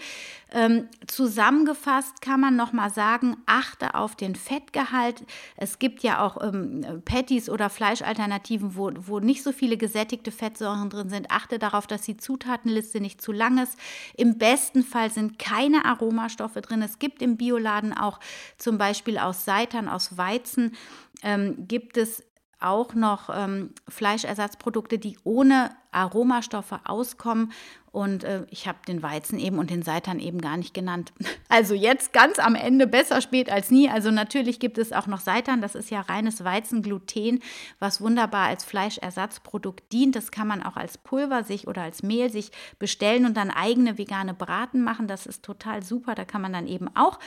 Ähm, 0.51 0.87
zusammengefasst 1.05 2.21
kann 2.21 2.39
man 2.39 2.55
noch 2.55 2.73
mal 2.73 2.89
sagen, 2.89 3.37
achte 3.45 3.93
auf 3.93 4.15
den 4.15 4.33
Fettgehalt. 4.33 5.23
Es 5.55 5.77
gibt 5.77 6.01
ja 6.01 6.25
auch 6.25 6.41
ähm, 6.41 7.03
Patties 7.05 7.51
oder 7.51 7.69
Fleischalternativen, 7.69 8.75
wo, 8.75 8.91
wo 8.95 9.19
nicht 9.19 9.43
so 9.43 9.51
viele 9.51 9.77
gesättigte 9.77 10.31
Fettsäuren 10.31 10.89
drin 10.89 11.09
sind. 11.09 11.29
Achte 11.29 11.59
darauf, 11.59 11.85
dass 11.85 12.01
die 12.01 12.17
Zutatenliste 12.17 12.99
nicht 12.99 13.21
zu 13.21 13.31
lang 13.31 13.59
ist. 13.59 13.77
Im 14.17 14.39
besten 14.39 14.83
Fall 14.83 15.11
sind 15.11 15.37
keine 15.37 15.85
Aromastoffe 15.85 16.61
drin. 16.61 16.81
Es 16.81 16.97
gibt 16.97 17.21
im 17.21 17.37
Bioladen 17.37 17.90
auch 17.93 18.19
zum 18.57 18.77
Beispiel 18.77 19.17
aus 19.17 19.45
Seitan, 19.45 19.87
aus 19.87 20.17
Weizen, 20.17 20.75
ähm, 21.23 21.67
gibt 21.67 21.97
es 21.97 22.23
auch 22.61 22.93
noch 22.93 23.29
ähm, 23.33 23.71
Fleischersatzprodukte, 23.87 24.99
die 24.99 25.17
ohne 25.23 25.71
Aromastoffe 25.91 26.79
auskommen. 26.85 27.51
Und 27.91 28.23
äh, 28.23 28.45
ich 28.49 28.69
habe 28.69 28.77
den 28.87 29.03
Weizen 29.03 29.37
eben 29.37 29.59
und 29.59 29.69
den 29.69 29.81
Seitan 29.81 30.19
eben 30.19 30.39
gar 30.39 30.55
nicht 30.55 30.73
genannt. 30.73 31.11
Also 31.49 31.73
jetzt 31.73 32.13
ganz 32.13 32.39
am 32.39 32.55
Ende, 32.55 32.87
besser 32.87 33.19
spät 33.19 33.51
als 33.51 33.71
nie. 33.71 33.89
Also 33.89 34.09
natürlich 34.09 34.61
gibt 34.61 34.77
es 34.77 34.93
auch 34.93 35.05
noch 35.05 35.19
Seitan, 35.19 35.59
das 35.59 35.75
ist 35.75 35.91
ja 35.91 35.99
reines 35.99 36.45
Weizengluten, 36.45 37.41
was 37.77 37.99
wunderbar 37.99 38.47
als 38.47 38.63
Fleischersatzprodukt 38.63 39.91
dient. 39.91 40.15
Das 40.15 40.31
kann 40.31 40.47
man 40.47 40.63
auch 40.63 40.77
als 40.77 40.97
Pulver 40.97 41.43
sich 41.43 41.67
oder 41.67 41.81
als 41.81 42.03
Mehl 42.03 42.31
sich 42.31 42.51
bestellen 42.79 43.25
und 43.25 43.35
dann 43.35 43.51
eigene 43.51 43.97
vegane 43.97 44.33
Braten 44.33 44.81
machen. 44.81 45.09
Das 45.09 45.25
ist 45.25 45.43
total 45.43 45.83
super. 45.83 46.15
Da 46.15 46.23
kann 46.23 46.41
man 46.41 46.53
dann 46.53 46.67
eben 46.67 46.87
auch 46.95 47.19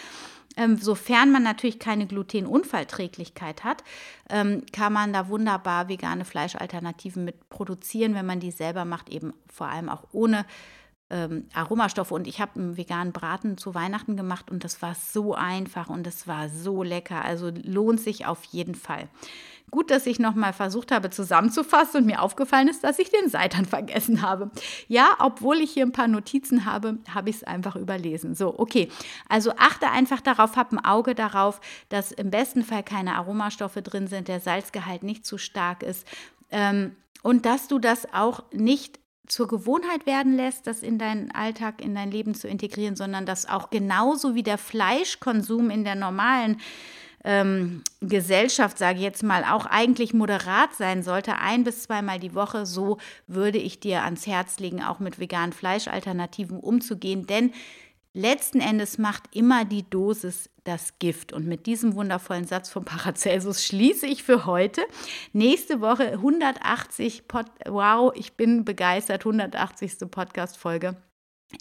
ähm, 0.56 0.76
sofern 0.76 1.32
man 1.32 1.42
natürlich 1.42 1.78
keine 1.78 2.06
Glutenunfallträglichkeit 2.06 3.64
hat, 3.64 3.82
ähm, 4.30 4.62
kann 4.72 4.92
man 4.92 5.12
da 5.12 5.28
wunderbar 5.28 5.88
vegane 5.88 6.24
Fleischalternativen 6.24 7.24
mit 7.24 7.48
produzieren, 7.48 8.14
wenn 8.14 8.26
man 8.26 8.40
die 8.40 8.50
selber 8.50 8.84
macht, 8.84 9.08
eben 9.08 9.32
vor 9.52 9.68
allem 9.68 9.88
auch 9.88 10.04
ohne 10.12 10.44
ähm, 11.10 11.46
Aromastoffe. 11.52 12.12
Und 12.12 12.26
ich 12.26 12.40
habe 12.40 12.58
einen 12.58 12.76
veganen 12.76 13.12
Braten 13.12 13.58
zu 13.58 13.74
Weihnachten 13.74 14.16
gemacht 14.16 14.50
und 14.50 14.64
das 14.64 14.82
war 14.82 14.94
so 14.94 15.34
einfach 15.34 15.88
und 15.88 16.06
das 16.06 16.26
war 16.26 16.48
so 16.48 16.82
lecker. 16.82 17.24
Also 17.24 17.50
lohnt 17.62 18.00
sich 18.00 18.26
auf 18.26 18.44
jeden 18.44 18.74
Fall. 18.74 19.08
Gut, 19.70 19.90
dass 19.90 20.06
ich 20.06 20.18
nochmal 20.18 20.52
versucht 20.52 20.92
habe 20.92 21.10
zusammenzufassen 21.10 22.02
und 22.02 22.06
mir 22.06 22.22
aufgefallen 22.22 22.68
ist, 22.68 22.84
dass 22.84 22.98
ich 22.98 23.10
den 23.10 23.28
Seitan 23.28 23.64
vergessen 23.66 24.22
habe. 24.22 24.50
Ja, 24.88 25.16
obwohl 25.18 25.56
ich 25.56 25.72
hier 25.72 25.84
ein 25.84 25.92
paar 25.92 26.08
Notizen 26.08 26.64
habe, 26.64 26.98
habe 27.12 27.30
ich 27.30 27.36
es 27.36 27.44
einfach 27.44 27.76
überlesen. 27.76 28.34
So, 28.34 28.58
okay. 28.58 28.88
Also 29.28 29.52
achte 29.56 29.90
einfach 29.90 30.20
darauf, 30.20 30.56
hab 30.56 30.72
ein 30.72 30.84
Auge 30.84 31.14
darauf, 31.14 31.60
dass 31.88 32.12
im 32.12 32.30
besten 32.30 32.62
Fall 32.62 32.82
keine 32.82 33.16
Aromastoffe 33.16 33.82
drin 33.82 34.06
sind, 34.06 34.28
der 34.28 34.40
Salzgehalt 34.40 35.02
nicht 35.02 35.26
zu 35.26 35.38
stark 35.38 35.82
ist. 35.82 36.06
Ähm, 36.50 36.96
und 37.22 37.46
dass 37.46 37.68
du 37.68 37.78
das 37.78 38.12
auch 38.12 38.44
nicht 38.52 39.00
zur 39.26 39.48
Gewohnheit 39.48 40.06
werden 40.06 40.36
lässt, 40.36 40.66
das 40.66 40.82
in 40.82 40.98
deinen 40.98 41.30
Alltag, 41.30 41.82
in 41.82 41.94
dein 41.94 42.10
Leben 42.10 42.34
zu 42.34 42.48
integrieren, 42.48 42.96
sondern 42.96 43.26
dass 43.26 43.48
auch 43.48 43.70
genauso 43.70 44.34
wie 44.34 44.42
der 44.42 44.58
Fleischkonsum 44.58 45.70
in 45.70 45.84
der 45.84 45.94
normalen 45.94 46.60
ähm, 47.24 47.82
Gesellschaft, 48.02 48.76
sage 48.76 48.98
ich 48.98 49.04
jetzt 49.04 49.22
mal, 49.22 49.44
auch 49.44 49.64
eigentlich 49.64 50.12
moderat 50.12 50.74
sein 50.74 51.02
sollte, 51.02 51.38
ein 51.38 51.64
bis 51.64 51.84
zweimal 51.84 52.20
die 52.20 52.34
Woche, 52.34 52.66
so 52.66 52.98
würde 53.26 53.58
ich 53.58 53.80
dir 53.80 54.02
ans 54.02 54.26
Herz 54.26 54.58
legen, 54.60 54.82
auch 54.82 55.00
mit 55.00 55.18
veganen 55.18 55.54
Fleischalternativen 55.54 56.60
umzugehen, 56.60 57.26
denn 57.26 57.52
letzten 58.14 58.60
Endes 58.60 58.96
macht 58.96 59.24
immer 59.36 59.64
die 59.64 59.88
Dosis 59.88 60.48
das 60.64 60.98
Gift. 60.98 61.32
Und 61.32 61.46
mit 61.46 61.66
diesem 61.66 61.94
wundervollen 61.94 62.46
Satz 62.46 62.70
von 62.70 62.84
Paracelsus 62.84 63.64
schließe 63.64 64.06
ich 64.06 64.22
für 64.22 64.46
heute. 64.46 64.82
Nächste 65.32 65.80
Woche 65.80 66.12
180 66.12 67.28
Pod 67.28 67.46
Wow, 67.66 68.12
ich 68.14 68.32
bin 68.34 68.64
begeistert, 68.64 69.26
180. 69.26 70.10
Podcast-Folge. 70.10 70.96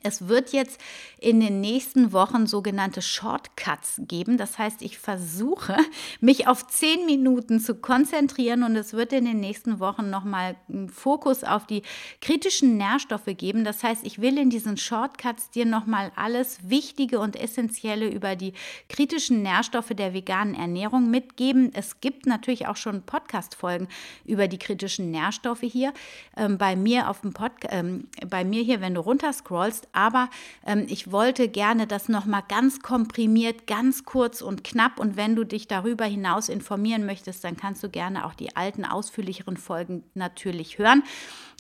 Es 0.02 0.28
wird 0.28 0.52
jetzt 0.52 0.80
in 1.20 1.40
den 1.40 1.62
nächsten 1.62 2.12
Wochen 2.12 2.48
sogenannte 2.48 3.02
Shortcuts 3.02 4.02
geben. 4.08 4.38
Das 4.38 4.58
heißt, 4.58 4.82
ich 4.82 4.98
versuche, 4.98 5.78
mich 6.20 6.48
auf 6.48 6.68
zehn 6.68 7.06
Minuten 7.06 7.60
zu 7.60 7.76
konzentrieren 7.76 8.64
und 8.64 8.76
es 8.76 8.94
wird 8.94 9.14
in 9.14 9.26
den 9.26 9.40
nächsten 9.40 9.80
Wochen 9.80 10.10
nochmal 10.10 10.56
einen 10.70 10.90
Fokus 10.90 11.44
auf 11.44 11.66
die 11.66 11.84
kritischen 12.22 12.78
Nährstoffe 12.78 13.30
geben. 13.38 13.64
Das 13.64 13.84
heißt, 13.84 14.06
ich 14.06 14.20
will 14.20 14.38
in 14.38 14.50
diesen 14.50 14.78
Shortcuts 14.78 15.50
dir 15.52 15.66
nochmal 15.66 16.12
alles 16.16 16.70
Wichtige 16.70 17.20
und 17.20 17.36
Essentielle 17.36 18.10
über 18.10 18.36
die 18.36 18.54
kritischen 18.90 19.42
Nährstoffe 19.42 19.94
der 19.94 20.14
veganen 20.14 20.56
Ernährung 20.56 21.10
mitgeben. 21.10 21.72
Es 21.74 22.02
gibt 22.02 22.26
natürlich 22.26 22.68
auch 22.68 22.78
schon 22.78 23.04
Podcast-Folgen 23.04 23.88
über 24.26 24.48
die 24.48 24.60
kritischen 24.60 25.12
Nährstoffe 25.12 25.62
hier. 25.62 25.94
Ähm, 26.36 26.58
bei 26.58 26.76
mir 26.76 27.10
auf 27.10 27.22
dem 27.22 27.34
Podcast, 27.34 27.74
ähm, 27.74 28.08
bei 28.28 28.44
mir 28.44 28.64
hier, 28.64 28.82
wenn 28.82 28.96
du 28.96 29.02
runterscrollst, 29.02 29.83
sollst. 29.84 29.88
Aber 29.94 30.30
ähm, 30.66 30.86
ich 30.90 31.12
wollte 31.12 31.48
gerne 31.48 31.88
das 31.88 32.10
nochmal 32.10 32.44
ganz 32.48 32.82
komprimiert, 32.82 33.68
ganz 33.68 34.06
kurz 34.06 34.42
und 34.42 34.64
knapp. 34.64 35.00
Und 35.00 35.16
wenn 35.18 35.36
du 35.36 35.44
dich 35.44 35.68
darüber 35.68 36.06
hinaus 36.06 36.50
informieren 36.50 37.06
möchtest, 37.06 37.44
dann 37.44 37.58
kannst 37.58 37.84
du 37.84 37.90
gerne 37.90 38.26
auch 38.26 38.34
die 38.34 38.56
alten, 38.56 38.86
ausführlicheren 38.86 39.58
Folgen 39.58 40.04
natürlich 40.14 40.78
hören. 40.78 41.04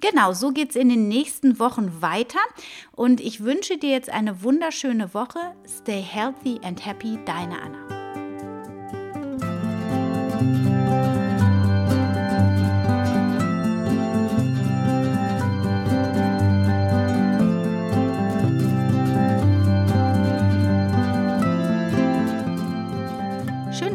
Genau, 0.02 0.34
so 0.34 0.52
geht 0.52 0.72
es 0.72 0.76
in 0.76 0.90
den 0.90 1.08
nächsten 1.08 1.60
Wochen 1.60 2.02
weiter. 2.02 2.40
Und 2.92 3.22
ich 3.22 3.44
wünsche 3.44 3.78
dir 3.78 3.92
jetzt 3.92 4.10
eine 4.10 4.44
wunderschöne 4.44 5.14
Woche. 5.14 5.40
Stay 5.68 6.02
healthy 6.02 6.60
and 6.64 6.86
happy, 6.86 7.20
deine 7.26 7.62
Anna. 7.62 7.93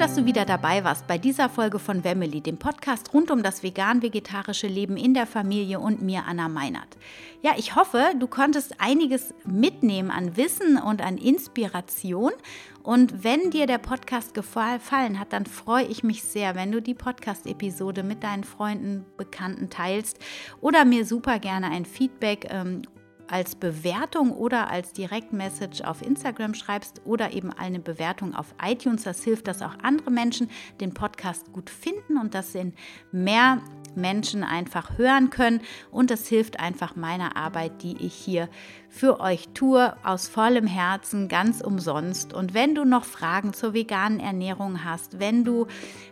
Dass 0.09 0.17
du 0.17 0.25
wieder 0.25 0.47
dabei 0.47 0.85
warst 0.85 1.07
bei 1.07 1.19
dieser 1.19 1.51
Folge 1.51 1.79
von 1.79 2.03
Wemmeli, 2.03 2.41
dem 2.41 2.57
Podcast 2.57 3.13
rund 3.13 3.31
um 3.31 3.43
das 3.43 3.63
vegan-vegetarische 3.63 4.67
Leben 4.67 4.97
in 4.97 5.13
der 5.13 5.27
Familie 5.27 5.81
und 5.81 6.01
mir, 6.01 6.25
Anna 6.27 6.49
Meinert. 6.49 6.97
Ja, 7.43 7.53
ich 7.59 7.77
hoffe, 7.77 8.13
du 8.19 8.27
konntest 8.27 8.77
einiges 8.79 9.35
mitnehmen 9.45 10.11
an 10.11 10.35
Wissen 10.39 10.79
und 10.79 11.03
an 11.03 11.19
Inspiration. 11.19 12.33
Und 12.83 13.23
wenn 13.23 13.51
dir 13.51 13.67
der 13.67 13.77
Podcast 13.77 14.33
gefallen 14.33 15.21
hat, 15.21 15.35
dann 15.35 15.45
freue 15.45 15.85
ich 15.85 16.03
mich 16.03 16.23
sehr, 16.23 16.55
wenn 16.55 16.73
du 16.73 16.81
die 16.81 16.95
Podcast-Episode 16.95 18.03
mit 18.03 18.25
deinen 18.25 18.45
Freunden, 18.45 19.05
Bekannten 19.19 19.69
teilst 19.69 20.19
oder 20.63 20.87
mir 20.87 21.05
super 21.05 21.39
gerne 21.39 21.71
ein 21.71 21.85
Feedback 21.85 22.47
ähm, 22.49 22.81
als 23.31 23.55
Bewertung 23.55 24.33
oder 24.33 24.71
als 24.71 24.93
Direktmessage 24.93 25.87
auf 25.87 26.03
Instagram 26.03 26.55
schreibst 26.55 27.03
oder 27.05 27.33
eben 27.33 27.53
eine 27.53 27.79
Bewertung 27.79 28.35
auf 28.35 28.55
iTunes. 28.63 29.05
Das 29.05 29.23
hilft, 29.23 29.49
dass 29.49 29.63
auch 29.63 29.75
andere 29.83 30.11
Menschen 30.11 30.51
den 30.81 30.95
Podcast 30.95 31.53
gut 31.53 31.71
finden 31.71 32.19
und 32.19 32.35
dass 32.35 32.55
in 32.55 32.75
mehr 33.13 33.61
Menschen 33.95 34.45
einfach 34.45 34.97
hören 34.97 35.31
können. 35.31 35.61
Und 35.91 36.11
das 36.11 36.27
hilft 36.27 36.61
einfach 36.61 36.97
meiner 36.97 37.37
Arbeit, 37.37 37.83
die 37.83 37.97
ich 37.99 38.15
hier 38.15 38.49
für 38.89 39.21
euch 39.21 39.49
tue, 39.55 39.95
aus 40.05 40.29
vollem 40.29 40.67
Herzen, 40.67 41.29
ganz 41.29 41.61
umsonst. 41.61 42.33
Und 42.33 42.55
wenn 42.55 42.75
du 42.75 42.85
noch 42.85 43.05
Fragen 43.05 43.53
zur 43.53 43.75
veganen 43.75 44.21
Ernährung 44.21 44.85
hast, 44.85 45.19
wenn 45.19 45.45
du 45.45 45.67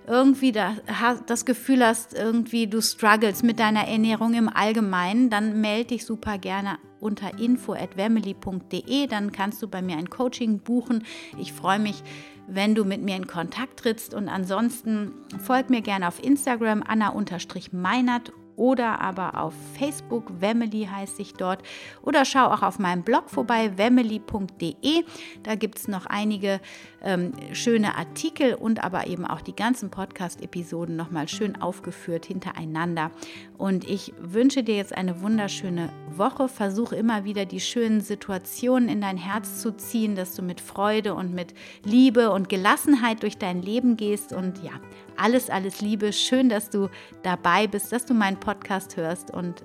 irgendwie 0.07 0.53
das 0.53 1.45
Gefühl 1.45 1.85
hast, 1.85 2.13
irgendwie 2.13 2.67
du 2.67 2.83
struggles 2.83 3.43
mit 3.43 3.59
deiner 3.59 3.87
Ernährung 3.89 4.35
im 4.35 4.49
Allgemeinen, 4.49 5.31
dann 5.31 5.61
melde 5.61 5.89
dich 5.89 6.05
super 6.05 6.39
gerne 6.39 6.79
unter 7.07 7.39
info@wemily.de, 7.39 9.07
dann 9.07 9.33
kannst 9.33 9.63
du 9.63 9.69
bei 9.69 9.81
mir 9.81 9.97
ein 9.97 10.11
Coaching 10.11 10.59
buchen. 10.61 11.05
Ich 11.39 11.53
freue 11.53 11.79
mich 11.79 12.03
wenn 12.47 12.75
du 12.75 12.85
mit 12.85 13.03
mir 13.03 13.17
in 13.17 13.27
Kontakt 13.27 13.81
trittst. 13.81 14.15
Und 14.15 14.29
ansonsten 14.29 15.13
folg 15.43 15.71
mir 15.71 15.83
gerne 15.83 16.09
auf 16.09 16.23
Instagram 16.23 16.83
anna-meinert 16.87 18.33
oder 18.57 19.01
aber 19.03 19.39
auf 19.39 19.53
Facebook, 19.79 20.41
Wemily 20.41 20.89
heißt 20.91 21.21
ich 21.21 21.35
dort. 21.35 21.63
Oder 22.03 22.25
schau 22.25 22.47
auch 22.47 22.63
auf 22.63 22.79
meinem 22.79 23.03
Blog 23.03 23.29
vorbei, 23.29 23.77
wemily.de. 23.77 25.05
Da 25.43 25.55
gibt 25.57 25.79
es 25.79 25.89
noch 25.89 26.07
einige 26.07 26.61
ähm, 27.07 27.33
schöne 27.53 27.97
Artikel 27.97 28.55
und 28.55 28.83
aber 28.83 29.07
eben 29.07 29.25
auch 29.25 29.41
die 29.41 29.55
ganzen 29.55 29.91
Podcast-Episoden 29.91 30.97
nochmal 30.97 31.29
schön 31.29 31.63
aufgeführt 31.63 32.27
hintereinander. 32.27 33.13
Und 33.57 33.89
ich 33.89 34.13
wünsche 34.19 34.65
dir 34.65 34.75
jetzt 34.75 34.95
eine 34.95 35.23
wunderschöne 35.23 35.89
Woche. 36.11 36.49
Versuche 36.49 36.97
immer 36.97 37.25
wieder 37.25 37.45
die 37.45 37.61
schönen 37.61 38.01
Situationen 38.01 38.89
in 38.89 39.01
dein 39.01 39.17
Herz 39.17 39.63
zu 39.63 39.77
ziehen, 39.77 40.17
dass 40.17 40.35
du 40.35 40.43
mit 40.43 40.61
Freude 40.61 41.15
und 41.15 41.33
mit 41.33 41.55
Liebe 41.85 42.31
und 42.33 42.49
Gelassenheit 42.49 43.23
durch 43.23 43.39
dein 43.39 43.63
Leben 43.63 43.97
gehst. 43.97 44.33
Und 44.33 44.63
ja, 44.65 44.73
alles, 45.17 45.49
alles 45.49 45.81
Liebe. 45.81 46.13
Schön, 46.13 46.49
dass 46.49 46.71
du 46.71 46.91
dabei 47.23 47.69
bist, 47.69 47.93
dass 47.93 48.05
du 48.05 48.15
meinen 48.15 48.41
Podcast 48.41 48.97
hörst. 48.97 49.31
Und 49.31 49.65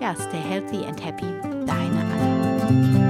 ja, 0.00 0.16
stay 0.16 0.40
healthy 0.40 0.84
and 0.84 1.04
happy. 1.04 1.26
Deine 1.64 2.00
Anna. 2.00 3.01